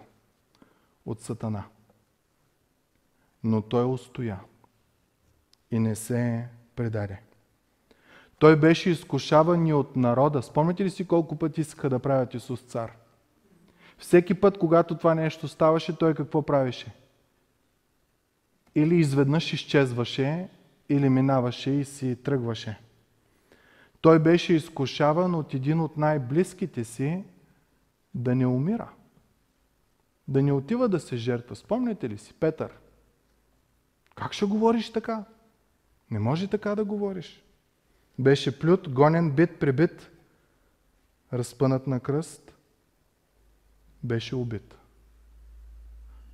От 1.05 1.21
Сатана. 1.21 1.63
Но 3.43 3.61
той 3.61 3.85
устоя 3.85 4.39
и 5.71 5.79
не 5.79 5.95
се 5.95 6.47
предаде. 6.75 7.26
Той 8.39 8.55
беше 8.55 8.89
изкушаван 8.89 9.67
и 9.67 9.73
от 9.73 9.95
народа. 9.95 10.41
Спомняте 10.41 10.85
ли 10.85 10.89
си 10.89 11.07
колко 11.07 11.35
пъти 11.35 11.61
искаха 11.61 11.89
да 11.89 11.99
правят 11.99 12.33
Исус 12.33 12.61
цар? 12.61 12.91
Всеки 13.97 14.33
път, 14.33 14.57
когато 14.57 14.97
това 14.97 15.15
нещо 15.15 15.47
ставаше, 15.47 15.97
той 15.97 16.13
какво 16.13 16.41
правеше? 16.41 16.93
Или 18.75 18.95
изведнъж 18.95 19.53
изчезваше, 19.53 20.49
или 20.89 21.09
минаваше 21.09 21.71
и 21.71 21.85
си 21.85 22.15
тръгваше. 22.23 22.79
Той 24.01 24.19
беше 24.19 24.53
изкушаван 24.53 25.35
от 25.35 25.53
един 25.53 25.79
от 25.79 25.97
най-близките 25.97 26.83
си 26.83 27.23
да 28.13 28.35
не 28.35 28.47
умира. 28.47 28.89
Да 30.27 30.41
не 30.41 30.51
отива 30.51 30.89
да 30.89 30.99
се 30.99 31.17
жертва. 31.17 31.55
Спомняте 31.55 32.09
ли 32.09 32.17
си, 32.17 32.33
Петър? 32.33 32.73
Как 34.15 34.33
ще 34.33 34.45
говориш 34.45 34.91
така? 34.91 35.23
Не 36.11 36.19
може 36.19 36.47
така 36.47 36.75
да 36.75 36.85
говориш. 36.85 37.43
Беше 38.19 38.59
плют, 38.59 38.89
гонен, 38.89 39.31
бит, 39.31 39.59
прибит, 39.59 40.09
разпънат 41.33 41.87
на 41.87 41.99
кръст, 41.99 42.53
беше 44.03 44.35
убит. 44.35 44.75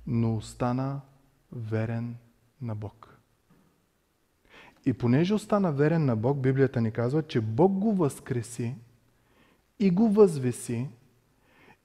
Но 0.06 0.36
остана 0.36 1.00
верен 1.52 2.16
на 2.62 2.74
Бог. 2.74 3.18
И 4.86 4.92
понеже 4.92 5.34
остана 5.34 5.72
верен 5.72 6.04
на 6.04 6.16
Бог, 6.16 6.38
Библията 6.38 6.80
ни 6.80 6.92
казва, 6.92 7.22
че 7.22 7.40
Бог 7.40 7.72
го 7.72 7.94
възкреси 7.94 8.74
и 9.78 9.90
го 9.90 10.08
възвеси 10.08 10.88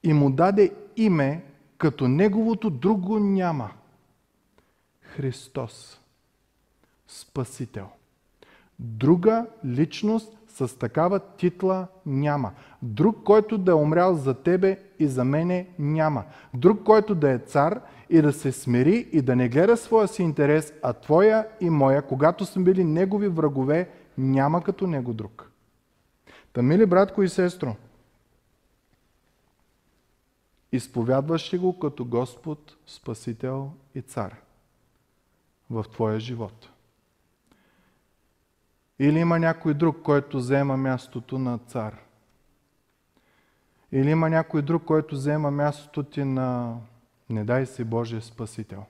и 0.04 0.14
му 0.14 0.32
даде 0.32 0.76
име, 0.96 1.46
като 1.78 2.08
неговото 2.08 2.70
друго 2.70 3.20
няма. 3.20 3.72
Христос. 5.02 6.00
Спасител. 7.08 7.90
Друга 8.80 9.46
личност 9.66 10.38
с 10.48 10.80
такава 10.80 11.20
титла 11.20 11.88
няма. 12.06 12.52
Друг, 12.82 13.24
който 13.24 13.58
да 13.58 13.72
е 13.72 13.76
умрял 13.76 14.16
за 14.16 14.34
тебе 14.34 14.80
и 15.00 15.08
за 15.08 15.26
мене 15.26 15.70
няма. 15.80 16.24
Друг, 16.54 16.84
който 16.84 17.16
да 17.16 17.32
е 17.32 17.40
цар 17.40 17.82
и 18.10 18.22
да 18.22 18.34
се 18.34 18.52
смири 18.52 19.10
и 19.12 19.22
да 19.22 19.36
не 19.36 19.50
гледа 19.50 19.78
своя 19.78 20.08
си 20.08 20.24
интерес, 20.24 20.74
а 20.84 20.94
твоя 20.94 21.48
и 21.62 21.70
моя, 21.70 22.02
когато 22.02 22.46
сме 22.46 22.64
били 22.64 22.84
негови 22.84 23.28
врагове, 23.28 23.90
няма 24.18 24.64
като 24.64 24.88
него 24.88 25.14
друг. 25.14 25.52
Та, 26.54 26.62
мили 26.62 26.86
братко 26.86 27.24
и 27.24 27.30
сестро, 27.30 27.76
изповядваш 30.72 31.54
ли 31.54 31.58
го 31.58 31.80
като 31.80 32.06
Господ, 32.06 32.78
Спасител 32.88 33.72
и 33.96 34.02
Цар 34.02 34.36
в 35.70 35.86
твоя 35.92 36.20
живот? 36.20 36.70
Или 39.00 39.20
има 39.20 39.40
някой 39.40 39.74
друг, 39.74 40.02
който 40.04 40.38
взема 40.38 40.78
мястото 40.78 41.40
на 41.40 41.58
цар? 41.58 42.00
Или 43.92 44.10
има 44.10 44.30
някой 44.30 44.62
друг, 44.62 44.84
който 44.86 45.16
взема 45.16 45.52
мястото 45.52 46.04
ти 46.04 46.24
на, 46.24 46.78
не 47.30 47.44
дай 47.44 47.66
си 47.66 47.84
Божия 47.84 48.22
Спасител? 48.22 48.86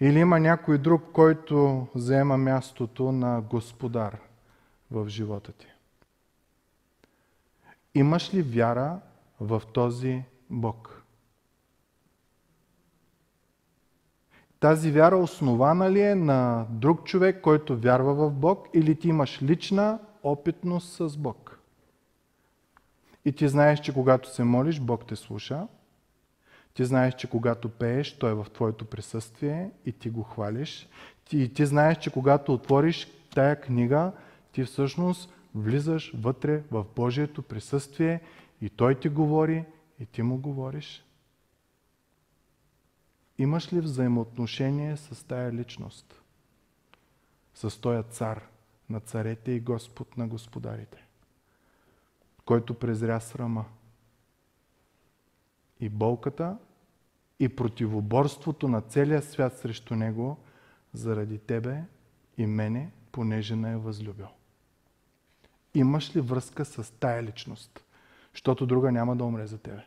Или 0.00 0.18
има 0.18 0.40
някой 0.40 0.78
друг, 0.78 1.02
който 1.12 1.86
взема 1.94 2.36
мястото 2.36 3.12
на 3.12 3.40
Господар 3.40 4.18
в 4.90 5.08
живота 5.08 5.52
ти? 5.52 5.66
Имаш 7.94 8.34
ли 8.34 8.42
вяра 8.42 9.00
в 9.40 9.62
този 9.72 10.22
Бог? 10.50 10.95
Тази 14.60 14.90
вяра 14.90 15.16
основана 15.16 15.90
ли 15.90 16.00
е 16.00 16.14
на 16.14 16.66
друг 16.70 17.04
човек, 17.04 17.40
който 17.40 17.76
вярва 17.76 18.14
в 18.14 18.30
Бог, 18.30 18.68
или 18.74 18.94
ти 18.94 19.08
имаш 19.08 19.42
лична 19.42 19.98
опитност 20.22 20.92
с 20.92 21.16
Бог? 21.16 21.58
И 23.24 23.32
ти 23.32 23.48
знаеш, 23.48 23.80
че 23.80 23.94
когато 23.94 24.34
се 24.34 24.44
молиш, 24.44 24.80
Бог 24.80 25.06
те 25.06 25.16
слуша. 25.16 25.66
Ти 26.74 26.84
знаеш, 26.84 27.14
че 27.14 27.30
когато 27.30 27.68
пееш, 27.68 28.18
Той 28.18 28.30
е 28.30 28.34
в 28.34 28.46
твоето 28.54 28.84
присъствие 28.84 29.70
и 29.86 29.92
ти 29.92 30.10
го 30.10 30.22
хвалиш. 30.22 30.88
И 31.32 31.54
ти 31.54 31.66
знаеш, 31.66 31.98
че 31.98 32.10
когато 32.10 32.54
отвориш 32.54 33.08
тая 33.34 33.60
книга, 33.60 34.12
ти 34.52 34.64
всъщност 34.64 35.32
влизаш 35.54 36.12
вътре 36.16 36.62
в 36.70 36.84
Божието 36.96 37.42
присъствие 37.42 38.20
и 38.60 38.70
Той 38.70 38.94
ти 38.94 39.08
говори 39.08 39.64
и 40.00 40.06
ти 40.06 40.22
му 40.22 40.36
говориш. 40.36 41.05
Имаш 43.38 43.72
ли 43.72 43.80
взаимоотношение 43.80 44.96
с 44.96 45.26
тая 45.26 45.52
личност? 45.52 46.22
С 47.54 47.80
този 47.80 48.02
цар 48.10 48.48
на 48.90 49.00
царете 49.00 49.52
и 49.52 49.60
Господ 49.60 50.16
на 50.16 50.28
господарите, 50.28 51.06
който 52.44 52.74
презря 52.74 53.20
срама 53.20 53.64
и 55.80 55.88
болката 55.88 56.58
и 57.40 57.48
противоборството 57.48 58.68
на 58.68 58.80
целия 58.80 59.22
свят 59.22 59.58
срещу 59.58 59.94
него 59.94 60.38
заради 60.92 61.38
тебе 61.38 61.82
и 62.38 62.46
мене, 62.46 62.90
понеже 63.12 63.56
не 63.56 63.72
е 63.72 63.76
възлюбил. 63.76 64.28
Имаш 65.74 66.16
ли 66.16 66.20
връзка 66.20 66.64
с 66.64 66.92
тая 67.00 67.22
личност? 67.22 67.84
Защото 68.32 68.66
друга 68.66 68.92
няма 68.92 69.16
да 69.16 69.24
умре 69.24 69.46
за 69.46 69.58
тебе. 69.58 69.84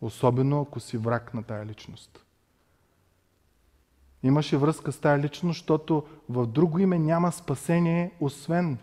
Особено 0.00 0.60
ако 0.60 0.80
си 0.80 0.96
враг 0.96 1.34
на 1.34 1.42
тая 1.42 1.66
личност. 1.66 2.24
Имаше 4.24 4.56
връзка 4.56 4.92
с 4.92 5.00
тая 5.00 5.18
личност, 5.18 5.58
защото 5.58 6.06
в 6.28 6.46
друго 6.46 6.78
име 6.78 6.98
няма 6.98 7.32
спасение, 7.32 8.12
освен 8.20 8.78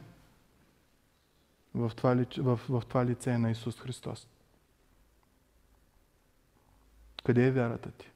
в 1.75 1.91
това, 1.95 2.25
в, 2.37 2.59
в 2.69 2.83
това 2.89 3.05
лице 3.05 3.37
на 3.37 3.51
Исус 3.51 3.79
Христос. 3.79 4.27
Къде 7.23 7.47
е 7.47 7.51
вярата 7.51 7.91
ти? 7.91 8.11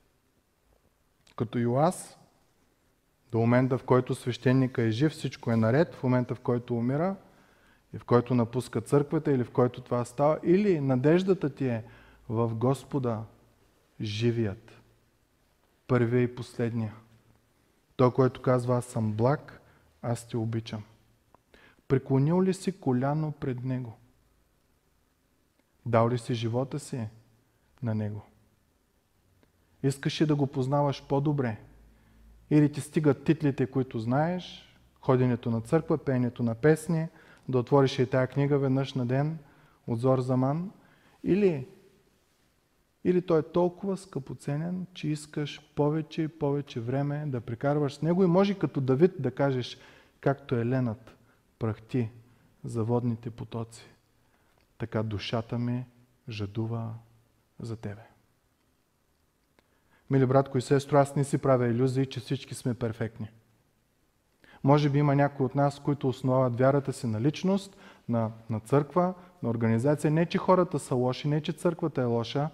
Като 1.36 1.58
Йоас, 1.60 2.18
до 3.32 3.38
момента 3.38 3.78
в 3.78 3.84
който 3.84 4.16
свещеника 4.16 4.82
е 4.82 4.92
жив, 4.92 5.12
всичко 5.12 5.52
е 5.52 5.56
наред, 5.56 5.96
в 5.96 6.04
момента 6.04 6.36
в 6.36 6.40
който 6.40 6.78
умира 6.78 7.16
и 7.94 7.98
в 7.98 8.06
който 8.06 8.36
напуска 8.36 8.82
църквата 8.82 9.32
или 9.32 9.44
в 9.44 9.52
който 9.52 9.82
това 9.82 10.06
става, 10.06 10.40
или 10.44 10.80
надеждата 10.80 11.56
ти 11.56 11.68
е 11.68 11.84
в 12.30 12.56
Господа, 12.56 13.24
живият, 14.02 14.82
първия 15.88 16.22
и 16.22 16.36
последния. 16.36 16.94
Той, 17.96 18.14
който 18.14 18.42
казва, 18.42 18.78
аз 18.78 18.86
съм 18.86 19.14
благ, 19.14 19.62
аз 20.02 20.28
те 20.28 20.38
обичам. 20.38 20.84
Преклонил 21.88 22.44
ли 22.44 22.54
си 22.54 22.80
коляно 22.80 23.32
пред 23.32 23.64
Него? 23.64 23.94
Дал 25.86 26.10
ли 26.10 26.18
си 26.18 26.34
живота 26.34 26.80
си 26.80 27.08
на 27.84 27.96
Него? 27.96 28.22
Искаш 29.84 30.22
ли 30.22 30.26
да 30.26 30.36
го 30.36 30.48
познаваш 30.48 31.04
по-добре? 31.08 31.58
Или 32.50 32.72
ти 32.72 32.82
стигат 32.82 33.24
титлите, 33.24 33.66
които 33.66 34.00
знаеш, 34.00 34.76
ходенето 35.02 35.52
на 35.52 35.62
църква, 35.62 35.98
пеенето 35.98 36.44
на 36.44 36.56
песни, 36.56 37.08
да 37.50 37.58
отвориш 37.58 38.00
и 38.00 38.10
тая 38.10 38.28
книга 38.28 38.58
веднъж 38.58 38.94
на 38.94 39.06
ден, 39.06 39.38
отзор 39.88 40.20
за 40.20 40.38
ман, 40.38 40.72
или 41.24 41.68
или 43.06 43.22
той 43.22 43.40
е 43.40 43.52
толкова 43.52 43.98
скъпоценен, 43.98 44.86
че 44.94 45.08
искаш 45.08 45.62
повече 45.76 46.22
и 46.22 46.28
повече 46.28 46.80
време 46.80 47.24
да 47.28 47.42
прекарваш 47.42 47.94
с 47.94 48.02
него 48.02 48.24
и 48.24 48.28
може 48.28 48.60
като 48.60 48.82
Давид 48.82 49.12
да 49.20 49.32
кажеш, 49.32 49.78
както 50.22 50.56
е 50.56 50.66
ленът 50.66 51.16
прахти 51.60 52.10
за 52.64 52.84
водните 52.84 53.30
потоци, 53.30 53.86
така 54.78 55.04
душата 55.04 55.60
ми 55.60 55.86
жадува 56.30 56.94
за 57.60 57.76
тебе. 57.76 58.02
Мили 60.10 60.26
братко 60.26 60.58
и 60.58 60.62
сестро, 60.62 60.98
аз 60.98 61.16
не 61.16 61.24
си 61.24 61.38
правя 61.38 61.68
иллюзии, 61.68 62.06
че 62.06 62.20
всички 62.20 62.56
сме 62.56 62.74
перфектни. 62.74 63.30
Може 64.64 64.90
би 64.90 65.00
има 65.00 65.16
някои 65.16 65.46
от 65.46 65.56
нас, 65.56 65.80
които 65.80 66.10
основават 66.10 66.60
вярата 66.60 66.94
си 66.94 67.08
на 67.08 67.22
личност, 67.22 67.78
на, 68.10 68.32
на 68.50 68.60
църква, 68.60 69.14
на 69.44 69.50
организация. 69.50 70.12
Не, 70.12 70.26
че 70.26 70.38
хората 70.38 70.80
са 70.80 70.96
лоши, 70.96 71.28
не, 71.28 71.42
че 71.42 71.54
църквата 71.54 72.02
е 72.02 72.06
лоша, 72.06 72.50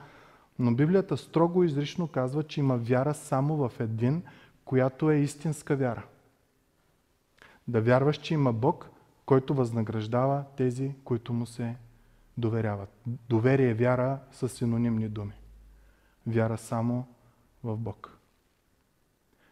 Но 0.62 0.74
Библията 0.74 1.18
строго 1.18 1.64
изрично 1.64 2.08
казва, 2.08 2.44
че 2.44 2.60
има 2.60 2.78
вяра 2.78 3.14
само 3.14 3.56
в 3.56 3.80
един, 3.80 4.24
която 4.66 5.12
е 5.12 5.16
истинска 5.16 5.76
вяра. 5.76 6.04
Да 7.68 7.82
вярваш, 7.82 8.18
че 8.18 8.34
има 8.34 8.54
Бог, 8.54 8.90
който 9.26 9.54
възнаграждава 9.54 10.44
тези, 10.58 10.96
които 11.04 11.34
му 11.34 11.46
се 11.46 11.76
доверяват. 12.38 12.90
Доверие 13.30 13.70
и 13.70 13.74
вяра 13.74 14.20
са 14.32 14.50
синонимни 14.50 15.10
думи. 15.10 15.34
Вяра 16.28 16.58
само 16.58 17.08
в 17.64 17.78
Бог. 17.78 18.18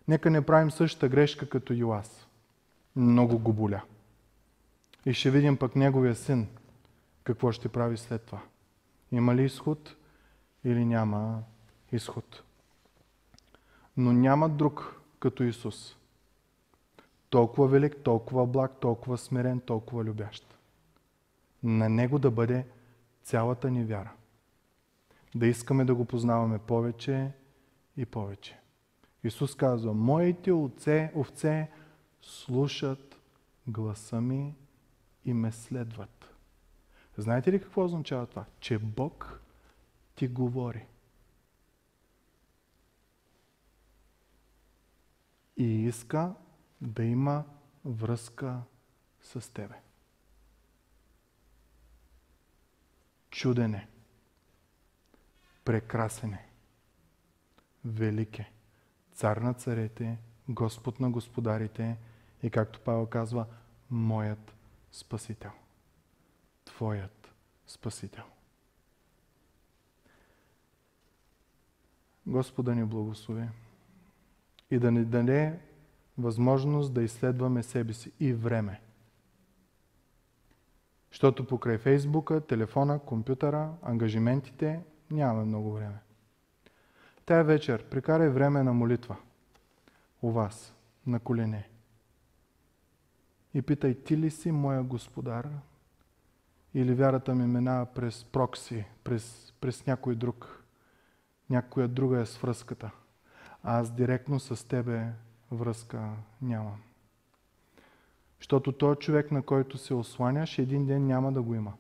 Нека 0.08 0.30
не 0.30 0.46
правим 0.46 0.72
същата 0.72 1.10
грешка 1.10 1.50
като 1.50 1.74
Йоас. 1.74 2.28
Много 2.96 3.40
го 3.40 3.54
боля. 3.54 3.82
И 5.06 5.14
ще 5.14 5.32
видим 5.32 5.58
пък 5.58 5.76
неговия 5.76 6.16
син 6.16 6.48
какво 7.24 7.52
ще 7.52 7.70
прави 7.70 7.98
след 7.98 8.22
това. 8.22 8.42
Има 9.12 9.36
ли 9.36 9.44
изход 9.44 9.96
или 10.64 10.86
няма 10.86 11.44
изход? 11.92 12.44
Но 13.98 14.14
няма 14.14 14.50
друг 14.50 15.02
като 15.20 15.44
Исус. 15.44 15.96
Толкова 17.30 17.68
велик, 17.68 17.98
толкова 18.04 18.48
благ, 18.48 18.72
толкова 18.80 19.18
смирен, 19.18 19.60
толкова 19.60 20.04
любящ. 20.04 20.58
На 21.64 21.90
Него 21.90 22.20
да 22.20 22.32
бъде 22.32 22.66
цялата 23.24 23.72
ни 23.72 23.84
вяра. 23.84 24.12
Да 25.36 25.48
искаме 25.48 25.86
да 25.86 25.96
го 25.96 26.06
познаваме 26.06 26.60
повече 26.60 27.32
и 27.98 28.06
повече. 28.06 28.60
Исус 29.24 29.56
казва, 29.56 29.94
моите 29.94 30.52
овце, 30.52 31.12
овце 31.16 31.70
слушат 32.22 33.20
гласа 33.68 34.22
ми 34.22 34.56
и 35.26 35.34
ме 35.34 35.52
следват. 35.52 36.36
Знаете 37.18 37.52
ли 37.52 37.62
какво 37.62 37.86
означава 37.86 38.26
това? 38.26 38.46
Че 38.60 38.78
Бог 38.78 39.42
ти 40.20 40.28
говори. 40.28 40.86
И 45.58 45.64
иска 45.64 46.34
да 46.82 47.04
има 47.04 47.46
връзка 47.86 48.62
с 49.22 49.54
тебе. 49.54 49.76
Чуден 53.30 53.74
е. 53.74 53.90
Прекрасен 55.66 56.34
е. 56.34 56.50
Велик 57.86 58.40
е. 58.40 58.52
Цар 59.14 59.38
на 59.38 59.54
царете, 59.54 60.18
Господ 60.50 61.00
на 61.00 61.12
господарите 61.12 61.98
и 62.44 62.50
както 62.50 62.80
Павел 62.80 63.06
казва, 63.06 63.46
моят 63.90 64.54
Спасител. 64.92 65.52
Твоят 66.66 67.34
Спасител. 67.68 68.39
Господа 72.30 72.76
ни 72.76 72.86
благослови 72.86 73.48
и 74.72 74.80
да 74.80 74.92
ни 74.92 75.06
даде 75.06 75.60
възможност 76.18 76.94
да 76.94 77.04
изследваме 77.04 77.64
себе 77.64 77.94
си 77.94 78.12
и 78.20 78.34
време. 78.34 78.82
Защото 81.12 81.48
покрай 81.48 81.78
Фейсбука, 81.78 82.42
телефона, 82.42 83.00
компютъра, 83.00 83.72
ангажиментите 83.82 84.80
нямаме 85.12 85.46
много 85.46 85.74
време. 85.74 86.00
Тая 87.26 87.44
вечер 87.44 87.84
прекарай 87.84 88.30
време 88.30 88.64
на 88.64 88.74
молитва 88.74 89.18
у 90.22 90.32
вас, 90.32 90.74
на 91.08 91.20
колене. 91.20 91.70
И 93.54 93.62
питай, 93.62 94.04
ти 94.04 94.18
ли 94.18 94.32
си 94.32 94.52
моя 94.52 94.84
господар? 94.84 95.50
Или 96.74 96.94
вярата 96.94 97.36
ми 97.36 97.48
минава 97.48 97.86
през 97.86 98.24
прокси, 98.24 98.86
през, 99.04 99.54
през 99.62 99.86
някой 99.86 100.16
друг? 100.16 100.59
Някоя 101.50 101.88
друга 101.88 102.20
е 102.20 102.26
свръзката. 102.26 102.92
А 103.64 103.80
аз 103.80 103.92
директно 103.92 104.40
с 104.40 104.68
тебе 104.68 105.14
връзка 105.52 106.10
нямам. 106.42 106.82
Защото 108.40 108.72
той 108.72 108.96
човек, 108.96 109.32
на 109.32 109.44
който 109.44 109.78
се 109.78 109.94
осланяш, 109.94 110.60
един 110.60 110.86
ден 110.86 111.08
няма 111.08 111.32
да 111.32 111.42
го 111.42 111.56
има. 111.56 111.74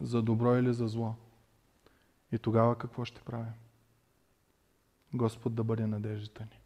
За 0.00 0.22
добро 0.22 0.56
или 0.56 0.74
за 0.74 0.88
зло. 0.88 1.14
И 2.32 2.38
тогава 2.38 2.78
какво 2.78 3.04
ще 3.04 3.20
правим? 3.20 3.52
Господ 5.14 5.54
да 5.54 5.64
бъде 5.64 5.86
надеждата 5.86 6.42
ни. 6.42 6.59